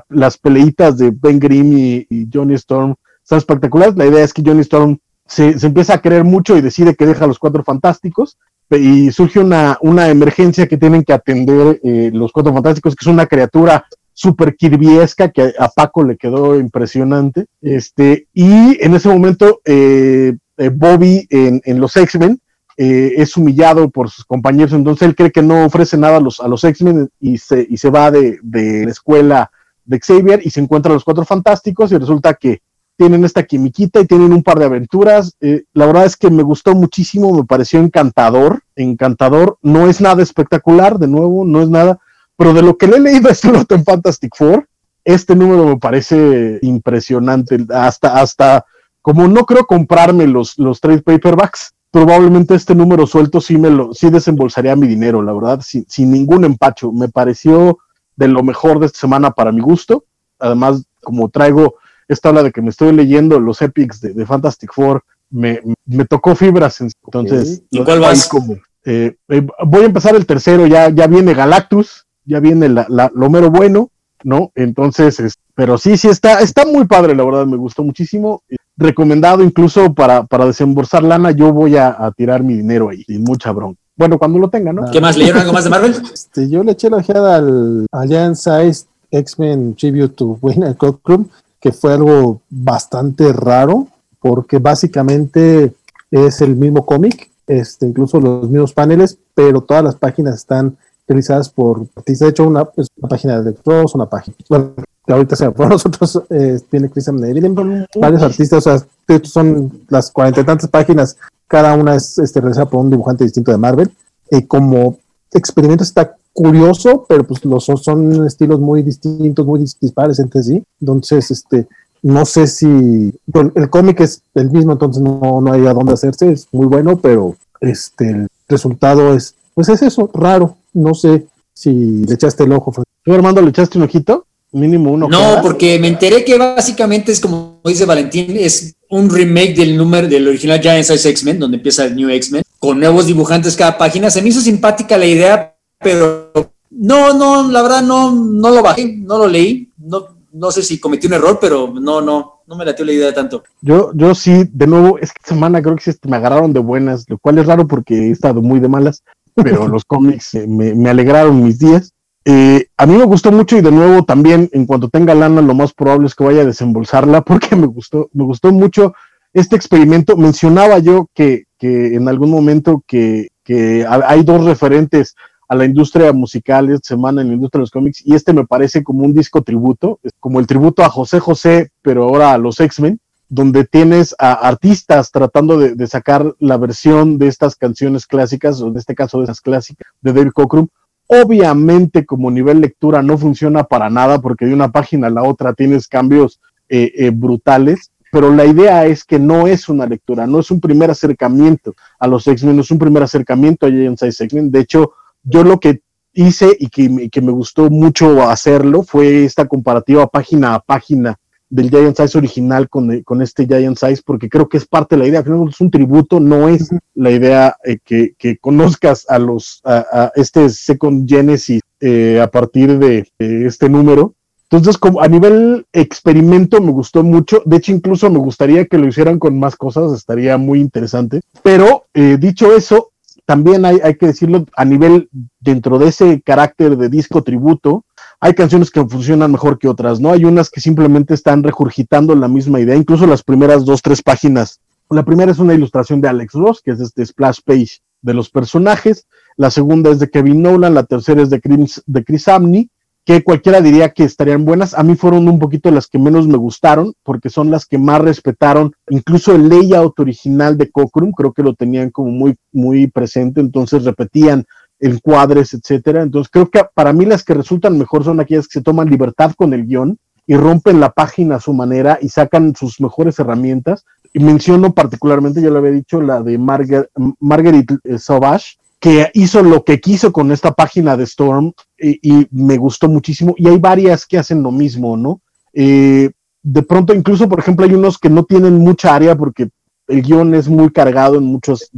[0.09, 1.77] las peleitas de Ben Grimm
[2.09, 3.97] y Johnny Storm están espectaculares.
[3.97, 7.25] La idea es que Johnny Storm se, empieza a creer mucho y decide que deja
[7.25, 8.39] a los cuatro fantásticos
[8.71, 13.13] y surge una, una emergencia que tienen que atender eh, los cuatro fantásticos, que es
[13.13, 17.47] una criatura super kirbyesca que a Paco le quedó impresionante.
[17.63, 22.41] Este, y en ese momento, eh, eh, Bobby en, los X-Men
[22.77, 26.49] es humillado por sus compañeros, entonces él cree que no ofrece nada a los, a
[26.49, 29.51] los X-Men y se, y se va de, de la escuela
[29.85, 32.63] de Xavier y se encuentra a los cuatro fantásticos y resulta que
[32.97, 35.37] tienen esta quimiquita y tienen un par de aventuras.
[35.41, 39.59] Eh, la verdad es que me gustó muchísimo, me pareció encantador, encantador.
[39.62, 41.99] No es nada espectacular, de nuevo, no es nada,
[42.37, 44.69] pero de lo que le he leído a este en Fantastic Four,
[45.05, 47.59] este número me parece impresionante.
[47.71, 48.65] Hasta, hasta,
[49.03, 53.93] como no creo comprarme los, los trade paperbacks, probablemente este número suelto sí me lo,
[53.93, 56.91] sí desembolsaría mi dinero, la verdad, sin, sin ningún empacho.
[56.93, 57.79] Me pareció
[58.16, 60.05] de lo mejor de esta semana para mi gusto.
[60.39, 61.77] Además, como traigo
[62.09, 65.61] esta habla de que me estoy leyendo los epics de, Fantastic Four, me,
[66.09, 66.81] tocó fibras.
[66.81, 68.29] Entonces, ¿Y cuál vas?
[68.29, 72.87] Como, eh, eh, voy a empezar el tercero, ya, ya viene Galactus, ya viene la,
[73.15, 73.91] lo mero bueno,
[74.23, 74.53] ¿no?
[74.55, 78.43] Entonces, pero sí, sí, está, está muy padre, la verdad, me gustó muchísimo.
[78.77, 83.53] Recomendado incluso para, para desembolsar lana, yo voy a, tirar mi dinero ahí, sin mucha
[83.53, 83.81] bronca.
[83.97, 84.91] Bueno, cuando lo tenga, ¿no?
[84.91, 85.17] ¿Qué más?
[85.17, 85.95] ¿Leyeron algo más de Marvel?
[86.13, 91.29] Este, yo le eché la ojeada al Alianza X-Men Tribute to Wayne Cockrum
[91.65, 93.89] que fue algo bastante raro,
[94.20, 95.73] porque básicamente
[96.11, 100.77] es el mismo cómic, este, incluso los mismos paneles, pero todas las páginas están
[101.09, 102.27] realizadas por artistas.
[102.27, 104.36] De hecho, una, pues, una página de Ross, una página.
[104.47, 104.74] Bueno,
[105.07, 108.86] que ahorita se por nosotros, eh, tiene Christian Neville, varios artistas, o sea,
[109.23, 111.16] son las cuarenta y tantas páginas,
[111.49, 113.91] cada una es este, realizada por un dibujante distinto de Marvel.
[114.31, 114.99] Y como
[115.32, 120.62] experimento está curioso, pero pues los son estilos muy distintos, muy dispares entre sí.
[120.81, 121.66] Entonces, este,
[122.02, 123.15] no sé si
[123.55, 126.98] el cómic es el mismo, entonces no, no hay a dónde hacerse, es muy bueno,
[126.98, 130.56] pero este el resultado es, pues es eso, raro.
[130.74, 132.74] No sé si le echaste el ojo.
[133.05, 134.27] ¿Tú, Armando, le echaste un ojito?
[134.52, 135.09] Mínimo uno.
[135.09, 140.06] No, porque me enteré que básicamente es como dice Valentín, es un remake del número
[140.06, 144.11] del original Giant Size X-Men, donde empieza el New X-Men, con nuevos dibujantes cada página.
[144.11, 145.54] Se me hizo simpática la idea
[145.85, 146.32] pero
[146.70, 150.81] no, no, la verdad no, no lo bajé, no lo leí, no, no sé si
[150.81, 153.44] cometí un error, pero no, no, no me latió la idea tanto.
[153.61, 157.19] Yo, yo sí, de nuevo, esta semana creo que sí me agarraron de buenas, lo
[157.19, 159.05] cual es raro porque he estado muy de malas,
[159.35, 161.93] pero los cómics eh, me, me, alegraron mis días.
[162.24, 165.55] Eh, a mí me gustó mucho y de nuevo también en cuanto tenga lana lo
[165.55, 168.94] más probable es que vaya a desembolsarla porque me gustó, me gustó mucho
[169.32, 170.16] este experimento.
[170.16, 175.15] Mencionaba yo que, que en algún momento que, que hay dos referentes
[175.55, 178.45] a la industria musical esta semana en la industria de los cómics y este me
[178.45, 182.59] parece como un disco tributo, como el tributo a José José, pero ahora a los
[182.61, 188.69] X-Men, donde tienes a artistas tratando de, sacar la versión de estas canciones clásicas, o
[188.69, 190.69] en este caso de esas clásicas de David Cockrum.
[191.07, 195.53] Obviamente como nivel lectura no funciona para nada porque de una página a la otra
[195.53, 200.41] tienes cambios eh, eh, brutales, pero la idea es que no es una lectura, no
[200.41, 204.25] es un primer acercamiento a los X-Men, no es un primer acercamiento a Giant Size
[204.25, 204.51] X-Men.
[204.51, 204.93] De hecho,
[205.25, 205.81] yo lo que
[206.15, 211.19] hice y que, me gustó mucho hacerlo fue esta comparativa página a página
[211.51, 215.03] del Giant Size original con, con, este Giant Size, porque creo que es parte de
[215.03, 219.19] la idea, que es un tributo, no es la idea eh, que, que, conozcas a
[219.19, 224.15] los a, este Second Genesis eh, a partir de, este número.
[224.51, 228.87] Entonces, como a nivel experimento me gustó mucho, de hecho incluso me gustaría que lo
[228.87, 231.21] hicieran con más cosas, estaría muy interesante.
[231.43, 232.91] Pero eh, dicho eso,
[233.27, 235.09] también hay, hay que decirlo a nivel
[235.41, 237.85] dentro de ese carácter de disco tributo,
[238.21, 240.11] hay canciones que funcionan mejor que otras, ¿no?
[240.11, 244.61] Hay unas que simplemente están regurgitando la misma idea, incluso las primeras dos, tres páginas.
[244.91, 248.31] La primera es una ilustración de Alex Ross, que es este splash page de los
[248.31, 249.07] personajes.
[249.37, 252.71] La segunda es de Kevin Nolan, la tercera es de Chris, de Chris Amney,
[253.05, 254.75] que cualquiera diría que estarían buenas.
[254.75, 258.01] A mí fueron un poquito las que menos me gustaron, porque son las que más
[258.01, 263.41] respetaron, incluso el layout original de Cockrum, creo que lo tenían como muy, muy presente,
[263.41, 264.45] entonces repetían
[264.81, 266.03] encuadres, etcétera.
[266.03, 269.33] Entonces creo que para mí las que resultan mejor son aquellas que se toman libertad
[269.37, 273.85] con el guion y rompen la página a su manera y sacan sus mejores herramientas.
[274.15, 276.89] Y menciono particularmente, ya lo había dicho, la de Margaret,
[277.21, 281.53] Marguerite eh, Sauvage, que hizo lo que quiso con esta página de Storm
[281.85, 283.35] y, me gustó muchísimo.
[283.36, 285.20] Y hay varias que hacen lo mismo, ¿no?
[285.52, 286.11] Eh,
[286.43, 289.48] de pronto, incluso, por ejemplo, hay unos que no tienen mucha área porque
[289.89, 291.70] el guion es muy cargado en muchos,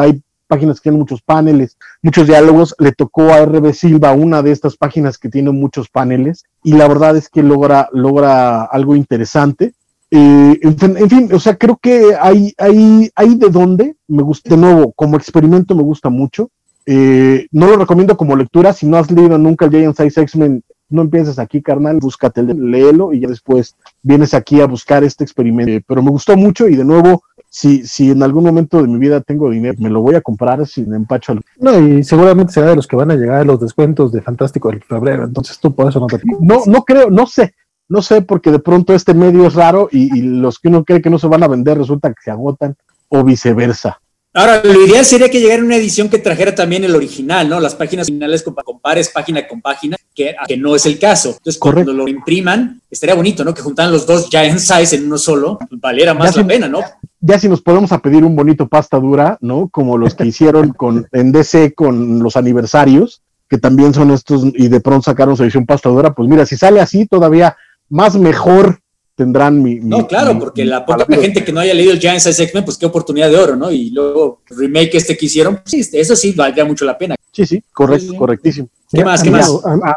[0.00, 2.74] hay páginas que tienen muchos paneles, muchos diálogos.
[2.78, 6.88] Le tocó a RB Silva una de estas páginas que tiene muchos paneles y la
[6.88, 9.74] verdad es que logra, logra algo interesante.
[10.10, 14.56] Eh, en, fin, o sea, creo que hay, hay, hay de dónde, me gusta, de
[14.56, 16.50] nuevo, como experimento me gusta mucho.
[16.90, 20.62] Eh, no lo recomiendo como lectura, si no has leído nunca el Giant Size X-Men,
[20.88, 25.70] no empieces aquí, carnal, búscate, léelo y ya después vienes aquí a buscar este experimento.
[25.70, 28.98] Eh, pero me gustó mucho y de nuevo, si, si en algún momento de mi
[28.98, 31.34] vida tengo dinero, me lo voy a comprar sin empacho.
[31.58, 34.70] No, y seguramente será de los que van a llegar a los descuentos de Fantástico
[34.70, 36.18] del febrero, entonces tú por eso no te...
[36.40, 37.52] No, no creo, no sé,
[37.86, 41.10] no sé, porque de pronto este medio es raro y, los que uno cree que
[41.10, 42.76] no se van a vender resulta que se agotan
[43.08, 44.00] o viceversa.
[44.34, 47.60] Ahora, lo ideal sería que llegara una edición que trajera también el original, ¿no?
[47.60, 51.30] Las páginas originales compares página con página, que, que no es el caso.
[51.30, 53.54] Entonces, cuando lo impriman, estaría bonito, ¿no?
[53.54, 56.80] Que juntaran los dos giant size en uno solo, valiera más la pena, ¿no?
[57.20, 59.68] Ya si nos podemos a pedir un bonito pasta dura, ¿no?
[59.70, 64.68] Como los que hicieron con, en DC con los aniversarios, que también son estos, y
[64.68, 67.56] de pronto sacaron su edición pasta dura, pues mira, si sale así, todavía
[67.88, 68.80] más mejor
[69.18, 69.80] tendrán mi...
[69.80, 72.78] no, claro, porque la poca gente que no haya leído el Giant Size X-Men, pues
[72.78, 73.68] qué oportunidad de oro, ¿no?
[73.68, 77.16] Y luego remake este que hicieron, pues, sí, eso sí valdría mucho la pena.
[77.32, 78.68] Sí, sí, correcto, correctísimo.
[78.88, 79.20] ¿Qué más?
[79.20, 79.50] ¿Qué más?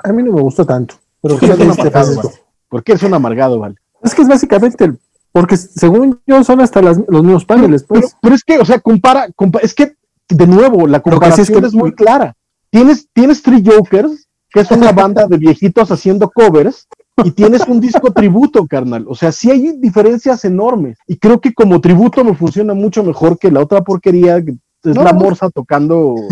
[0.03, 0.95] A, mí no me gustó tanto.
[1.21, 2.31] Pero ¿Por qué, es un
[2.67, 3.75] ¿Por qué es un amargado, vale?
[4.03, 4.97] Es que es básicamente el,
[5.31, 7.83] porque según yo son hasta los mismos paneles.
[7.83, 8.15] Pues.
[8.21, 9.27] Pero, es que, o sea, compara,
[9.61, 9.95] es que,
[10.29, 12.35] de nuevo, la comparación es, muy clara.
[12.71, 16.87] Tienes, tienes Three Jokers, que es una banda de viejitos haciendo covers,
[17.23, 19.05] y tienes un disco tributo, carnal.
[19.07, 20.97] O sea, sí hay diferencias enormes.
[21.07, 24.95] Y creo que como tributo me funciona mucho mejor que la otra porquería que es
[24.95, 26.15] la morsa tocando.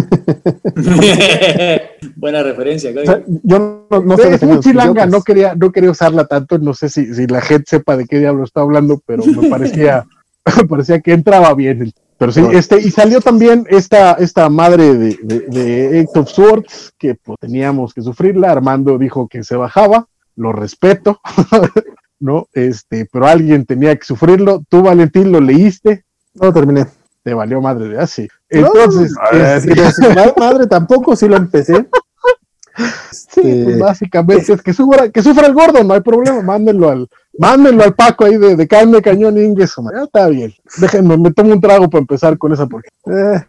[2.16, 3.24] Buena referencia, yo
[3.60, 4.34] no, no sé.
[4.34, 6.58] Es muy chilanga, no quería, no quería usarla tanto.
[6.58, 10.06] No sé si, si la gente sepa de qué diablo está hablando, pero me parecía,
[10.58, 11.92] me parecía que entraba bien.
[12.18, 16.92] Pero sí, este, y salió también esta, esta madre de, de, de Eight of Swords,
[16.98, 18.52] que pues, teníamos que sufrirla.
[18.52, 20.08] Armando dijo que se bajaba
[20.40, 21.20] lo respeto,
[22.20, 22.48] ¿no?
[22.54, 24.64] Este, pero alguien tenía que sufrirlo.
[24.70, 26.06] Tú, Valentín, lo leíste.
[26.34, 26.88] No terminé.
[27.24, 28.28] Te valió madre de así.
[28.50, 29.14] Entonces,
[30.16, 31.88] no, madre tampoco, sí lo empecé.
[33.12, 36.90] Sí, pues este, básicamente es que sufra, que sufra el gordo, no hay problema, mándenlo
[36.90, 40.54] al, mándenlo al Paco ahí de, de carne cañón inglés, ya está bien.
[40.78, 43.44] Déjenme, me tomo un trago para empezar con esa porque eh,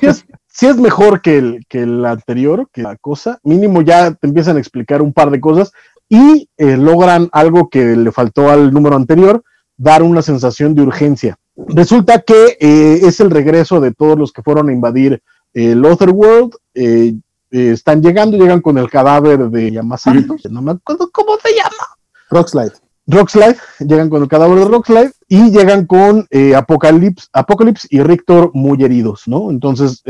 [0.00, 4.26] es, si es mejor que el, que el anterior, que la cosa, mínimo ya te
[4.26, 5.72] empiezan a explicar un par de cosas.
[6.12, 9.44] y eh, logran algo que le faltó al número anterior,
[9.76, 11.38] dar una sensación de urgencia.
[11.68, 15.22] Resulta que eh, es el regreso de todos los que fueron a invadir
[15.54, 16.54] el Otherworld.
[16.74, 17.14] Eh,
[17.50, 21.86] están llegando, llegan con el cadáver de Yamasato, no me acuerdo cómo se llama.
[22.28, 22.72] Rockslide.
[23.10, 26.26] Rockslide, llegan con el cadáver de Rockslide y llegan con
[26.56, 29.50] Apocalypse, Apocalypse y Rictor muy heridos, ¿no?
[29.50, 30.02] Entonces,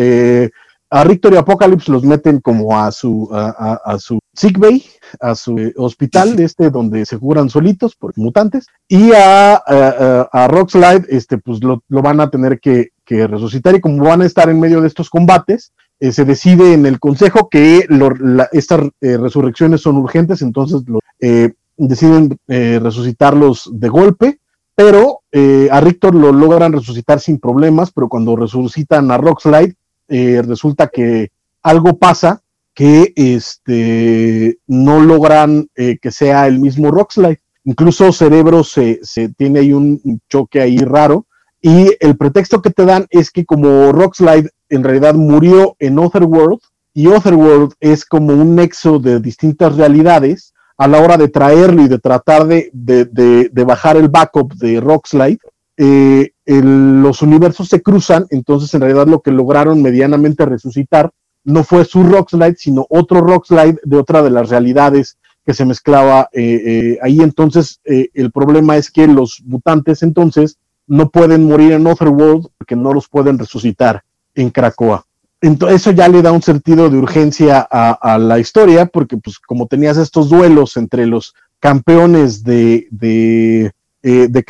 [0.90, 4.85] a Rictor y Apocalypse los meten como a su, a, a, su sick bay,
[5.20, 11.06] a su eh, hospital, este, donde se curan solitos por mutantes, y a, a, Rockslide,
[11.09, 14.51] este, pues lo, lo, van a tener que, que, resucitar, y como van a estar
[14.51, 18.89] en medio de estos combates, eh, se decide en el consejo que lo, la, estas
[19.01, 21.52] eh, resurrecciones son urgentes, entonces lo, eh,
[21.89, 24.40] deciden resucitarlos de golpe,
[24.74, 29.74] pero a Rictor lo logran resucitar sin problemas, pero cuando resucitan a Rockslide,
[30.12, 31.31] eh, resulta que
[31.62, 32.43] algo pasa
[32.74, 37.39] que este, no logran eh, que sea el mismo Rockslide.
[37.65, 41.27] Incluso Cerebro se, se, tiene ahí un choque ahí raro.
[41.62, 46.59] Y el pretexto que te dan es que como Rockslide en realidad murió en Otherworld,
[46.93, 51.89] y Otherworld es como un nexo de distintas realidades, a la hora de traerlo y
[51.89, 55.39] de tratar de, de, de, bajar el backup de Rockslide,
[55.77, 61.11] eh, los universos se cruzan, entonces en realidad lo que lograron medianamente resucitar
[61.44, 66.31] no fue su Rockslide, sino otro Rockslide de otra de las realidades que se mezclaba
[66.32, 67.20] eh, eh, ahí.
[67.20, 72.74] Entonces, eh, el problema es que los mutantes entonces no pueden morir en Otherworld porque
[72.74, 74.02] no los pueden resucitar
[74.35, 75.05] en Krakoa.
[75.41, 79.67] Entonces, eso ya le da un sentido de urgencia a, la historia, porque pues como
[79.67, 83.73] tenías estos duelos entre los campeones de, de
[84.03, 84.45] eh, de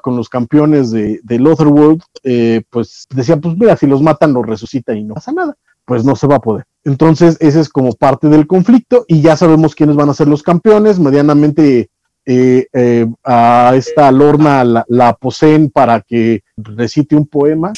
[0.00, 4.46] con los campeones de, del Otherworld, eh, pues decían, pues mira, si los matan, los
[4.46, 5.56] resucitan y no pasa nada.
[5.84, 6.64] Pues no se va a poder.
[6.84, 10.44] Entonces, ese es como parte del conflicto y ya sabemos quiénes van a ser los
[10.44, 11.00] campeones.
[11.00, 11.90] Medianamente
[12.24, 17.72] eh, eh a esta Lorna la, poseen para que recite un poema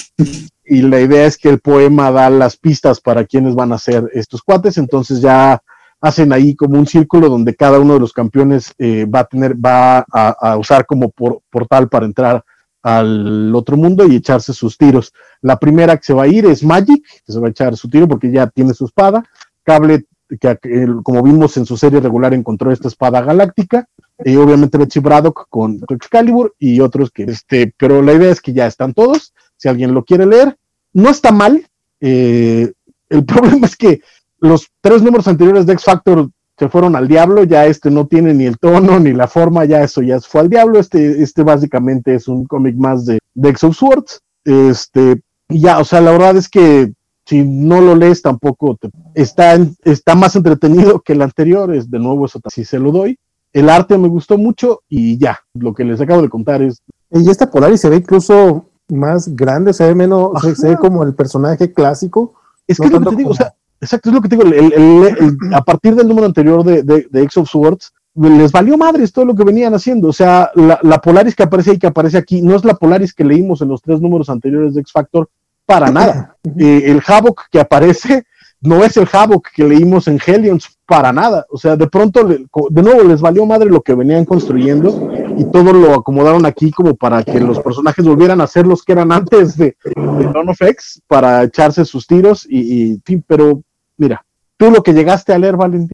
[0.65, 4.11] y la idea es que el poema da las pistas para quiénes van a ser
[4.15, 4.79] estos cuates.
[4.79, 5.63] Entonces ya
[6.01, 9.55] hacen ahí como un círculo donde cada uno de los campeones eh, va a tener,
[9.55, 12.45] va a, usar como por, portal para entrar
[12.83, 15.13] al otro mundo y echarse sus tiros.
[15.41, 17.89] La primera que se va a ir es Magic, que se va a echar su
[17.89, 19.25] tiro porque ya tiene su espada.
[19.63, 20.05] Cable,
[20.39, 20.59] que,
[21.03, 23.89] como vimos en su serie regular, encontró esta espada galáctica.
[24.23, 28.53] Y obviamente Betsy Braddock con Excalibur y otros que, este, pero la idea es que
[28.53, 29.33] ya están todos.
[29.65, 30.59] Si alguien lo quiere leer,
[30.93, 31.67] no está mal.
[31.99, 32.71] Eh,
[33.09, 34.03] el problema es que
[34.39, 36.29] los tres números anteriores de X Factor
[36.59, 39.83] se fueron al diablo, ya este no tiene ni el tono ni la forma, ya
[39.83, 43.65] eso ya fue al diablo, este, este básicamente es un cómic más de, de X
[43.65, 46.93] of Swords, este, y ya, o sea, la verdad es que
[47.25, 52.01] si no lo lees tampoco te, está, está más entretenido que el anterior, es de
[52.01, 53.19] nuevo eso sí se lo doy,
[53.55, 56.83] el arte me gustó mucho y ya, lo que les acabo de contar es...
[57.11, 61.03] Y esta Polaris se ve incluso más grande, se ve menos, se, se, ve como
[61.05, 62.35] el personaje clásico.
[62.67, 63.33] Es que no es lo que te digo, como...
[63.33, 63.55] o sea,
[63.85, 66.83] Exacto, es lo que te digo, el, el, el, a partir del número anterior de,
[66.83, 70.09] de, de, X of Swords, les valió madres todo lo que venían haciendo.
[70.09, 73.13] O sea, la, la, Polaris que aparece ahí, que aparece aquí, no es la Polaris
[73.13, 75.29] que leímos en los tres números anteriores de X Factor,
[75.67, 76.37] para nada.
[76.59, 78.25] Eh, el Havoc que aparece
[78.61, 81.45] no es el Havoc que leímos en Hellions, para nada.
[81.51, 85.73] O sea, de pronto, de nuevo, les valió madre lo que venían construyendo y todo
[85.73, 89.57] lo acomodaron aquí como para que los personajes volvieran a ser los que eran antes
[89.57, 93.63] de, de Dawn of X, para echarse sus tiros y, pero
[93.97, 94.25] mira,
[94.57, 95.91] tú lo que llegaste a leer, Valentín.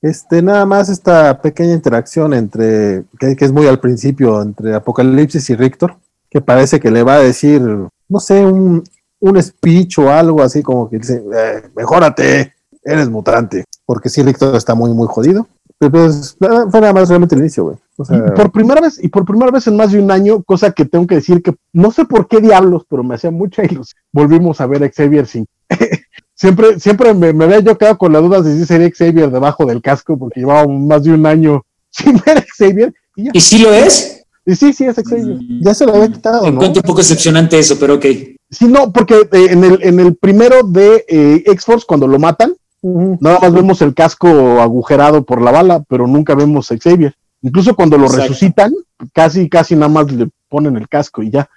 [0.00, 5.48] Este, nada más esta pequeña interacción entre, que, que, es muy al principio, entre Apocalipsis
[5.50, 5.96] y Rictor,
[6.28, 7.62] que parece que le va a decir,
[8.08, 8.82] no sé, un,
[9.20, 13.64] un speech o algo así como que dice, eh, mejórate, eres mutante.
[13.86, 15.46] Porque sí, Rictor está muy, muy jodido.
[15.90, 17.76] Pues, fue nada más realmente el inicio, güey.
[17.96, 20.42] O sea, y por primera vez, y por primera vez en más de un año,
[20.42, 23.64] cosa que tengo que decir que no sé por qué diablos, pero me hacía mucha
[23.64, 24.00] ilusión.
[24.12, 25.46] Volvimos a ver a Xavier sin
[26.34, 29.66] siempre, siempre me, me, había yo quedado con la duda de si sería Xavier debajo
[29.66, 32.94] del casco, porque llevaba más de un año sin ver a Xavier.
[33.16, 34.24] ¿Y, ¿Y sí lo es?
[34.44, 35.36] Y sí, sí es Xavier.
[35.36, 35.62] Mm.
[35.62, 36.46] Ya se lo había quitado.
[36.46, 36.80] Encuentro ¿no?
[36.80, 38.06] un poco decepcionante eso, pero ok.
[38.50, 42.54] Sí, no, porque eh, en, el, en el primero de eh, X-Force, cuando lo matan,
[42.82, 43.18] uh -huh.
[43.20, 44.28] nada más vemos el casco
[44.60, 47.14] agujerado por la bala, pero nunca vemos a Xavier.
[47.42, 48.28] Incluso cuando lo Exacto.
[48.28, 48.72] resucitan,
[49.12, 51.48] casi, casi nada más le ponen el casco y ya.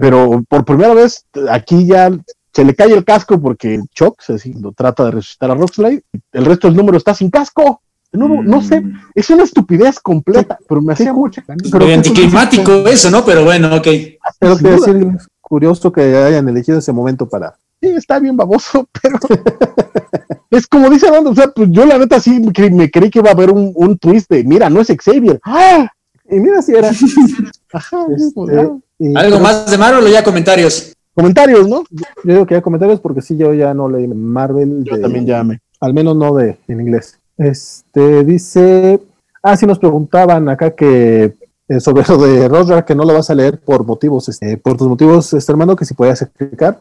[0.00, 2.10] Pero por primera vez, aquí ya
[2.52, 6.44] se le cae el casco porque Chuck se lo trata de resucitar a Rockslide, el
[6.44, 7.82] resto del número está sin casco.
[8.10, 8.48] Mm.
[8.48, 8.82] no sé,
[9.14, 13.22] es una estupidez completa, sí, pero me hacía sí, mucha Pero anticlimático eso, ¿no?
[13.22, 13.86] Pero bueno, ok.
[14.38, 15.08] Pero que decir,
[15.42, 17.54] curioso que hayan elegido ese momento para.
[17.82, 19.18] Sí, está bien baboso, pero.
[20.50, 23.34] Es como dice o sea, pues yo la neta sí me creí que iba a
[23.34, 25.40] haber un, un twist de, mira, no es Xavier.
[25.44, 25.90] ¡Ah!
[26.30, 26.90] Y mira si era.
[27.72, 28.40] Ajá, este,
[29.14, 30.94] ¿Algo más de Marvel o ya comentarios?
[31.14, 31.84] Comentarios, ¿no?
[31.90, 34.84] Yo digo que ya comentarios porque sí, yo ya no leí Marvel.
[34.84, 35.60] Yo también ya me.
[35.80, 37.18] Al menos no de en inglés.
[37.36, 39.00] Este dice.
[39.42, 41.36] Ah, sí nos preguntaban acá que
[41.68, 44.76] eh, sobre lo de Roger, que no lo vas a leer por motivos, este, por
[44.76, 46.80] tus motivos, este hermano, que si puedes explicar.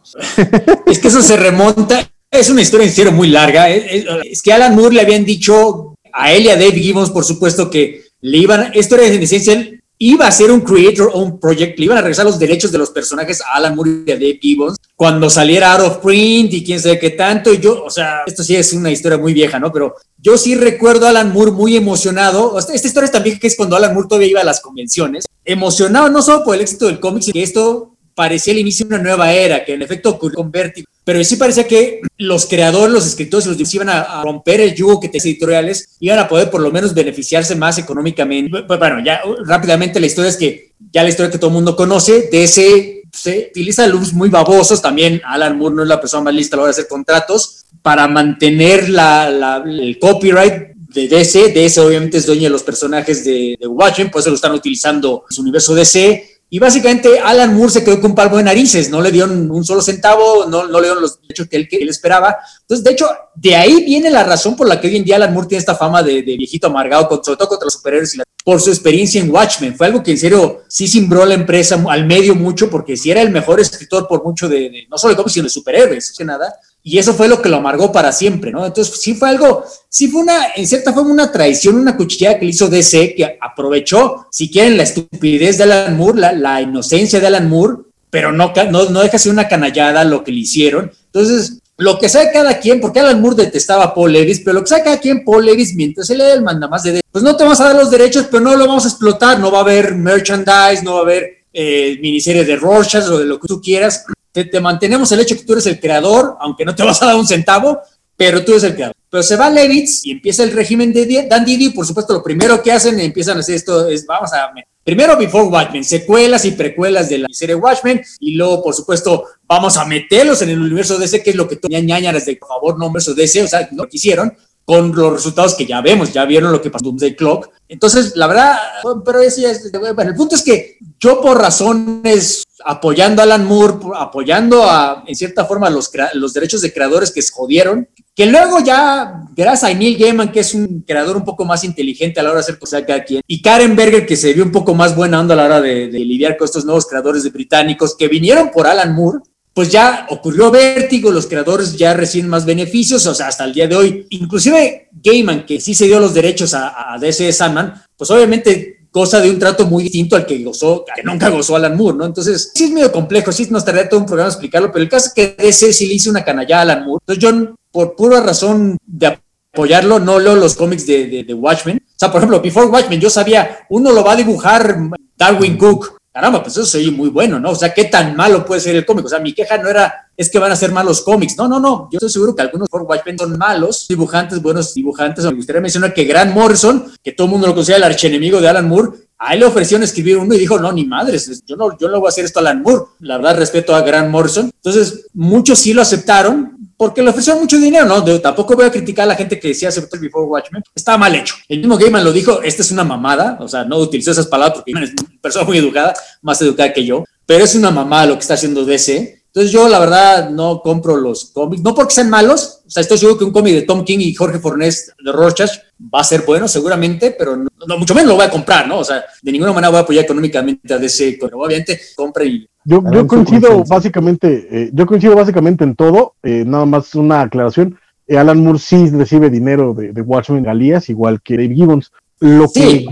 [0.86, 2.10] es que eso se remonta,
[2.40, 3.70] es una historia serio muy larga.
[3.70, 7.70] Es, que Alan Moore le habían dicho a él y a Dave Gibbons, por supuesto,
[7.70, 9.70] que le iban, esto era en esencia,
[10.00, 12.92] iba a ser un creator own project, le iban a regresar los derechos de los
[12.92, 16.80] personajes a Alan Moore y a Dave Gibbons cuando saliera out of print y quién
[16.80, 17.54] sabe qué tanto.
[17.54, 19.72] Y yo, o sea, esto sí es una historia muy vieja, ¿no?
[19.72, 22.58] Pero yo sí recuerdo a Alan Moore muy emocionado.
[22.58, 26.10] Esta historia es también que es cuando Alan Moore todavía iba a las convenciones, emocionado
[26.10, 29.04] no solo por el éxito del cómic, sino que esto parecía el inicio de una
[29.04, 30.88] nueva era, que en efecto ocurrió con Vertigo.
[31.08, 35.00] Pero sí parecía que los creadores, los escritores y los iban a, romper el yugo
[35.00, 38.64] que tenía editoriales, iban a poder por lo menos beneficiarse más económicamente.
[38.64, 42.28] Bueno, ya rápidamente la historia es que ya la historia que todo el mundo conoce,
[42.30, 46.34] de ese se utiliza luz muy babosos, también Alan Moore no es la persona más
[46.34, 51.54] lista a la hora de hacer contratos, para mantener la, el copyright de DC.
[51.54, 55.24] DC obviamente es dueño de los personajes de, de Watchmen, por eso lo están utilizando
[55.30, 58.90] en su universo DC y básicamente Alan Moore se quedó con un palmo de narices,
[58.90, 61.78] no le dieron un solo centavo, no, no le dieron los derechos que él, que
[61.78, 62.38] él esperaba.
[62.62, 65.34] Entonces, de hecho, de ahí viene la razón por la que hoy en día Alan
[65.34, 68.70] Moore tiene esta fama de, viejito amargado, sobre todo contra los superhéroes, y por su
[68.70, 69.76] experiencia en Watchmen.
[69.76, 73.22] Fue algo que en serio sí simbró la empresa al medio mucho, porque si era
[73.22, 76.54] el mejor escritor por mucho de, no solo de cómics, sino de superhéroes, que nada.
[76.84, 78.66] Y eso fue lo que lo amargó para siempre, ¿no?
[78.66, 82.46] Entonces, sí fue algo, sí fue una, en cierta forma, una traición, una cuchillada que
[82.46, 87.20] le hizo DC, que aprovechó, si quieren, la estupidez de Alan Moore, la, la inocencia
[87.20, 90.92] de Alan Moore, pero no, no, no deja ser una canallada lo que le hicieron.
[91.08, 94.62] Entonces, lo que sabe cada quien, porque Alan Moore detestaba a Paul Levis, pero lo
[94.62, 97.44] que sabe cada quien, Paul Levis, mientras él le el más de, pues no te
[97.44, 99.94] vamos a dar los derechos, pero no lo vamos a explotar, no va a haber
[99.94, 104.06] merchandise, no va a haber eh, miniseries de Rorschach o de lo que tú quieras,
[104.46, 107.16] te, mantenemos el hecho que tú eres el creador, aunque no te vas a dar
[107.16, 107.80] un centavo,
[108.16, 108.96] pero tú eres el creador.
[109.10, 112.62] Pero se va Levitz y empieza el régimen de Dan Didi, por supuesto, lo primero
[112.62, 114.52] que hacen, empiezan a hacer esto, es vamos a...
[114.84, 119.76] Primero Before Watchmen, secuelas y precuelas de la serie Watchmen, y luego, por supuesto, vamos
[119.76, 122.80] a meterlos en el universo DC, que es lo que tú ñañaras de por favor,
[122.80, 124.34] no universo DC, o sea, no quisieron,
[124.64, 127.50] con los resultados que ya vemos, ya vieron lo que pasó en Doomsday Clock.
[127.70, 128.58] Entonces, la verdad,
[129.06, 133.46] pero eso ya es, bueno, el punto es que yo por razones apoyando a Alan
[133.46, 138.26] Moore, apoyando a, en cierta forma, los, los derechos de creadores que se jodieron, que
[138.26, 142.24] luego ya, gracias a Neil Gaiman, que es un creador un poco más inteligente a
[142.24, 144.76] la hora de hacer cosas cada quien, y Karen Berger, que se vio un poco
[144.76, 147.96] más buena onda a la hora de, de lidiar con estos nuevos creadores de británicos
[147.96, 149.20] que vinieron por Alan Moore,
[149.54, 153.68] pues ya ocurrió vértigo, los creadores ya reciben más beneficios, o sea, hasta el día
[153.68, 158.12] de hoy, inclusive Gaiman, que sí se dio los derechos a, a DC Sandman, pues
[158.12, 161.98] obviamente goza de un trato muy distinto al que gozó, que nunca gozó Alan Moore,
[161.98, 162.06] ¿no?
[162.06, 165.08] Entonces, sí es medio complejo, sí nos tardaría todo un programa explicarlo, pero el caso
[165.08, 167.04] es que DC sí le hizo una canallada a Alan Moore.
[167.08, 169.20] Entonces, yo, por pura razón de
[169.54, 171.78] apoyarlo, no leo los cómics de, de Watchmen.
[171.78, 174.78] O sea, por ejemplo, Before Watchmen, yo sabía, uno lo va a dibujar
[175.18, 177.52] Darwin Cook, caramba, pues eso soy muy bueno, ¿no?
[177.52, 179.06] O sea, ¿qué tan malo puede ser el cómic?
[179.06, 181.38] O sea, mi queja no era, es que van a ser malos cómics.
[181.38, 181.90] No, no, no.
[181.92, 185.24] Yo estoy seguro que algunos por Watchmen son malos dibujantes, buenos dibujantes.
[185.26, 188.50] Me gustaría mencionar que Grant Morrison, que todo el mundo lo considera el archienemigo de
[188.50, 191.78] Alan Moore, a él le ofrecieron escribir uno y dijo, no, ni madres, yo no,
[191.78, 192.86] yo no voy a hacer esto a Alan Moore.
[193.02, 194.50] La verdad, respeto a Grant Morrison.
[194.56, 198.22] Entonces, muchos sí lo aceptaron, porque le ofrecieron mucho dinero, ¿no?
[198.22, 200.64] tampoco voy a criticar a la gente que decía aceptar Before Watchmen.
[200.76, 201.36] Estaba mal hecho.
[201.50, 204.60] El mismo Gaiman lo dijo, esta es una mamada, o sea, no utilizó esas palabras
[204.60, 208.14] porque es una persona muy educada, más educada que yo, pero es una mamada lo
[208.14, 209.17] que está haciendo DC.
[209.38, 212.98] Entonces yo la verdad no compro los cómics, no porque sean malos, o sea, estoy
[212.98, 215.52] seguro que un cómic de Tom King y Jorge Fornés de Rorschach
[215.94, 218.80] va a ser bueno seguramente, pero no, mucho menos lo voy a comprar, ¿no?
[218.80, 222.50] O sea, de ninguna manera voy a apoyar económicamente a DC, pero obviamente compre y
[222.66, 227.78] yo, yo coincido básicamente, eh, yo coincido básicamente en todo, eh, nada más una aclaración.
[228.08, 231.92] Eh, Alan Moore sí recibe dinero de, de Watchmen Galías, igual que Dave Gibbons.
[232.20, 232.88] Lo que,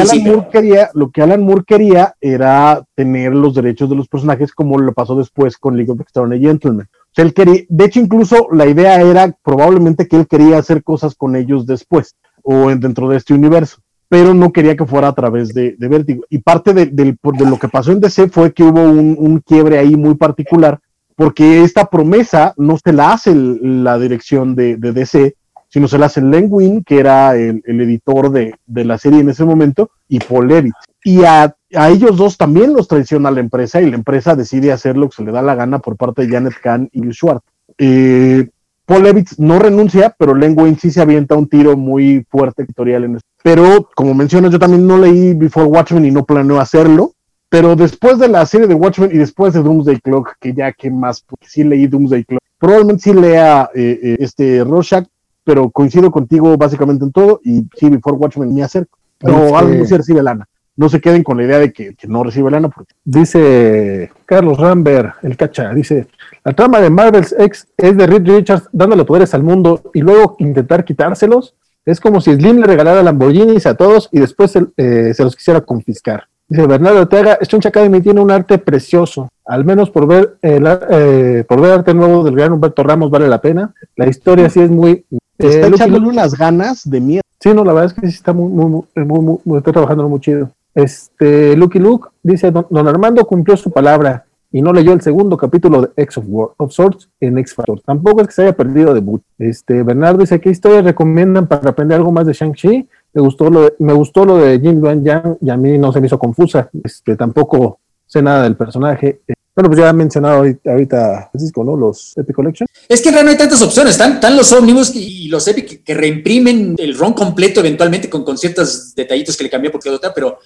[0.00, 4.52] Alan Moore quería, lo que Alan Moore quería era tener los derechos de los personajes
[4.52, 6.86] como lo pasó después con League of Extraordinary Gentlemen.
[6.86, 10.82] O sea, él quería, de hecho, incluso la idea era probablemente que él quería hacer
[10.82, 13.82] cosas con ellos después o dentro de este universo
[14.12, 16.22] pero no quería que fuera a través de, de Vértigo.
[16.28, 19.96] Y parte de, de, lo que pasó en DC fue que hubo un, quiebre ahí
[19.96, 20.80] muy particular,
[21.16, 25.34] porque esta promesa no se la hace la dirección de, DC,
[25.72, 29.44] sino se la hace Len Wein, que era el, editor de, la serie en ese
[29.44, 30.74] momento, y Paul Levitt.
[31.02, 35.08] Y a, ellos dos también los traiciona la empresa, y la empresa decide hacer lo
[35.08, 37.42] que se le da la gana por parte de Janet Kahn y Schwartz.
[37.78, 38.50] Eh,
[38.84, 43.04] Paul Levitz no renuncia, pero Len Wayne sí se avienta un tiro muy fuerte editorial
[43.04, 43.28] en esto.
[43.42, 47.12] Pero, como mencionas, yo también no leí Before Watchmen y no planeo hacerlo.
[47.48, 50.90] Pero después de la serie de Watchmen y después de Doomsday Clock, que ya que
[50.90, 55.06] más, porque sí leí Doomsday Clock, probablemente sí lea eh, eh, este Rorschach,
[55.44, 58.98] pero coincido contigo básicamente en todo y sí, Before Watchmen me acerco.
[59.18, 60.46] Pero Este- algo sí recibe lana.
[60.74, 64.58] No se queden con la idea de que, que no recibe lana, porque Dice Carlos
[64.58, 66.06] Rambert, el cacha, dice,
[66.44, 70.36] la trama de Marvel's X es de Reed Richards dándole poderes al mundo y luego
[70.38, 71.54] intentar quitárselos.
[71.84, 75.36] Es como si Slim le regalara Lamborghinis a todos y después se, eh, se los
[75.36, 76.24] quisiera confiscar.
[76.48, 81.44] Dice Bernardo Ortega, Strange Academy tiene un arte precioso, al menos por ver, el eh,
[81.48, 83.74] por ver arte nuevo del gran Humberto Ramos vale la pena.
[83.96, 85.04] La historia sí es muy...
[85.48, 87.22] está eh, Lucky echándole unas ganas de miedo.
[87.40, 90.50] Sí, no, la verdad es que sí está muy, muy, está trabajando muy chido.
[90.74, 95.82] Este, Lucky Luke dice, don, Armando cumplió su palabra y no leyó el segundo capítulo
[95.82, 97.80] de X of, War, of Swords en X Factor.
[97.80, 99.02] Tampoco es que se haya perdido de.
[99.38, 102.88] Este, Bernardo dice, ¿qué historias recomiendan para aprender algo más de Shang-Chi?
[103.14, 105.92] Me gustó lo de, me gustó lo de Jin Luan Yang y a mí no
[105.92, 106.70] se me hizo confusa.
[106.84, 109.20] Este, tampoco sé nada del personaje.
[109.54, 111.76] Bueno, pues ya ha mencionado ahorita, Francisco, ¿no?
[111.76, 112.66] Los Epic Collection.
[112.88, 113.92] Es que en no hay tantas opciones.
[113.92, 118.94] Están, están los ómnibus y los Epic que, reimprimen el ron completo eventualmente con, ciertos
[118.94, 120.38] detallitos que le cambié porque otra, pero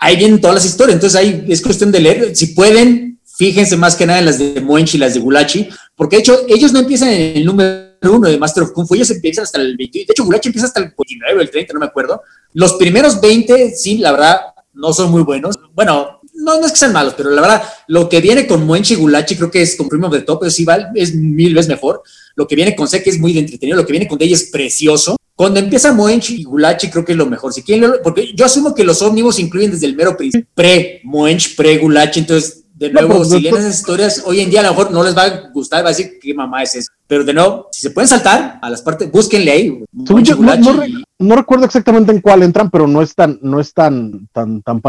[0.00, 0.94] ahí vienen todas las historias.
[0.94, 2.34] Entonces ahí es cuestión de leer.
[2.34, 6.16] Si pueden, fíjense más que nada en las de Moenchi y las de Gulachi, porque
[6.16, 9.10] de hecho ellos no empiezan en el número uno de Master of Kung Fu, ellos
[9.10, 9.98] empiezan hasta el 20.
[9.98, 12.22] De hecho, Gulachi empieza hasta el 29 o el 30, no me acuerdo.
[12.54, 14.40] Los primeros 20, sí, la verdad,
[14.72, 15.58] no son muy buenos.
[15.74, 18.94] Bueno, no, no es que sean malos, pero la verdad, lo que viene con Moenchi
[18.94, 21.68] y Gulachi creo que es con Primo de Top, pero sí va- es mil veces
[21.68, 22.02] mejor.
[22.36, 24.44] Lo que viene con Seki es muy de entretenido, lo que viene con Dey es
[24.50, 25.16] precioso.
[25.36, 27.52] Cuando empieza Moenchi y Gulachi creo que es lo mejor.
[27.52, 32.20] Si quieren, porque yo asumo que los ómnibus incluyen desde el mero principio, pre-Moenchi, pre-Gulachi,
[32.20, 35.16] entonces de nuevo, si leen esas historias, hoy en día a lo mejor no les
[35.16, 36.88] va a gustar, va a decir qué mamá es eso.
[37.06, 39.78] Pero de nuevo, si se pueden saltar a las partes, búsquenle ahí.
[40.24, 43.38] Yo, no, no y- re- no recuerdo exactamente en cuál entran, pero no es tan,
[43.42, 44.80] no es tan, tan, tan,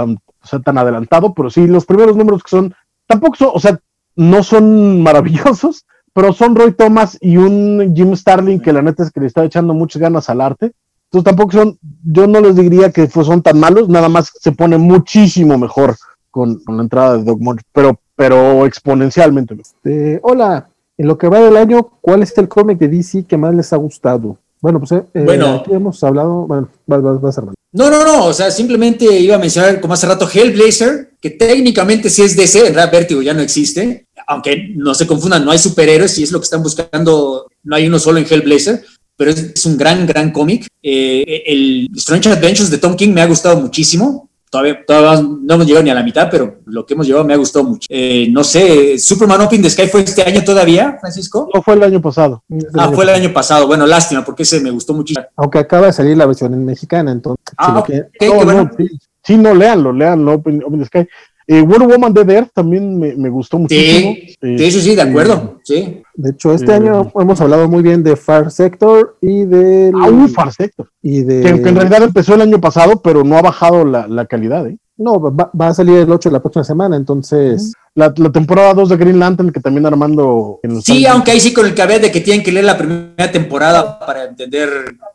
[0.00, 2.74] tan, tan adelantado, pero sí, los primeros números que son,
[3.06, 3.78] tampoco son, o sea,
[4.16, 9.12] no son maravillosos, pero son Roy Thomas y un Jim Starling que la neta es
[9.12, 10.72] que le está echando muchas ganas al arte.
[11.04, 14.78] Entonces tampoco son, yo no les diría que son tan malos, nada más se pone
[14.78, 15.96] muchísimo mejor
[16.30, 19.56] con, la entrada de Doug Munch, pero, pero exponencialmente.
[19.60, 23.36] Este, hola, en lo que va del año, ¿cuál es el cómic de DC que
[23.36, 24.36] más les ha gustado?
[24.60, 25.60] Bueno, pues eh, eh, Bueno.
[25.60, 27.54] aquí hemos hablado, bueno, vas, vas, vas, Armando.
[27.72, 32.10] No, no, no, o sea, simplemente iba a mencionar como hace rato Hellblazer, que técnicamente
[32.10, 35.58] sí es DC, en realidad Vértigo ya no existe, aunque no se confundan, no hay
[35.58, 38.82] superhéroes, si es lo que están buscando, no hay uno solo en Hellblazer,
[39.16, 40.66] pero es, es un gran, gran cómic.
[40.82, 44.29] Eh, el Strange Adventures de Tom King me ha gustado muchísimo.
[44.50, 47.34] Todavía, todavía no hemos llegado ni a la mitad, pero lo que hemos llevado me
[47.34, 47.86] ha gustado mucho.
[47.88, 51.48] Eh, no sé, Superman Open the Sky fue este año todavía, Francisco.
[51.54, 52.42] No fue el año pasado.
[52.74, 53.68] Ah, fue el año pasado.
[53.68, 55.24] Bueno, lástima, porque ese me gustó muchísimo.
[55.36, 57.44] Aunque acaba de salir la versión en mexicana, entonces.
[57.56, 58.64] Ah, si No, bueno.
[58.64, 58.88] no, sí,
[59.22, 61.08] sí, no, léanlo, léanlo, Open, Open the Sky.
[61.52, 64.12] Eh, Wonder Woman Dead Earth también me, me gustó muchísimo.
[64.14, 65.58] Sí, Eh, sí, sí, sí, de acuerdo.
[65.64, 66.00] Sí.
[66.14, 66.74] De hecho, este Eh.
[66.76, 69.90] año hemos hablado muy bien de Far Sector y de.
[70.00, 73.24] Ah, un Far Sector, y de que, que en realidad empezó el año pasado, pero
[73.24, 74.64] no ha bajado la, la calidad.
[74.68, 74.76] ¿eh?
[74.96, 77.72] No, va, va a salir el 8 la próxima semana, entonces.
[77.96, 80.60] La, la temporada 2 de Green Lantern, que también Armando...
[80.62, 82.64] en los Sí, años- aunque ahí sí con el caveat de que tienen que leer
[82.66, 84.68] la primera temporada para entender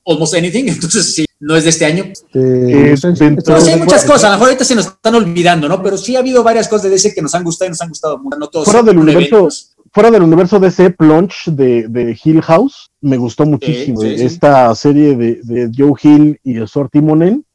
[0.05, 2.05] almost anything, entonces sí, no es de este año.
[2.05, 5.13] este, Eh, Pero sí hay bueno, muchas cosas, a lo mejor ahorita se nos están
[5.13, 5.81] olvidando, ¿no?
[5.83, 7.89] Pero sí ha habido varias cosas de DC que nos han gustado y nos han
[7.89, 9.75] gustado mucho, no todos Fuera del universo, eventos.
[9.93, 14.01] fuera del universo DC, Plunge de, de Hill House, me gustó muchísimo.
[14.01, 14.25] sí, sí.
[14.25, 17.45] Esta serie de, de Joe Hill y el Sor Timonen.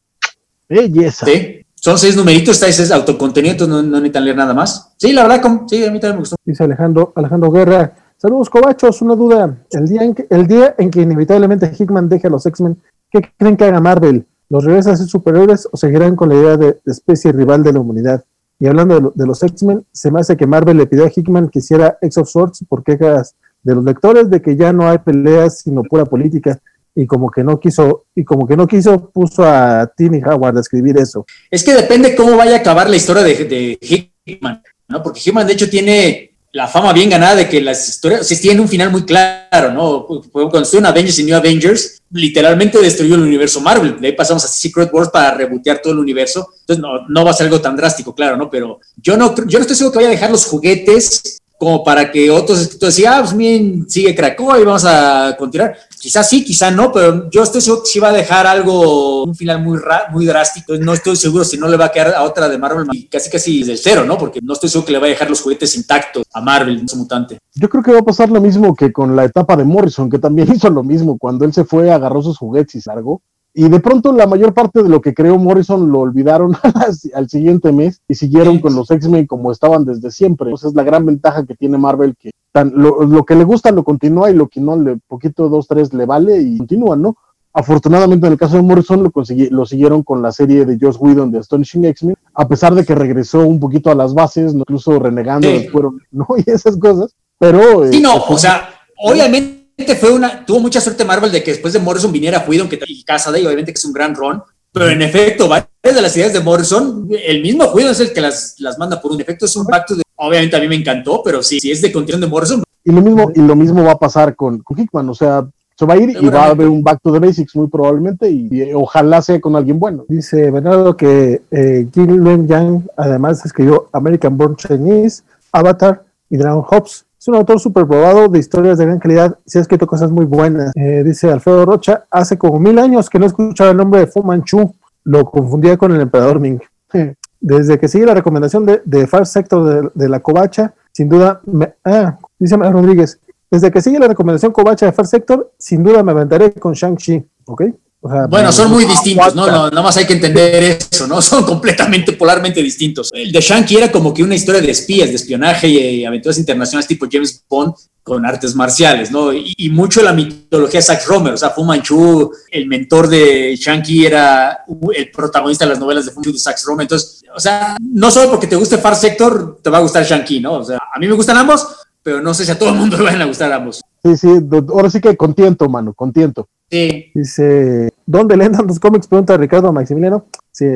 [0.68, 1.26] Belleza.
[1.26, 4.92] Sí, son seis numeritos, está ese es autocontenido, entonces no, no necesitan leer nada más.
[4.98, 6.36] Sí, la verdad, sí, a mí también me gustó.
[6.44, 7.92] Dice Alejandro, Alejandro Guerra.
[8.18, 9.00] Saludos, Cobachos.
[9.00, 9.56] Una duda.
[9.70, 12.76] El día, en que, el día en que inevitablemente Hickman deje a los X-Men,
[13.10, 14.26] ¿qué creen que haga Marvel?
[14.48, 17.80] ¿Los regresa a ser superiores o seguirán con la idea de, especie rival de la
[17.80, 18.24] humanidad?
[18.58, 21.10] Y hablando de, lo- de los X-Men, se me hace que Marvel le pidió a
[21.14, 24.88] Hickman que hiciera X of Swords por quejas de los lectores de que ya no
[24.88, 26.58] hay peleas sino pura política.
[26.94, 30.60] Y como que no quiso, y como que no quiso, puso a Timmy Howard a
[30.60, 31.24] escribir eso.
[31.50, 33.78] Es que depende cómo vaya a acabar la historia de, de
[34.26, 35.00] Hickman, ¿no?
[35.02, 38.38] Porque Hickman, de hecho, tiene la fama bien ganada de que las historias, o sea,
[38.40, 40.06] tienen un final muy claro, ¿no?
[40.06, 44.00] Cuando estuvo en Avengers y New Avengers, literalmente destruyó el universo Marvel.
[44.00, 46.48] De ahí pasamos a Secret Wars para rebotear todo el universo.
[46.60, 48.50] Entonces, no, no va a ser algo tan drástico, claro, ¿no?
[48.50, 52.10] Pero yo no, yo no estoy seguro que vaya a dejar los juguetes como para
[52.10, 55.76] que otros escritores digan, ah, pues bien, sigue Krakoa y vamos a continuar.
[56.00, 59.34] Quizás sí, quizás no, pero yo estoy seguro que sí va a dejar algo, un
[59.34, 59.78] final muy,
[60.10, 60.78] muy drástico.
[60.78, 63.58] No estoy seguro si no le va a quedar a otra de Marvel casi casi
[63.58, 64.16] desde cero, ¿no?
[64.16, 66.96] Porque no estoy seguro que le va a dejar los juguetes intactos a Marvel, su
[66.96, 67.36] mutante.
[67.54, 70.18] Yo creo que va a pasar lo mismo que con la etapa de Morrison, que
[70.18, 71.18] también hizo lo mismo.
[71.18, 73.20] Cuando él se fue, agarró sus juguetes y largó.
[73.52, 76.56] Y de pronto la mayor parte de lo que creó Morrison lo olvidaron
[77.14, 80.52] al siguiente mes y siguieron con los X-Men como estaban desde siempre.
[80.52, 83.82] Esa es la gran ventaja que tiene Marvel, que tan, lo, que le gusta lo
[83.82, 87.16] continúa y lo que no, le poquito, dos, tres le vale y continúan, ¿no?
[87.52, 89.12] Afortunadamente en el caso de Morrison lo,
[89.50, 92.94] lo siguieron con la serie de Joss Whedon de Astonishing X-Men, a pesar de que
[92.94, 96.28] regresó un poquito a las bases, incluso renegando, fueron, ¿no?
[96.46, 97.90] Y esas cosas, pero...
[97.90, 99.59] Sí, no, este, o sea, obviamente
[99.96, 103.04] fue una, tuvo mucha suerte Marvel de que después de Morrison viniera Whedon que y
[103.04, 104.42] casa de obviamente que es un gran ron,
[104.72, 108.20] pero en efecto, varias de las ideas de Morrison, el mismo Whedon es el que
[108.20, 111.22] las, las manda por un efecto, es un pacto de, obviamente a mí me encantó,
[111.24, 112.62] pero sí, si es de continuación de Morrison.
[112.84, 115.44] Y lo mismo, y lo mismo va a pasar con, con Hickman, o sea,
[115.80, 118.30] se va a ir y va a haber un back to the basics muy probablemente
[118.30, 120.04] y, ojalá sea con alguien bueno.
[120.08, 127.06] Dice Bernardo que eh, Luen Yang además escribió American Born Chinese, Avatar y Dragon Hops
[127.20, 130.10] es un autor súper probado de historias de gran calidad y se ha escrito cosas
[130.10, 130.72] muy buenas.
[130.74, 134.22] Eh, dice Alfredo Rocha, hace como mil años que no escuchaba el nombre de Fu
[134.22, 134.74] Manchu.
[135.04, 136.60] Lo confundía con el emperador Ming.
[137.40, 141.74] Desde que sigue la recomendación de, de Far Sector de, la Covacha, sin duda, me,
[141.84, 143.18] ah, dice Rodríguez,
[143.50, 147.26] desde que sigue la recomendación Covacha de Far Sector, sin duda me aventaré con Shang-Chi,
[147.46, 147.62] ¿ok?
[148.02, 149.46] Bueno, son muy distintos, ¿no?
[149.46, 149.68] ¿no?
[149.68, 151.20] Nada más hay que entender eso, ¿no?
[151.30, 153.10] Son completamente, polarmente distintos.
[153.12, 156.88] El de Shanky era como que una historia de espías, de espionaje y, aventuras internacionales
[156.88, 159.32] tipo James Bond con artes marciales, ¿no?
[159.34, 164.06] Y, mucho la mitología de Zack Romer, o sea, Fu Manchu, el mentor de Shanky
[164.06, 164.64] era
[164.96, 166.84] el protagonista de las novelas de Fu Manchu de Zack Romer.
[166.84, 170.40] Entonces, o sea, no solo porque te guste Far Sector, te va a gustar Shanky,
[170.40, 170.54] ¿no?
[170.54, 171.66] O sea, a mí me gustan ambos,
[172.02, 173.82] pero no sé si a todo el mundo le van a gustar ambos.
[174.02, 174.28] Sí, sí,
[174.72, 176.48] ahora sí que contento, mano, contento.
[176.70, 177.10] Sí.
[177.14, 179.06] Dice, ¿dónde leen los cómics?
[179.06, 180.26] Pregunta Ricardo Maximiliano.
[180.52, 180.66] Sí,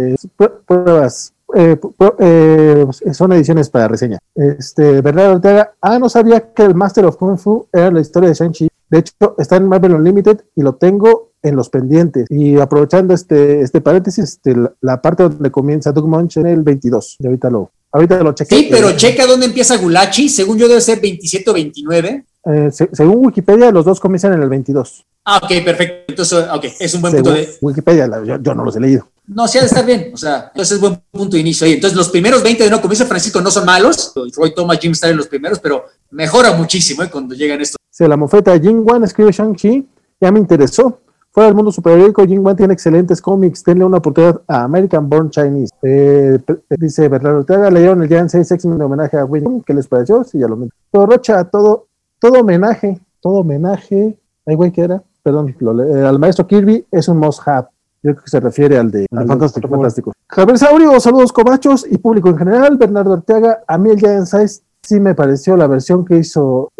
[0.67, 1.33] pruebas.
[1.55, 1.79] Eh,
[2.19, 4.19] eh, son ediciones para reseña.
[4.35, 8.31] Este, Bernardo Ortega, ah, no sabía que el Master of Kung Fu era la historia
[8.31, 8.69] de Shang-Chi.
[8.91, 12.27] De hecho, está en Marvel Unlimited y lo tengo en los pendientes.
[12.31, 17.17] Y aprovechando este, este paréntesis, este, la, parte donde comienza Doug Munch en el 22.
[17.21, 18.57] Y ahorita lo, ahorita lo chequé.
[18.57, 20.29] Sí, pero checa dónde empieza Gulachi.
[20.29, 22.25] Según yo debe ser 27 o 29.
[22.47, 25.07] Eh, según Wikipedia, los dos comienzan en el 22.
[25.25, 26.05] Ah, ok, perfecto.
[26.09, 27.49] Entonces, ok, es un buen punto de.
[27.63, 29.09] Wikipedia, yo, no los he leído.
[29.27, 30.11] No, sí ha de estar bien.
[30.13, 31.67] O sea, entonces es buen punto de inicio.
[31.67, 34.13] Entonces, los primeros 20 de no comienzo Francisco no son malos.
[34.37, 37.09] Roy Thomas, Jim Starr en los primeros, pero mejora muchísimo ¿eh?
[37.11, 37.77] cuando llegan estos.
[37.89, 39.89] Sí, la mofeta Jim Wan escribe Shang-Chi.
[40.21, 41.01] Ya me interesó.
[41.31, 43.65] Fuera del mundo superhéroico, Jim Wan tiene excelentes cómics.
[43.65, 45.73] Denle una oportunidad a American Born Chinese.
[45.83, 46.39] Eh,
[46.79, 49.61] dice Bernardo Ortega, leyeron el Jan 6 X-Men de homenaje a William.
[49.63, 50.23] ¿Qué les pareció?
[50.23, 50.69] Sí, ya lo.
[50.93, 51.87] Todo Rocha, todo,
[52.21, 54.17] todo homenaje, todo homenaje.
[54.47, 55.03] Ay, güey, ¿qué era?
[55.25, 57.69] Perdón, eh, al maestro Kirby es un must have.
[58.03, 59.67] Yo creo que se refiere al de Fantástico.
[59.67, 60.13] Fantástico.
[60.29, 62.77] Javier Saurio, saludos cobachos y público en general.
[62.77, 66.71] Bernardo Ortega, a mí el Giant Size sí me pareció la versión que hizo,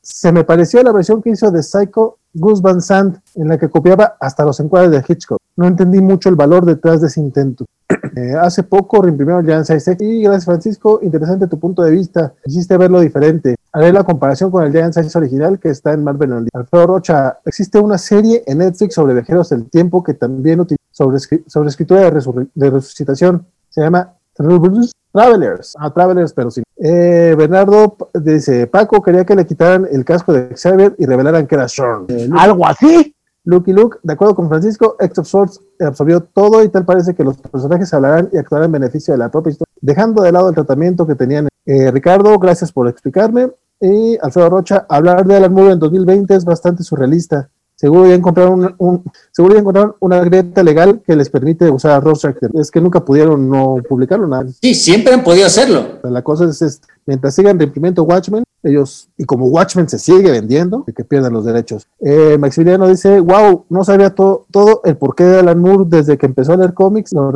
[0.00, 3.68] se me pareció la versión que hizo de Psycho Gus Van Sant, en la que
[3.68, 5.38] copiaba hasta los encuadres de Hitchcock.
[5.56, 7.64] No entendí mucho el valor detrás de ese intento.
[8.14, 12.34] Eh, hace poco reimprimieron Jan Size y gracias Francisco, interesante tu punto de vista.
[12.44, 13.54] Hiciste verlo diferente.
[13.74, 16.46] Haré la comparación con el Giant Size original que está en Marvel.
[16.52, 21.18] Alfredo Rocha, existe una serie en Netflix sobre viajeros del tiempo que también utiliza sobre,
[21.46, 23.46] sobre escritura de, de resucitación.
[23.70, 25.74] Se llama Travelers.
[25.78, 26.62] Ah, Travelers, pero sí.
[26.76, 31.54] Eh, Bernardo dice, Paco quería que le quitaran el casco de Xavier y revelaran que
[31.54, 32.04] era Sean.
[32.08, 33.14] Eh, ¿Algo así?
[33.44, 37.24] Lucky Luke, de acuerdo con Francisco, X of Swords absorbió todo y tal parece que
[37.24, 40.54] los personajes hablarán y actuarán en beneficio de la propia historia, dejando de lado el
[40.54, 41.48] tratamiento que tenían.
[41.64, 43.50] Eh, Ricardo, gracias por explicarme.
[43.80, 47.50] Y Alfredo Rocha, hablar de Alan Moore en 2020 es bastante surrealista.
[47.74, 49.02] Seguro ya encontraron, un,
[49.32, 52.24] seguro ya encontraron una grieta legal que les permite usar a Ross
[52.54, 54.46] Es que nunca pudieron no publicarlo nada.
[54.60, 55.98] Sí, siempre han podido hacerlo.
[56.04, 60.92] La cosa es, mientras sigan reimprimiendo Watchmen, ellos, y como Watchmen se sigue vendiendo, de
[60.92, 61.88] que pierdan los derechos.
[62.00, 66.26] Eh, Maximiliano dice, wow, no sabía todo, todo el porqué de Alan Moore desde que
[66.26, 67.32] empezó a leer cómics, lo,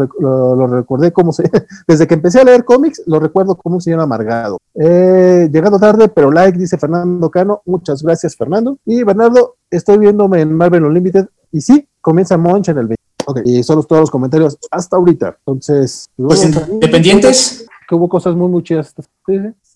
[0.67, 1.51] recordé como se,
[1.89, 4.59] desde que empecé a leer cómics, lo recuerdo como un señor amargado.
[4.75, 8.79] Eh, llegando tarde, pero like, dice Fernando Cano, muchas gracias Fernando.
[8.85, 12.97] Y Bernardo, estoy viéndome en Marvel Unlimited, y sí, comienza Monch en el 20.
[13.29, 15.37] Ok, y son todos los comentarios hasta ahorita.
[15.39, 17.67] Entonces, pues, independientes.
[17.89, 18.95] Que hubo cosas muy, muy chidas.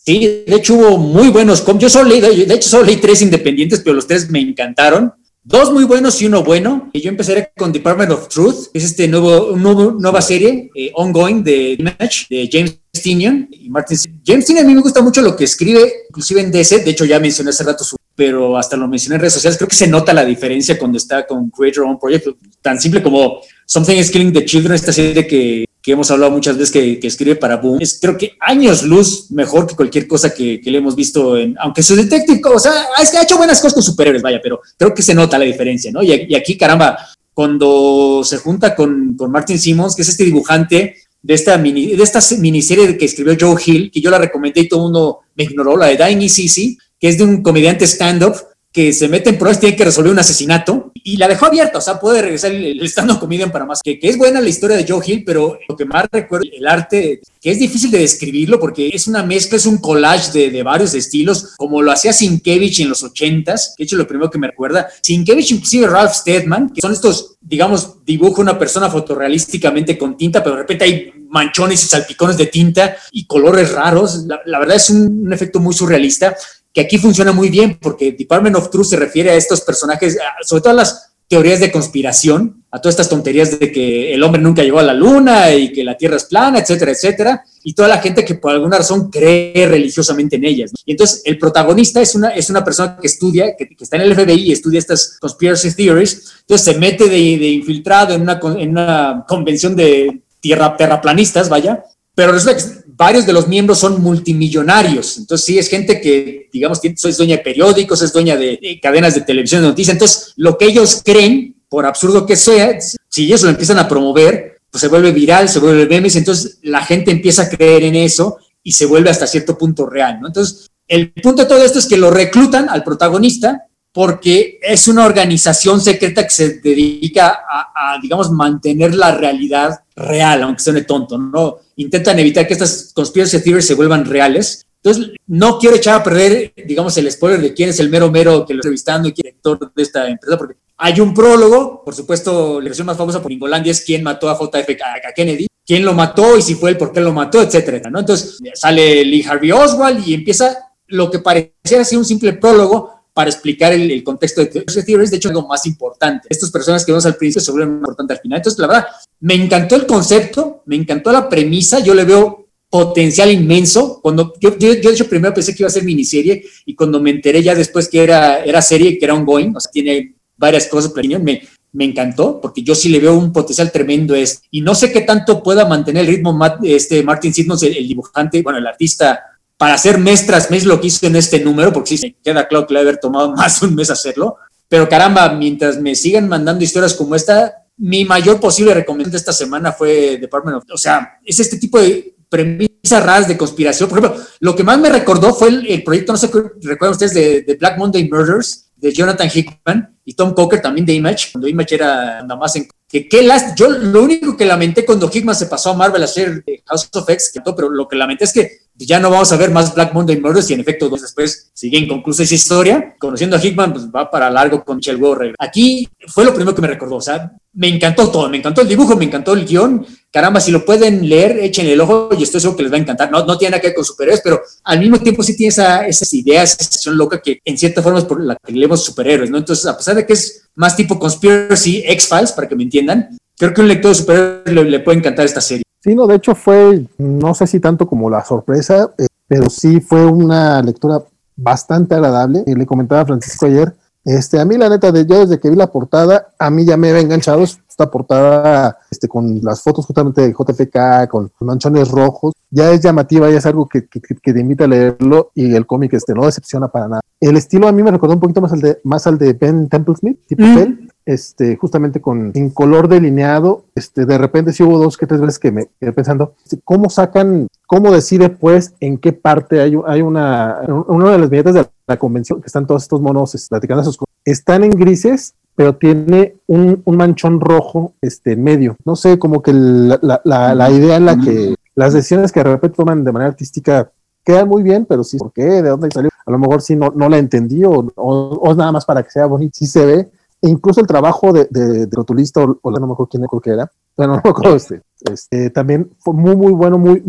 [0.05, 0.45] ¿Sí?
[0.47, 1.65] De hecho hubo muy buenos.
[1.78, 5.12] Yo solo leí, de hecho solo leí tres independientes, pero los tres me encantaron.
[5.43, 6.91] dos muy buenos y uno bueno.
[6.93, 11.77] Y yo empezaré con Department of Truth, es este nuevo, nueva serie eh, ongoing de
[11.78, 13.99] Image de James Tinian y Martin.
[14.27, 16.81] James Tinian a mí me gusta mucho lo que escribe, inclusive en DC.
[16.85, 19.69] De hecho, ya mencioné hace rato su pero hasta lo mencioné en redes sociales, creo
[19.69, 22.27] que se nota la diferencia cuando está con Creator On Project,
[22.61, 26.57] tan simple como Something is Killing the Children, esta serie que, que hemos hablado muchas
[26.57, 30.35] veces que, que, escribe para Boom, es creo que años luz mejor que cualquier cosa
[30.35, 33.74] que, que le hemos visto en, aunque su detective, o sea, ha hecho buenas cosas
[33.74, 36.02] con superhéroes, vaya, pero creo que se nota la diferencia, ¿no?
[36.02, 36.98] Y, aquí, caramba,
[37.32, 42.02] cuando se junta con, con Martin Simmons, que es este dibujante de esta, mini, de
[42.02, 45.44] esta miniserie que escribió Joe Hill, que yo la recomendé y todo el mundo me
[45.44, 48.35] ignoró, la de Dying Easy, que es de un comediante stand-up
[48.73, 51.81] que se mete en pruebas, tiene que resolver un asesinato y la dejó abierta, o
[51.81, 53.81] sea, puede regresar el, stand-up comedian para más.
[53.82, 56.66] Que, que, es buena la historia de Joe Hill, pero lo que más recuerdo, el
[56.66, 60.62] arte, que es difícil de describirlo porque es una mezcla, es un collage de, de
[60.62, 64.48] varios estilos, como lo hacía Sienkiewicz en los 80s, que hecho lo primero que me
[64.48, 64.89] recuerda.
[65.02, 70.56] Sienkiewicz, inclusive Ralph Steadman, que son estos, digamos, dibuja una persona fotorrealísticamente con tinta, pero
[70.56, 74.24] de repente hay manchones y salpicones de tinta y colores raros.
[74.27, 76.36] La, la verdad es un efecto muy surrealista
[76.72, 80.62] que aquí funciona muy bien porque Department of Truth se refiere a estos personajes, sobre
[80.62, 84.64] todo a las teorías de conspiración, a todas estas tonterías de que el hombre nunca
[84.64, 87.98] llegó a la luna y que la Tierra es plana, etcétera, etcétera, y toda la
[87.98, 90.72] gente que por alguna razón cree religiosamente en ellas.
[90.84, 94.14] Y entonces el protagonista es una, es una persona que estudia, que, está en el
[94.16, 98.70] FBI y estudia estas conspiracy theories, entonces se mete de, de infiltrado en una, en
[98.70, 101.84] una convención de tierra, terraplanistas, vaya,
[102.20, 105.16] pero resulta que varios de los miembros son multimillonarios.
[105.16, 109.14] Entonces, sí, es gente que, digamos, es dueña de periódicos, es dueña de, de cadenas
[109.14, 109.94] de televisión de noticias.
[109.94, 112.78] Entonces, lo que ellos creen, por absurdo que sea,
[113.09, 116.14] si ellos lo empiezan a promover, pues se vuelve viral, se vuelve memes.
[116.14, 120.20] Entonces, la gente empieza a creer en eso y se vuelve hasta cierto punto real.
[120.22, 123.62] Entonces, el punto de todo esto es que lo reclutan al protagonista
[123.93, 130.43] porque es una organización secreta que se dedica a, a, digamos, mantener la realidad real,
[130.43, 131.59] aunque suene tonto, ¿no?
[131.77, 134.65] Intentan evitar que estas conspiracy theories se vuelvan reales.
[134.83, 138.47] Entonces, no quiero echar a perder, digamos, el spoiler de quién es el mero mero
[138.47, 141.12] que lo está entrevistando y quién es el director de esta empresa, porque hay un
[141.12, 144.83] prólogo, por supuesto, la versión más famosa por Ingolandia es quién mató a JFK,
[145.15, 147.99] Kennedy, quién lo mató y si fue él, por qué lo mató, etcétera, ¿no?
[148.01, 150.57] Entonces, sale Lee Harvey Oswald y empieza
[150.87, 155.28] lo que parecía ser un simple prólogo, para explicar el, contexto de Theories, de hecho,
[155.28, 156.28] algo más importante.
[156.31, 158.37] Estas personas que vemos al principio se vuelven importantes al final.
[158.39, 158.87] Entonces, la verdad,
[159.20, 164.01] me encantó el concepto, me encantó la premisa, yo le veo potencial inmenso.
[164.01, 167.01] Cuando yo, yo, yo, de hecho, primero pensé que iba a ser miniserie y cuando
[167.01, 170.69] me enteré ya después que era, era serie, que era ongoing, o sea, tiene varias
[170.69, 171.43] cosas, me,
[171.73, 175.03] me encantó porque yo sí le veo un potencial tremendo es y no sé qué
[175.03, 179.20] tanto pueda mantener el ritmo este Martin Simmons el, el, dibujante bueno el artista
[179.61, 182.49] para hacer mes tras mes lo que hizo en este número, porque sí me queda
[182.49, 184.39] claro que le haber tomado más de un mes hacerlo.
[184.70, 189.35] Pero caramba, mientras me sigan mandando historias como esta, mi mayor posible recomendación de esta
[189.35, 190.65] semana fue Department of...
[190.73, 193.91] O sea, es este tipo de premisas raras de conspiración.
[193.91, 196.93] Por ejemplo, lo que más me recordó fue el, el proyecto, no sé qué recuerdan
[196.93, 201.32] ustedes, de, de, Black Monday Murders, de Jonathan Hickman y Tom Coker, también de Image,
[201.32, 205.37] cuando Image era nada más en que last yo lo único que lamenté cuando Hickman
[205.37, 208.51] se pasó a Marvel a hacer House of X, pero lo que lamenté es que
[208.86, 211.78] ya no vamos a ver más Black Monday Murders y en efecto dos después sigue
[211.78, 212.94] inconclusa esa historia.
[212.98, 215.35] Conociendo a Hickman, pues va para largo con Michelle Warren.
[215.39, 218.69] Aquí fue lo primero que me recordó, o sea, me encantó todo, me encantó el
[218.69, 219.86] dibujo, me encantó el guion.
[220.12, 222.81] Caramba, si lo pueden leer, échenle el ojo y estoy seguro que les va a
[222.81, 223.11] encantar.
[223.11, 225.86] No, no tiene nada que ver con superhéroes, pero al mismo tiempo sí tiene esa,
[225.86, 229.31] esas ideas, esa sensación loca que en cierta forma es por la que leemos superhéroes,
[229.31, 229.39] ¿no?
[229.39, 233.55] Entonces, a pesar de que es más tipo conspiracy, X-Files, para que me entiendan, creo
[233.55, 235.65] que un lector de superhéroes le, puede encantar esta serie.
[235.81, 239.81] Sí, no, de hecho fue, no sé si tanto como la sorpresa, eh, pero sí
[239.81, 241.02] fue una lectura
[241.36, 242.44] bastante agradable.
[242.47, 243.74] Y le comentaba a Francisco ayer,
[244.05, 246.77] este, a mí la neta, de, yo desde que vi la portada, a mí ya
[246.77, 252.35] me había enganchado esta portada este, con las fotos justamente de JFK, con manchones rojos,
[252.51, 255.66] ya es llamativa, ya es algo que, que, que te invita a leerlo y el
[255.66, 257.01] cómic este, no decepciona para nada.
[257.20, 259.69] El estilo a mí me recordó un poquito más al de, más al de Ben
[259.69, 260.55] Temple Smith, tipo mm.
[260.55, 265.20] Pell, este, justamente con en color delineado, este, de repente sí hubo dos que tres
[265.20, 270.02] veces que me quedé pensando, ¿cómo sacan, cómo decide pues en qué parte hay, hay
[270.02, 273.85] una, una de las viñetas de la convención, que están todos estos monos este, platicando
[273.85, 278.77] sus cosas, están en grises, pero tiene un, manchón rojo este, en medio.
[278.85, 283.05] No sé, como que la idea en la que las decisiones que de repente toman
[283.05, 283.90] de manera artística
[284.24, 285.43] quedan muy bien, pero sí, ¿por qué?
[285.43, 286.10] ¿De dónde salió?
[286.27, 288.12] A lo mejor sí no, no la entendí o, o,
[288.43, 290.10] o nada más para que sea bonito, sí se ve,
[290.43, 293.51] e incluso el trabajo de, de, de rotulista, o, o no me acuerdo quién que
[293.51, 297.03] era, bueno, no me acuerdo este, Este, también fue muy, muy bueno, muy,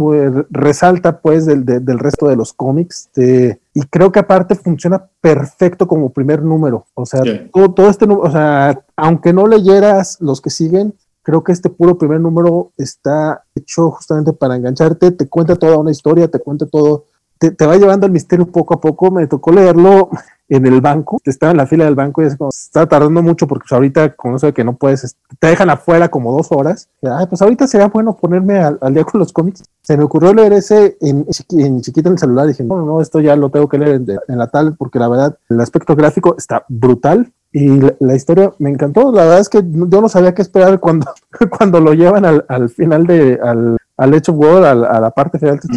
[0.50, 3.08] resalta pues del, del, resto de los cómics.
[3.08, 6.86] Este, y creo que aparte funciona perfecto como primer número.
[6.94, 7.22] O sea,
[7.54, 10.94] todo, todo, este número, o sea, aunque no leyeras los que siguen,
[11.24, 15.92] creo que este puro primer número está hecho justamente para engancharte, te cuenta toda una
[15.92, 17.06] historia, te cuenta todo,
[17.50, 19.10] te, va llevando el misterio poco a poco.
[19.10, 20.10] Me tocó leerlo
[20.48, 23.48] en el banco, estaba en la fila del banco y es como, está tardando mucho
[23.48, 26.90] porque pues, ahorita con eso de que no puedes, te dejan afuera como dos horas.
[27.02, 29.64] Ay, pues ahorita sería bueno ponerme al, día con los cómics.
[29.82, 33.22] Se me ocurrió leer ese en, en chiquita en el celular dije, no, no, esto
[33.22, 36.66] ya lo tengo que leer en, la tablet porque la verdad el aspecto gráfico está
[36.68, 37.32] brutal.
[37.54, 39.12] Y la, historia me encantó.
[39.12, 41.08] La verdad es que yo no sabía qué esperar cuando,
[41.58, 45.60] cuando lo llevan al, al final de, al, al Edge of a, la parte final.
[45.60, 45.68] ¿Qué,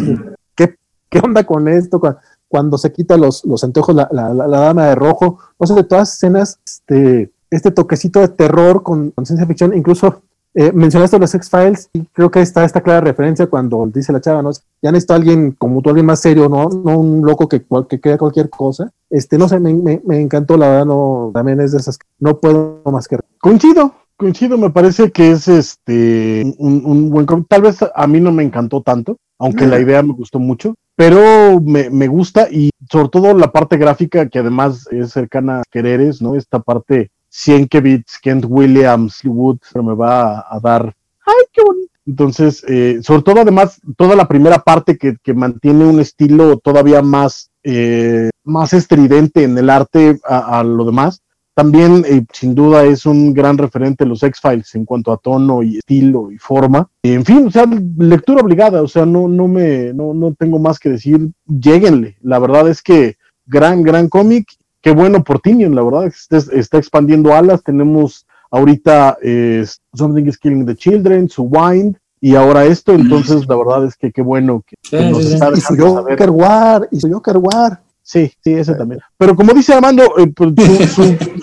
[1.15, 2.01] ¿Qué onda con esto?
[2.49, 6.13] cuando se quita los, los anteojos la, la, dama de rojo, no sé, de todas
[6.13, 10.23] escenas, este, este toquecito de terror con, ciencia ficción, incluso
[10.53, 14.41] eh, mencionaste los X-Files y creo que está esta clara referencia cuando dice la chava,
[14.41, 14.51] ¿no?
[14.81, 16.67] Ya necesito a alguien como tú, alguien más serio, ¿no?
[16.67, 18.91] No un loco que, que crea cualquier cosa.
[19.09, 22.81] Este, no sé, me, me, encantó, la verdad, no, también es de esas, no puedo
[22.91, 23.17] más que...
[23.39, 28.33] Coincido, coincido, me parece que es este un, un buen tal vez a mí no
[28.33, 33.09] me encantó tanto, aunque la idea me gustó mucho, pero me, me, gusta y sobre
[33.09, 36.35] todo la parte gráfica que además es cercana a Quereres, ¿no?
[36.35, 40.95] Esta parte 100 que bits, Kent Williams, Wood, me va a, dar,
[41.25, 41.91] ¡ay, qué bonito!
[42.07, 47.01] Entonces, eh, sobre todo además, toda la primera parte que, que mantiene un estilo todavía
[47.01, 51.23] más, eh, más estridente en el arte a, a lo demás,
[51.55, 55.77] también, eh, sin duda, es un gran referente los X-Files en cuanto a tono y
[55.77, 56.89] estilo y forma.
[57.01, 57.65] En fin, o sea,
[57.97, 62.17] lectura obligada, o sea, no, no me, no, no tengo más que decir, lléguenle.
[62.21, 63.15] La verdad es que
[63.45, 64.49] gran, gran cómic.
[64.81, 67.63] Qué bueno por Tinion, la verdad, está, está expandiendo alas.
[67.63, 73.55] Tenemos ahorita eh, Something is Killing the Children, su Wind, y ahora esto, entonces la
[73.55, 74.75] verdad es que qué bueno que,
[75.09, 77.81] nos está y su Joker War, y su Joker War.
[78.05, 79.01] Sí, sí, ese también.
[79.17, 80.53] Pero como dice Armando, eh, pues,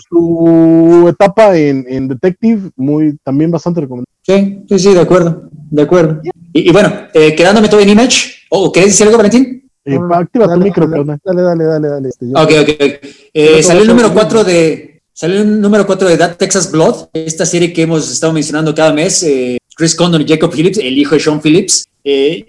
[0.09, 4.09] su, etapa en, Detective, muy también bastante recomendable.
[4.23, 6.21] Sí, sí, sí, de acuerdo, de acuerdo.
[6.53, 9.69] Y, bueno, eh, quedándome todo en Image, ¿o querés decir algo, Valentín?
[9.85, 12.09] Eh, activa tu micro, dale, dale, dale, dale, dale.
[12.09, 13.09] Este, ok, ok.
[13.35, 15.03] Eh, salió el número 4 de...
[15.13, 18.93] Salió el número 4 de That Texas Blood, esta serie que hemos estado mencionando cada
[18.93, 19.27] mes,
[19.77, 21.87] Chris Condon y Jacob Phillips, el hijo de Sean Phillips.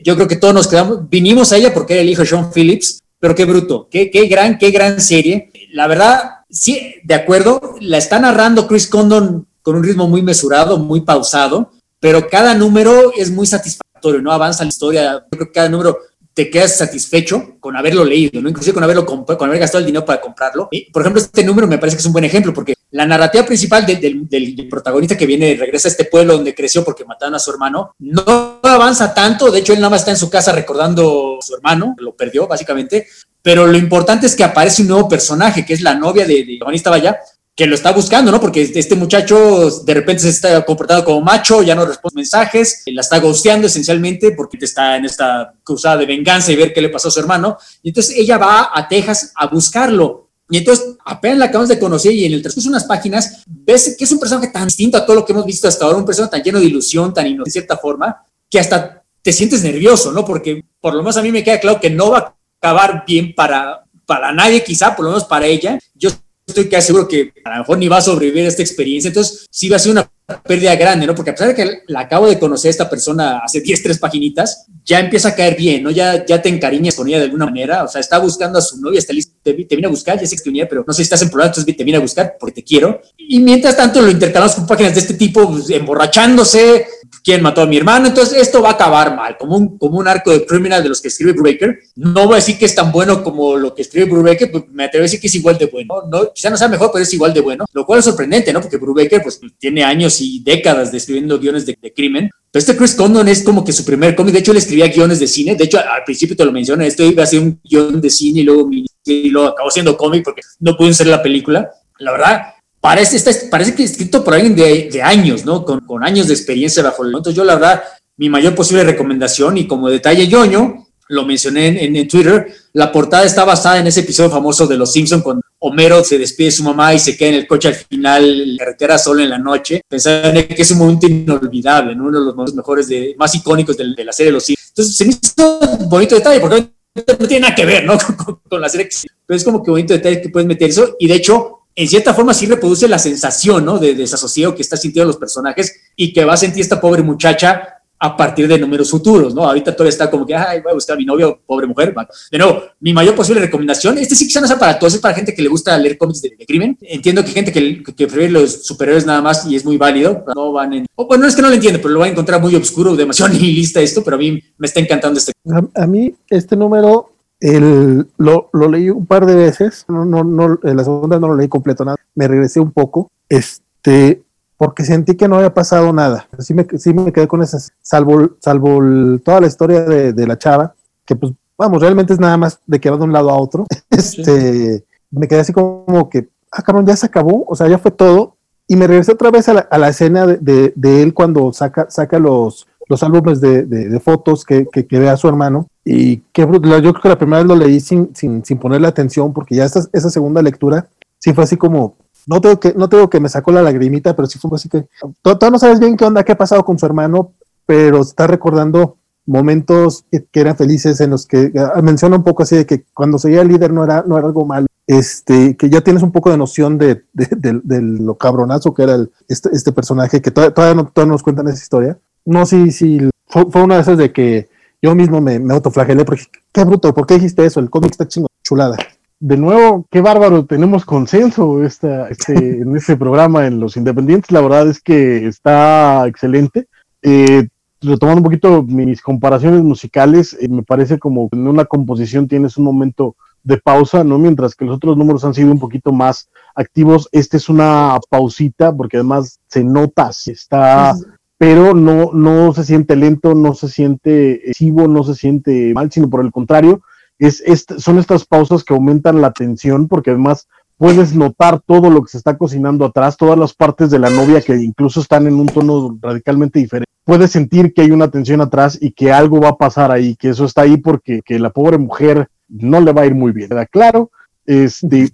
[0.03, 2.53] yo creo que todos nos quedamos, vinimos a ella porque era el hijo de Sean
[2.53, 5.49] Phillips, pero qué bruto, qué, qué gran, qué gran serie.
[5.71, 10.77] La verdad, sí, de acuerdo, la está narrando Chris Condon con un ritmo muy mesurado,
[10.77, 11.71] muy pausado,
[12.01, 14.33] pero cada número es muy satisfactorio, ¿no?
[14.33, 15.99] Avanza la historia, yo creo que cada número
[16.33, 18.49] te quedas satisfecho con haberlo leído, ¿no?
[18.49, 20.67] Inclusive con haberlo con haber gastado el dinero para comprarlo.
[20.69, 23.45] Y, por ejemplo, este número me parece que es un buen ejemplo porque la narrativa
[23.45, 27.51] principal del, protagonista que viene, regresa a este pueblo donde creció porque mataron a su
[27.51, 31.41] hermano, no avanza tanto, de hecho él nada más está en su casa recordando a
[31.41, 33.07] su hermano, lo perdió básicamente,
[33.41, 36.55] pero lo importante es que aparece un nuevo personaje, que es la novia de, de
[36.57, 37.19] protagonista Vaya,
[37.55, 38.41] que lo está buscando, ¿no?
[38.41, 43.01] Porque este muchacho de repente se está comportando como macho, ya no responde mensajes, la
[43.01, 47.09] está ghosteando esencialmente porque está en esta cruzada de venganza y ver qué le pasó
[47.09, 47.57] a su hermano.
[47.83, 50.22] Y entonces ella va a Texas a buscarlo.
[50.49, 53.95] Y entonces apenas la acabamos de conocer y en el transcurso de unas páginas ves
[53.97, 56.05] que es un personaje tan distinto a todo lo que hemos visto hasta ahora, un
[56.05, 60.11] personaje tan lleno de ilusión, tan inocente de cierta forma, que hasta te sientes nervioso,
[60.11, 60.25] ¿no?
[60.25, 63.33] Porque por lo menos a mí me queda claro que no va a acabar bien
[63.33, 65.79] para, para nadie, quizá, por lo menos para ella.
[65.95, 66.09] Yo
[66.45, 69.07] estoy casi seguro que a lo mejor ni va a sobrevivir a esta experiencia.
[69.07, 70.11] Entonces, sí va a ser una
[70.43, 71.15] pérdida grande, ¿no?
[71.15, 73.99] Porque a pesar de que la acabo de conocer a esta persona hace 10, 3
[73.99, 75.91] paginitas, ya empieza a caer bien, ¿no?
[75.91, 77.83] Ya, ya te encariñas con ella de alguna manera.
[77.83, 80.37] O sea, está buscando a su novia, está listo, te, viene a buscar, ya sé
[80.37, 82.55] que te pero no sé si estás en problema, entonces te viene a buscar porque
[82.55, 83.01] te quiero.
[83.17, 86.85] Y mientras tanto lo intercalamos con páginas de este tipo, pues, emborrachándose,
[87.23, 90.07] quién mató a mi hermano, entonces esto va a acabar mal, como un, como un
[90.07, 91.79] arco de criminal de los que escribe Brubaker.
[91.95, 94.85] No voy a decir que es tan bueno como lo que escribe Brubaker, pues me
[94.85, 96.03] atrevo a decir que es igual de bueno.
[96.09, 98.61] No, quizá no sea mejor, pero es igual de bueno, lo cual es sorprendente, ¿no?
[98.61, 102.29] Porque Brubaker pues tiene años y décadas de escribiendo guiones de, crimen.
[102.51, 105.19] Pero este Chris Condon es como que su primer cómic, de hecho él escribía guiones
[105.19, 107.99] de cine, de hecho al principio te lo mencioné, esto iba a ser un guion
[107.99, 108.69] de cine y luego,
[109.05, 111.69] y luego acabó siendo cómic porque no pudo ser la película.
[111.99, 112.52] La verdad,
[112.83, 115.63] parece, está, parece que escrito por alguien de, de años, ¿no?
[115.63, 117.09] Con, con, años de experiencia bajo el...
[117.09, 117.81] Entonces yo la verdad,
[118.17, 123.23] mi mayor posible recomendación y como detalle yoño, lo mencioné en, en, Twitter, la portada
[123.23, 126.63] está basada en ese episodio famoso de Los Simpson cuando Homero se despide de su
[126.63, 129.81] mamá y se queda en el coche al final, la carretera solo en la noche,
[129.87, 133.93] pensando que es un momento inolvidable, uno de los momentos mejores, de, más icónicos de,
[133.95, 134.69] de la serie Los Simpsons.
[134.71, 137.97] Entonces se me hizo un bonito detalle, porque no tiene nada que ver, ¿no?
[138.25, 138.89] Con, con la serie,
[139.25, 142.13] pero es como que bonito detalle que puedes meter eso, y de hecho en cierta
[142.13, 143.79] forma sí reproduce la sensación, ¿no?
[143.79, 147.73] De desasosiego que está sintiendo los personajes y que va a sentir esta pobre muchacha
[148.03, 149.45] a partir de números futuros, ¿no?
[149.45, 151.95] Ahorita todavía está como que, voy a buscar a mi novio, pobre mujer.
[152.29, 155.15] De nuevo, mi mayor posible recomendación, este sí que no es para todos, es para
[155.15, 156.77] gente que le gusta leer cómics de, crimen.
[156.81, 160.51] Entiendo que gente que, que, prefiere los superhéroes nada más y es muy válido, no
[160.51, 160.85] van en...
[160.95, 162.93] O, bueno, no es que no lo entiende, pero lo va a encontrar muy oscuro,
[162.93, 165.31] demasiado nihilista esto, pero a mí me está encantando este.
[165.73, 167.12] A, mí este número
[167.43, 171.35] el, lo, leí un par de veces, no, no, no, en la segunda no lo
[171.35, 174.23] leí completo nada, me regresé un poco, este,
[174.55, 176.29] porque sentí que no había pasado nada.
[176.39, 178.79] Sí me, sí me quedé con ese, salvo, salvo
[179.25, 180.73] toda la historia de, de, la chava,
[181.05, 183.65] que pues, vamos, realmente es nada más de que va de un lado a otro.
[183.89, 187.91] Este, me quedé así como que, ah, cabrón, ya se acabó, o sea, ya fue
[187.91, 188.37] todo.
[188.69, 191.87] Y me regresé otra vez a la, a la escena de, de, él cuando saca,
[191.89, 195.67] saca los, los álbumes de, de fotos que, que, que, ve a su hermano.
[195.85, 199.33] Y que yo creo que la primera vez lo leí sin, sin, sin ponerle atención,
[199.33, 200.87] porque ya esta, esa segunda lectura
[201.19, 201.95] sí fue así como,
[202.27, 204.87] no tengo que, no tengo que me sacó la lagrimita, pero sí fue así que
[205.21, 207.33] todo, no sabes bien qué onda, qué ha pasado con su hermano,
[207.65, 212.57] pero está recordando momentos que, eran felices en los que ah, menciona un poco así
[212.57, 216.03] de que cuando seguía líder no era, no era algo malo, este, que ya tienes
[216.03, 220.31] un poco de noción de, de, lo cabronazo que era el, este, este personaje, que
[220.31, 221.97] todavía, no, todavía nos cuentan esa historia.
[222.25, 224.49] No, sí, sí, fue, fue, una de esas de que
[224.83, 227.59] yo mismo me, me autoflagelé porque qué bruto, ¿por qué dijiste eso?
[227.59, 228.77] El cómic está chingo, chulada
[229.23, 234.31] de nuevo, qué bárbaro, tenemos consenso esta, este, en este programa en Los Independientes.
[234.31, 236.67] La verdad es que está excelente.
[237.01, 237.47] Eh,
[237.79, 242.65] retomando un poquito mis comparaciones musicales, eh, me parece como en una composición tienes un
[242.65, 244.17] momento de pausa, ¿no?
[244.17, 248.75] Mientras que los otros números han sido un poquito más activos, este es una pausita
[248.75, 250.95] porque además se nota, se está,
[251.43, 256.09] pero no, no se siente lento, no se siente excesivo, no se siente mal, sino
[256.09, 256.81] por el contrario,
[257.19, 257.43] es,
[257.79, 260.47] son estas pausas que aumentan la tensión porque además
[260.77, 264.39] puedes notar todo lo que se está cocinando atrás, todas las partes de la novia
[264.39, 266.89] que incluso están en un tono radicalmente diferente.
[267.03, 270.29] Puedes sentir que hay una tensión atrás y que algo va a pasar ahí, que
[270.29, 273.49] eso está ahí porque que la pobre mujer no le va a ir muy bien.
[273.69, 274.11] Claro,
[274.45, 275.11] este,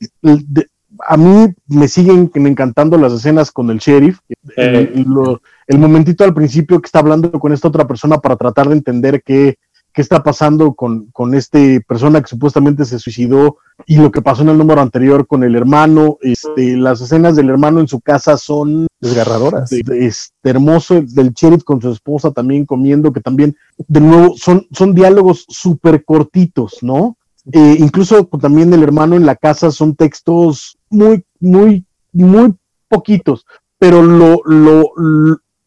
[1.08, 4.20] a mí me siguen encantando las escenas con el sheriff.
[4.58, 4.94] Eh.
[5.68, 9.22] el momentito al principio que está hablando con esta otra persona para tratar de entender
[9.24, 9.58] que
[9.94, 14.44] qué está pasando con, con este persona que supuestamente se suicidó y lo que pasó
[14.44, 16.18] en el número anterior con el hermano.
[16.22, 19.72] Este, las escenas del hermano en su casa son desgarradoras.
[19.72, 23.56] Es hermoso, del sheriff con su esposa también comiendo, que también,
[23.88, 27.18] de nuevo, son, son diálogos súper cortitos, ¿no?
[27.52, 31.84] Eh, incluso también el hermano en la casa son textos muy, muy,
[32.14, 32.53] muy
[32.88, 33.45] poquitos,
[33.78, 34.91] pero lo, lo,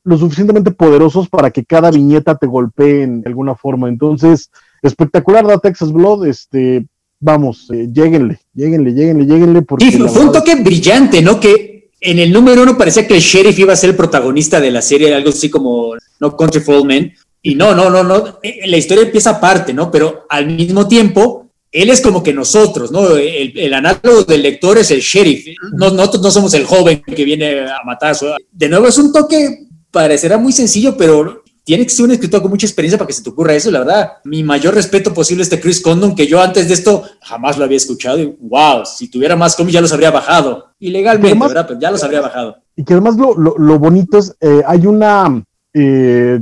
[0.04, 3.88] lo suficientemente poderosos para que cada viñeta te golpee en alguna forma.
[3.88, 4.50] Entonces,
[4.82, 6.86] espectacular da Texas Blood, este,
[7.20, 9.62] vamos, eh, lléguenle, lléguenle, lléguenle, lléguenle.
[9.62, 11.38] Porque sí, fue un toque brillante, ¿no?
[11.38, 14.72] Que en el número uno parecía que el sheriff iba a ser el protagonista de
[14.72, 17.12] la serie, algo así como No Country for Men.
[17.44, 19.90] Y no, no, no, no, eh, la historia empieza aparte, ¿no?
[19.90, 23.16] Pero al mismo tiempo, él es como que nosotros, ¿no?
[23.16, 25.56] El, el análogo del lector es el sheriff.
[25.72, 28.14] nosotros no somos el joven que viene a matar.
[28.52, 32.50] De nuevo, es un toque parecerá muy sencillo, pero tiene que ser un escritor con
[32.50, 34.12] mucha experiencia para que se te ocurra eso, la verdad.
[34.24, 37.64] Mi mayor respeto posible a este Chris Condon, que yo antes de esto jamás lo
[37.64, 38.18] había escuchado.
[38.18, 40.70] Y wow, si tuviera más cómics ya los habría bajado.
[40.80, 41.66] Ilegalmente, ¿verdad?
[41.68, 42.56] Pero ya los habría bajado.
[42.74, 45.44] Y que además lo, lo, bonito es, eh, hay una.
[45.74, 46.40] Eh,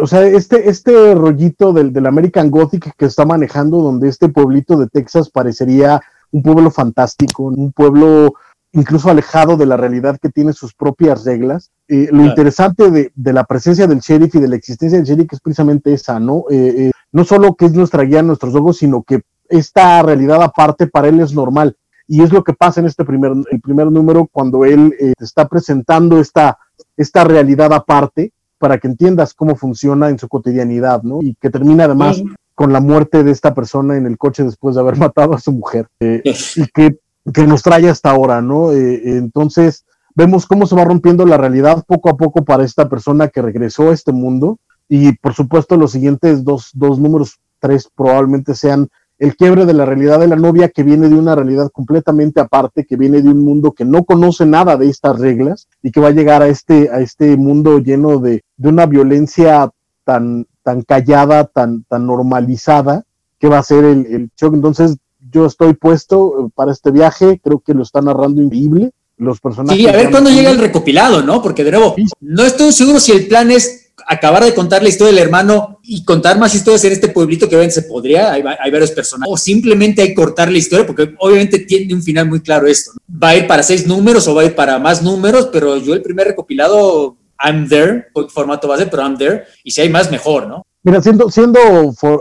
[0.00, 4.76] o sea, este, este rollito del, del American Gothic que está manejando, donde este pueblito
[4.76, 6.00] de Texas parecería
[6.32, 8.34] un pueblo fantástico, un pueblo
[8.72, 11.70] incluso alejado de la realidad que tiene sus propias reglas.
[11.88, 15.32] Eh, lo interesante de, de, la presencia del sheriff y de la existencia del sheriff
[15.32, 16.44] es precisamente esa, ¿no?
[16.50, 20.86] Eh, eh, no solo que es nuestra guía, nuestros ojos, sino que esta realidad aparte
[20.86, 21.76] para él es normal.
[22.06, 26.20] Y es lo que pasa en este primer, el primer número cuando él está presentando
[26.20, 26.58] esta,
[26.96, 31.20] esta realidad aparte para que entiendas cómo funciona en su cotidianidad, ¿no?
[31.22, 32.22] Y que termina además
[32.54, 35.52] con la muerte de esta persona en el coche después de haber matado a su
[35.52, 35.86] mujer.
[36.00, 36.98] y que
[37.32, 38.72] que nos trae hasta ahora, ¿no?
[38.72, 43.28] Eh, entonces, vemos cómo se va rompiendo la realidad poco a poco para esta persona
[43.28, 44.58] que regresó a este mundo.
[44.88, 49.84] Y por supuesto, los siguientes dos, dos números, tres, probablemente sean el quiebre de la
[49.84, 53.44] realidad de la novia que viene de una realidad completamente aparte, que viene de un
[53.44, 56.88] mundo que no conoce nada de estas reglas y que va a llegar a este,
[56.90, 59.70] a este mundo lleno de, de una violencia
[60.04, 63.04] tan, tan callada, tan, tan normalizada,
[63.38, 64.54] que va a ser el, el shock.
[64.54, 64.96] Entonces,
[65.30, 68.92] yo estoy puesto eh, para este viaje, creo que lo está narrando increíble.
[69.16, 69.82] Los personajes.
[69.82, 71.42] Sí, a ver cuándo llega el recopilado, ¿no?
[71.42, 75.12] Porque de nuevo, no estoy seguro si el plan es acabar de contar la historia
[75.12, 78.90] del hermano y contar más historias en este pueblito que ven se podría, hay, varios
[78.92, 82.92] personajes, o simplemente hay cortar la historia, porque obviamente tiene un final muy claro esto.
[83.10, 85.94] Va a ir para seis números o va a ir para más números, pero yo
[85.94, 90.46] el primer recopilado I'm there, formato ser, pero I'm there, y si hay más, mejor,
[90.46, 90.66] ¿no?
[90.84, 91.58] Mira, siendo, siendo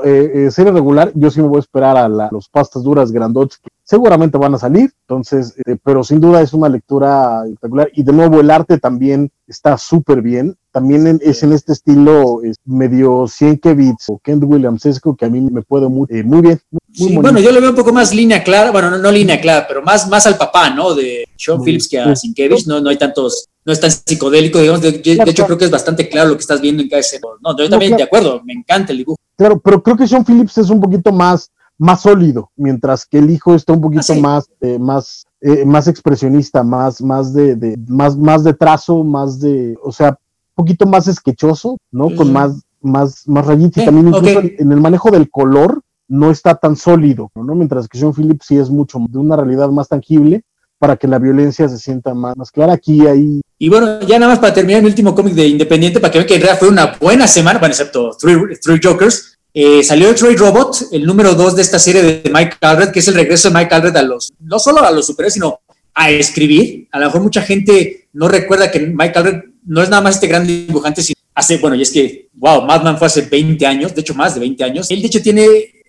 [0.03, 3.59] eh, eh, serie regular, yo sí me voy a esperar a los pastas duras grandotes
[3.59, 7.89] que seguramente van a salir, entonces, eh, pero sin duda es una lectura espectacular.
[7.93, 13.27] Y de nuevo el arte también está súper bien, también es en este estilo medio
[13.27, 16.59] Sienkiewicz o Kent Williamsesco que a mí me puede muy, muy bien.
[16.91, 19.65] sí, bueno, yo lo veo un poco más línea clara, bueno, no, no línea clara,
[19.67, 20.95] pero más, más al papá, ¿no?
[20.95, 24.81] De Sean Phillips que a Sienkiewicz, no, no hay tantos no es tan psicodélico, digamos.
[24.81, 27.27] De, hecho, creo que es bastante claro lo que estás viendo en cada escena.
[27.43, 29.17] No, yo también de acuerdo, me encanta el dibujo.
[29.35, 33.29] Claro, pero creo que Sean Phillips es un poquito más, más sólido, mientras que el
[33.29, 38.15] hijo está un poquito ah, más, eh, más, eh, más expresionista, más, más de, más,
[38.15, 42.15] más de trazo, más de, o sea, un poquito más esquechoso, ¿no?
[42.15, 43.83] Con más, más, más rayitas.
[43.83, 47.53] y también incluso en el manejo del color no está tan sólido, ¿no?
[47.53, 50.45] Mientras que Sean Phillips sí es mucho de una realidad más tangible
[50.79, 52.73] para que la violencia se sienta más, más clara.
[52.73, 56.11] Aquí hay y bueno, ya nada más para terminar mi último cómic de Independiente, para
[56.11, 59.37] que vean que en realidad fue una buena semana, bueno, excepto Three, Jokers.
[59.51, 63.07] Eh, salió Troy Robot, el número dos de esta serie de Mike Alred, que es
[63.07, 65.61] el regreso de Mike Alred a los, no solo a los superhéroes, sino
[65.95, 66.87] a escribir.
[66.91, 70.27] A lo mejor mucha gente no recuerda que Mike Alred no es nada más este
[70.27, 74.01] gran dibujante, sino hace, bueno, y es que, wow, Madman fue hace 20 años, de
[74.01, 74.91] hecho más de 20 años.
[74.91, 75.47] Él, de hecho, tiene,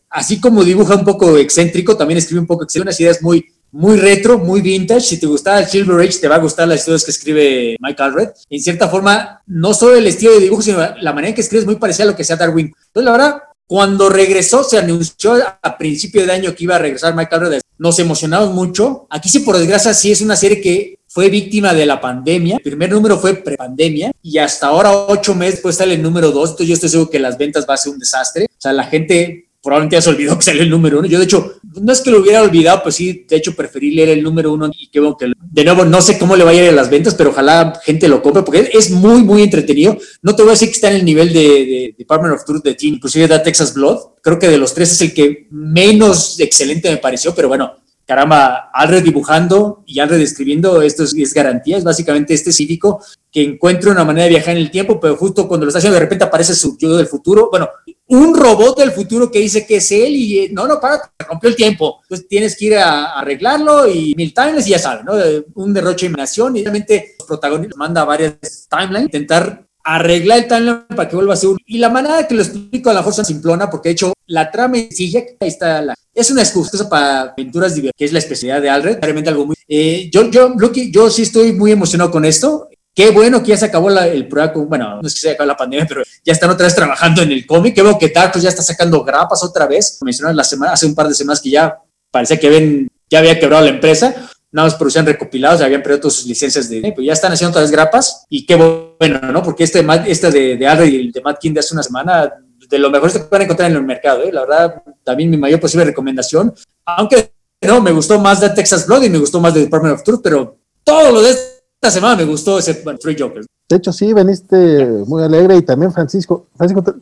[0.09, 3.97] así como dibuja un poco excéntrico, también escribe un poco excéntrico, unas ideas muy, muy
[3.97, 5.01] retro, muy vintage.
[5.01, 8.03] Si te gustaba el Silver Age, te va a gustar las historias que escribe Mike
[8.03, 8.29] Alred.
[8.49, 11.61] En cierta forma, no solo el estilo de dibujo, sino la manera en que escribe
[11.61, 12.67] es muy parecida a lo que sea Darwin.
[12.67, 17.15] Entonces, la verdad, cuando regresó, se anunció a principio de año que iba a regresar
[17.15, 17.61] Mike Alred.
[17.77, 19.07] Nos emocionamos mucho.
[19.11, 22.57] Aquí sí, por desgracia, sí es una serie que fue víctima de la pandemia.
[22.57, 26.51] El primer número fue prepandemia y hasta ahora, ocho meses después, sale el número dos.
[26.51, 28.47] Entonces, yo estoy seguro que las ventas va a ser un desastre.
[28.47, 31.07] O sea, la gente probablemente ya se olvidó que salió el número uno.
[31.07, 34.09] Yo, de hecho, no es que lo hubiera olvidado, pues sí, de hecho, preferí leer
[34.09, 36.71] el número uno y que, que de nuevo, no sé cómo le vaya a ir
[36.71, 39.99] a las ventas, pero ojalá gente lo compre porque es muy, muy entretenido.
[40.23, 42.77] No te voy a decir que está en el nivel de, Department of Truth de
[42.77, 43.99] Teen, inclusive de Texas Blood.
[44.23, 47.75] Creo que de los tres es el que menos excelente me pareció, pero bueno,
[48.07, 53.91] caramba, Alred dibujando y Alred escribiendo, esto es, garantía, es básicamente este cívico que encuentra
[53.91, 56.25] una manera de viajar en el tiempo, pero justo cuando lo está haciendo de repente
[56.25, 57.69] aparece su yo del futuro, bueno,
[58.09, 61.51] un robot del futuro que dice que es él y eh, no, no, para, rompió
[61.51, 65.13] el tiempo, entonces tienes que ir a, arreglarlo y mil timelines y ya sabes, ¿no?
[65.55, 70.85] Un derroche de imaginación y realmente los protagonistas manda varias timelines, intentar arreglar el timeline
[70.89, 71.59] para que vuelva a ser uno.
[71.67, 74.77] Y la manera que lo explico a la fuerza simplona, porque de hecho la trama
[74.77, 78.71] sencilla, ahí está la, es una excusa para aventuras divertidas, que es la especialidad de
[78.71, 79.57] Alred, realmente algo muy...
[79.67, 80.55] Eh, yo, yo,
[80.91, 82.69] yo sí estoy muy emocionado con esto.
[82.99, 85.57] Qué bueno que ya se acabó el programa, bueno, no es que se acabó la
[85.57, 87.73] pandemia, pero ya están otra vez trabajando en el cómic.
[87.73, 90.01] Qué bueno que Tarkus ya está sacando grapas otra vez.
[90.03, 91.79] Mencionaron la semana, hace un par de semanas que ya
[92.11, 94.13] parecía que ven, ya había quebrado la empresa
[94.51, 97.71] nada más producían recopilados, habían perdido todas sus licencias de, pues ya están haciendo las
[97.71, 99.45] grapas y qué bueno, ¿no?
[99.45, 102.33] Porque este, este de, de y el de Matt King de hace una semana,
[102.69, 104.33] de lo mejor que pueden encontrar en el mercado, ¿eh?
[104.33, 106.53] La verdad, también mi mayor posible recomendación,
[106.85, 107.31] aunque
[107.61, 110.21] no, me gustó más de Texas Blood y me gustó más de Department of Truth,
[110.21, 113.47] pero todo lo de esta semana me gustó ese Three Jokers.
[113.69, 116.95] De hecho, sí, veniste muy alegre y también Francisco, Francisco,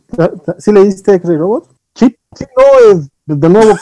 [0.58, 1.68] ¿sí leíste Crazy Robot?
[1.94, 3.74] Sí, sí, no, es, de nuevo,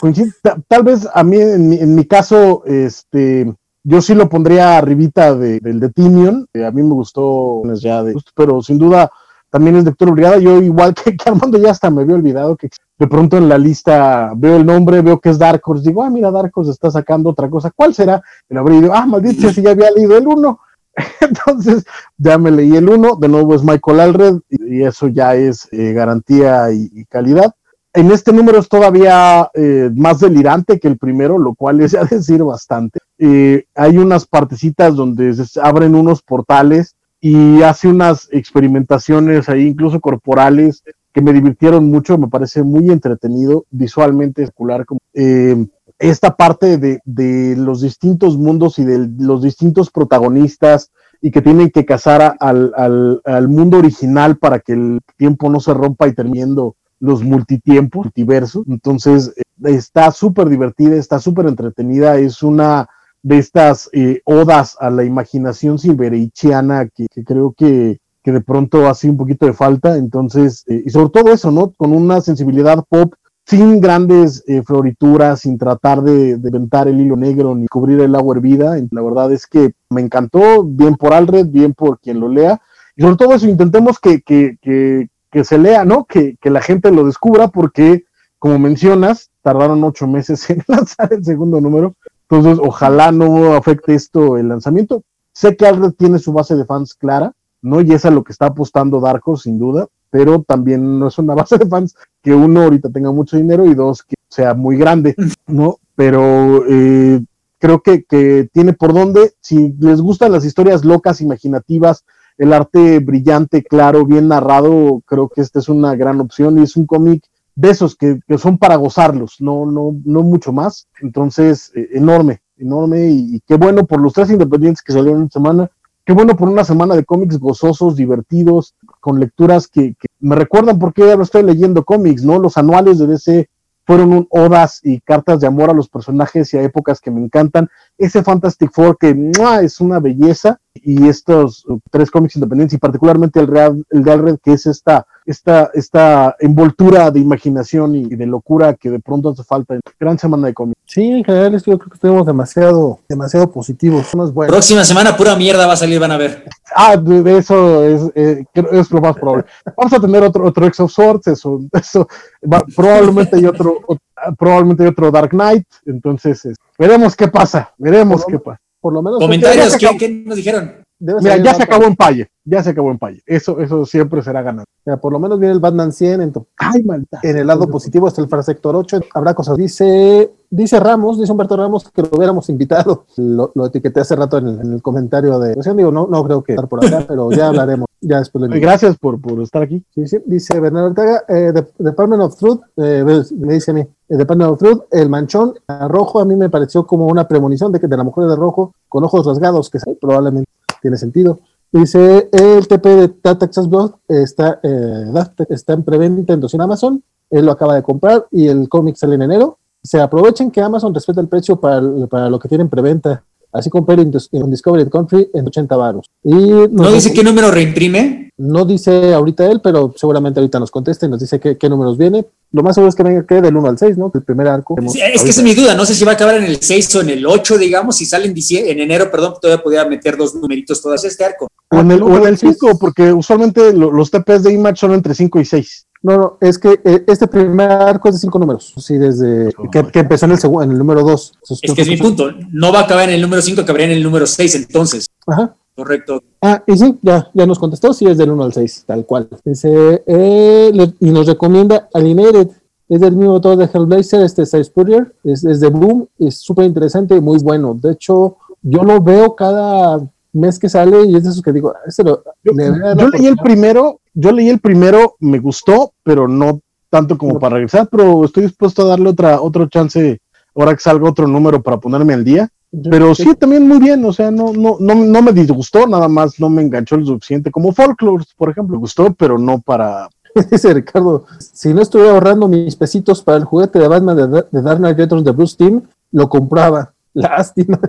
[0.67, 3.53] tal vez a mí, en mi, caso, este,
[3.83, 8.15] yo sí lo pondría arribita de, del de Timion, a mí me gustó ya de
[8.33, 9.11] pero sin duda
[9.49, 10.37] también es lectura obligada.
[10.37, 14.33] Yo igual que, Armando ya hasta me había olvidado que de pronto en la lista
[14.35, 17.29] veo el nombre, veo que es Dark Horse, digo, ah, mira, Dark Horse está sacando
[17.29, 18.21] otra cosa, ¿cuál será?
[18.49, 20.59] Lo abrí y digo, ah, maldito, si ya había leído el uno.
[21.21, 21.85] Entonces
[22.17, 25.93] ya me leí el uno, de nuevo es Michael Alred y, eso ya es eh,
[25.93, 27.53] garantía y calidad
[27.95, 32.03] en este número es todavía eh, más delirante que el primero, lo cual es a
[32.03, 32.99] decir bastante.
[33.17, 39.99] Eh, hay unas partecitas donde se abren unos portales y hace unas experimentaciones ahí, incluso
[39.99, 44.85] corporales, que me divirtieron mucho, me parece muy entretenido, visualmente especular.
[45.13, 45.65] Eh,
[45.99, 50.91] esta parte de, de, los distintos mundos y de los distintos protagonistas
[51.21, 55.59] y que tienen que cazar al, al, al mundo original para que el tiempo no
[55.59, 58.65] se rompa y terminando los multitiempos, multiversos.
[58.67, 62.89] Entonces, eh, está súper divertida, está súper entretenida, es una
[63.23, 69.17] de estas eh, odas a la imaginación silvereichiana que, creo que, de pronto hace un
[69.17, 69.97] poquito de falta.
[69.97, 71.71] Entonces, eh, y sobre todo eso, ¿no?
[71.71, 73.13] Con una sensibilidad pop
[73.45, 78.35] sin grandes florituras, sin tratar de, de inventar el hilo negro ni cubrir el agua
[78.35, 78.75] hervida.
[78.91, 82.59] La verdad es que me encantó, bien por Alred, bien por quien lo lea.
[82.95, 86.05] Y sobre todo eso, intentemos que, que, que, que se lea, ¿no?
[86.05, 88.05] Que, la gente lo descubra porque,
[88.39, 91.95] como mencionas, tardaron ocho meses en lanzar el segundo número.
[92.29, 95.03] Entonces, ojalá no afecte esto el lanzamiento.
[95.33, 97.81] Sé que Alred tiene su base de fans clara, ¿no?
[97.81, 101.35] Y es a lo que está apostando Darko, sin duda, pero también no es una
[101.35, 101.93] base de fans
[102.23, 105.13] que uno ahorita tenga mucho dinero y dos, que sea muy grande,
[105.45, 105.79] ¿no?
[105.93, 107.21] Pero eh,
[107.59, 112.05] creo que, que tiene por dónde, si les gustan las historias locas, imaginativas,
[112.37, 116.77] el arte brillante, claro, bien narrado, creo que esta es una gran opción y es
[116.77, 117.21] un cómic
[117.55, 120.87] de esos que, que, son para gozarlos, no, no, no mucho más.
[121.01, 125.31] Entonces, eh, enorme, enorme y, y, qué bueno por los tres independientes que salieron en
[125.31, 125.69] semana.
[126.05, 128.75] Qué bueno por una semana de cómics gozosos, divertidos,
[129.05, 132.39] con lecturas que, me recuerdan por qué ahora estoy leyendo cómics, ¿no?
[132.39, 133.47] Los anuales de DC
[133.85, 137.69] fueron odas y cartas de amor a los personajes y a épocas que me encantan.
[137.97, 139.61] Ese Fantastic Four que ¡mua!
[139.61, 144.37] es una belleza y estos tres cómics independientes y particularmente el, Real, el de Alred
[144.43, 149.43] que es esta, esta, esta envoltura de imaginación y de locura que de pronto hace
[149.43, 150.75] falta en gran semana de cómics.
[150.85, 154.13] Sí, en general yo creo que estuvimos demasiado, demasiado positivos.
[154.15, 154.51] No es bueno.
[154.51, 156.45] Próxima semana pura mierda va a salir, van a ver.
[156.75, 159.45] Ah, de, de eso es, eh, es, lo más probable.
[159.75, 162.07] Vamos a tener otro, otro X of Swords, eso, eso
[162.51, 164.03] va, probablemente hay otro, otro,
[164.37, 168.61] probablemente hay otro Dark Knight, entonces es, veremos qué pasa, veremos por qué pasa.
[168.79, 169.19] Por lo menos.
[169.19, 170.85] Comentarios, ¿qué, ¿qué, nos dijeron?
[170.97, 173.21] Mira, ya se acabó en Palle, ya se acabó en Palle.
[173.25, 174.65] Eso, eso siempre será ganado.
[174.85, 176.21] Mira, por lo menos viene el Batman 100.
[176.21, 177.19] En, Ay, maldita.
[177.21, 179.01] en el lado positivo está el Sector 8.
[179.13, 179.57] Habrá cosas.
[179.57, 183.05] Dice, dice Ramos, dice Humberto Ramos que lo hubiéramos invitado.
[183.17, 185.55] Lo, lo etiqueté hace rato en el, en el comentario de.
[185.75, 187.87] Digo, no, no creo que estar por acá, pero ya hablaremos.
[187.99, 189.83] Ya después le Gracias por, por estar aquí.
[189.93, 190.17] Sí, sí.
[190.25, 194.51] Dice Bernardo Ortega, eh, de, Department of Truth, eh, me dice a mí, el Department
[194.51, 195.53] of Truth, el manchón
[195.87, 198.73] rojo a mí me pareció como una premonición de que de la mujer de rojo
[198.87, 200.49] con ojos rasgados, que probablemente
[200.81, 201.39] tiene sentido.
[201.71, 205.05] Dice, el TP de Texas Blood está, eh,
[205.49, 207.03] está en preventa en Amazon.
[207.29, 209.57] Él lo acaba de comprar y el cómic sale en enero.
[209.83, 213.23] Se aprovechen que Amazon respeta el precio para, para lo que tienen preventa.
[213.51, 216.05] Así compré en, en Discovery Country en 80 baros.
[216.23, 218.24] Y ¿No dice qué número reimprime?
[218.37, 221.97] No dice ahorita él, pero seguramente ahorita nos conteste y nos dice qué, qué números
[221.97, 222.25] viene.
[222.51, 224.11] Lo más seguro es que venga que del 1 al 6, ¿no?
[224.13, 224.75] El primer arco.
[224.89, 225.73] Sí, es que esa es mi duda.
[225.73, 227.95] No sé si va a acabar en el 6 o en el 8, digamos.
[227.95, 231.47] Si sale en, en enero, perdón, todavía podría meter dos numeritos todas este arco.
[231.71, 235.15] O en el, o en el 5, porque usualmente los TPs de Image son entre
[235.15, 235.87] 5 y 6.
[236.03, 238.75] No, no, es que eh, este primer arco es de cinco números.
[238.77, 241.33] Sí, desde oh, que, que, empezó en el, segundo, en el número 2.
[241.63, 242.31] Es que es mi punto.
[242.51, 245.07] No va a acabar en el número 5, acabaría en el número 6 entonces.
[245.25, 245.55] Ajá.
[245.75, 246.23] Correcto.
[246.41, 249.27] Ah, y sí, ya, ya nos contestó, sí, es del 1 al 6, tal cual.
[249.43, 252.49] Dice, eh, le, y nos recomienda Alienated.
[252.87, 256.65] Es del mismo autor de Hellblazer, este Size Spurrier, es, es de Boom, es súper
[256.65, 257.73] interesante y muy bueno.
[257.73, 261.73] De hecho, yo lo veo cada mes que sale y es de esos que digo,
[261.87, 266.61] este lo, yo, yo leí el primero, yo leí el primero, me gustó, pero no
[266.89, 270.21] tanto como para regresar, pero estoy dispuesto a darle otra, otro chance
[270.55, 272.49] ahora que salga otro número para ponerme al día.
[272.89, 276.39] Pero sí, también muy bien, o sea, no, no, no, no me disgustó, nada más
[276.39, 280.09] no me enganchó lo suficiente, como Folklore, por ejemplo, me gustó, pero no para...
[280.51, 284.61] Dice Ricardo, si no estuviera ahorrando mis pesitos para el juguete de Batman de, de
[284.61, 286.93] Dark Knight Returns de Bruce Team, lo compraba.
[287.13, 287.79] Lástima.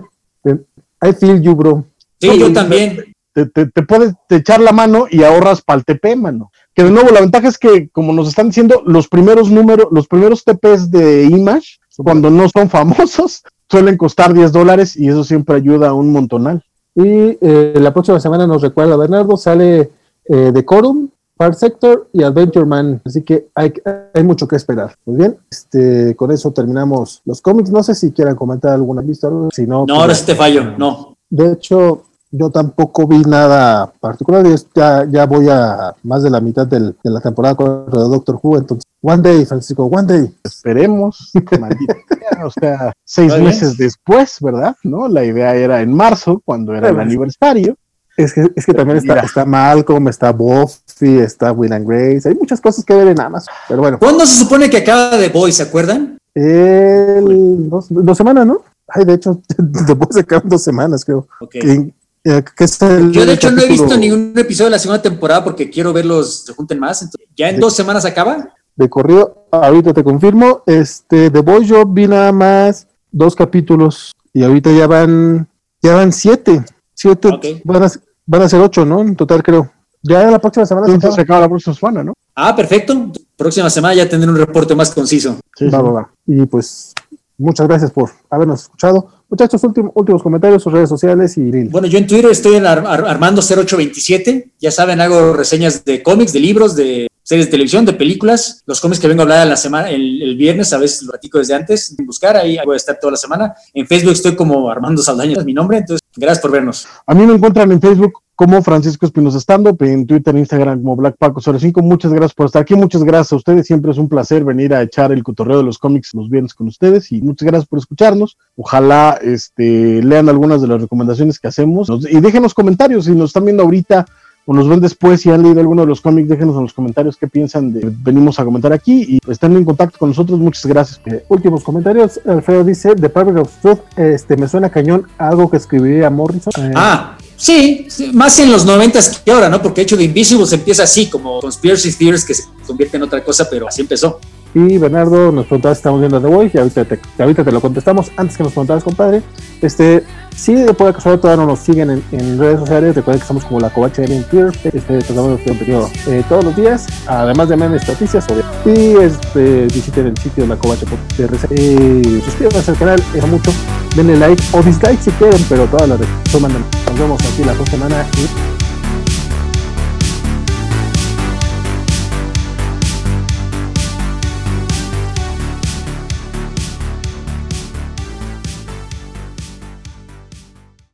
[0.45, 1.85] I feel you, bro.
[2.19, 3.13] Sí, yo también.
[3.33, 6.51] Te, te, te, puedes echar la mano y ahorras para el TP, mano.
[6.73, 10.07] Que de nuevo, la ventaja es que, como nos están diciendo, los primeros números, los
[10.07, 15.55] primeros TPs de Image, cuando no son famosos, suelen costar 10 dólares y eso siempre
[15.55, 16.63] ayuda un montonal.
[16.95, 19.91] Y eh, la próxima semana nos recuerda Bernardo, sale
[20.25, 23.71] eh, Decorum, Part Sector y Adventure Man, así que hay,
[24.13, 24.95] hay, mucho que esperar.
[25.05, 27.69] Muy bien, este, con eso terminamos los cómics.
[27.69, 29.85] No sé si quieran comentar alguna vista, si no.
[29.87, 31.15] No, ahora sí te fallo, no.
[31.29, 32.05] De hecho,
[32.37, 34.45] yo tampoco vi nada particular.
[34.75, 38.39] Ya, ya voy a más de la mitad del, de la temporada con de Doctor
[38.41, 38.57] Who.
[38.57, 40.35] Entonces, One Day, Francisco, One Day.
[40.43, 41.31] Esperemos.
[42.43, 44.75] o sea, seis meses después, ¿verdad?
[44.83, 45.07] ¿No?
[45.07, 47.75] La idea era en marzo, cuando era el aniversario.
[48.15, 52.27] Es que, es que también está, está Malcolm, está Buffy, está Will and Grace.
[52.27, 53.53] Hay muchas cosas que ver en Amazon.
[53.67, 53.99] Pero bueno.
[53.99, 55.57] ¿Cuándo se supone que acaba The Boys?
[55.57, 56.17] ¿Se acuerdan?
[56.33, 58.61] El, dos, dos semanas, ¿no?
[58.87, 59.41] Ay, de hecho,
[59.85, 61.27] The Boys acaban dos semanas, creo.
[61.39, 61.93] Okay.
[62.27, 65.01] Que, que es el, Yo de hecho no he visto ningún episodio de la segunda
[65.01, 67.01] temporada porque quiero verlos se junten más.
[67.01, 68.53] Entonces, ¿Ya en de, dos semanas acaba?
[68.75, 70.61] De corrido, ahorita te confirmo.
[70.65, 75.47] Este, The Boys yo vi nada más dos capítulos y ahorita ya van,
[75.81, 76.65] ya van siete.
[76.93, 77.61] Siete okay.
[77.63, 77.91] van, a,
[78.25, 78.99] van a ser ocho, ¿no?
[78.99, 79.71] En total creo.
[80.03, 82.13] Ya la próxima semana Entonces, se acaba la próxima semana, ¿no?
[82.35, 83.09] Ah, perfecto.
[83.37, 85.39] Próxima semana ya tendré un reporte más conciso.
[85.55, 85.85] Sí, va, sí.
[85.85, 86.11] va, va.
[86.25, 86.93] Y pues
[87.37, 89.09] muchas gracias por habernos escuchado.
[89.29, 91.51] Muchachos, últimos, últimos comentarios, sus redes sociales y...
[91.69, 94.53] Bueno, yo en Twitter estoy en Ar Ar Armando0827.
[94.59, 98.63] Ya saben, hago reseñas de cómics, de libros, de series de televisión, de películas.
[98.65, 101.11] Los cómics que vengo a hablar en la semana, el, el viernes, a veces lo
[101.11, 103.53] platico desde antes, buscar, ahí voy a estar toda la semana.
[103.73, 106.87] En Facebook estoy como Armando Saldaña, es mi nombre, entonces Gracias por vernos.
[107.05, 110.95] A mí me encuentran en Facebook como Francisco Espinosa Stand en Twitter e Instagram como
[110.95, 111.81] Black Paco 05.
[111.81, 113.65] Muchas gracias por estar aquí, muchas gracias a ustedes.
[113.65, 116.67] Siempre es un placer venir a echar el cotorreo de los cómics los viernes con
[116.67, 118.37] ustedes y muchas gracias por escucharnos.
[118.55, 123.45] Ojalá este, lean algunas de las recomendaciones que hacemos y déjenos comentarios si nos están
[123.45, 124.05] viendo ahorita
[124.49, 127.17] o nos ven después si han leído alguno de los cómics, déjenos en los comentarios
[127.17, 130.39] qué piensan de venimos a comentar aquí y estén en contacto con nosotros.
[130.39, 131.01] Muchas gracias.
[131.05, 132.21] Eh, últimos comentarios.
[132.25, 136.53] Alfredo dice, The Perfect of Truth, este, me suena cañón algo que escribiría Morrison.
[136.57, 139.61] Eh, ah, sí, más en los noventas que ahora, ¿no?
[139.61, 143.49] Porque hecho de Invisibles empieza así, como Conspiracy Theories que se convierte en otra cosa,
[143.49, 144.17] pero así empezó.
[144.53, 148.11] Y Bernardo nos preguntaba si estamos viendo The Voice y ahorita te, lo contestamos.
[148.17, 149.21] Antes que nos preguntabas, compadre,
[149.61, 150.03] este,
[150.35, 153.59] si de puede casualidad todavía no nos siguen en, redes sociales, recuerden que estamos como
[153.59, 158.25] la Covacha Twitter, este, tratamos de contenido eh, todos los días, además de memes, noticias,
[158.65, 163.51] y este, visiten el sitio de la Covacha.trc, eh, suscríbanse al canal, es mucho,
[163.95, 166.53] denle like o dislike si quieren, pero todas las resuman.
[166.53, 168.56] Nos vemos aquí la próxima semana y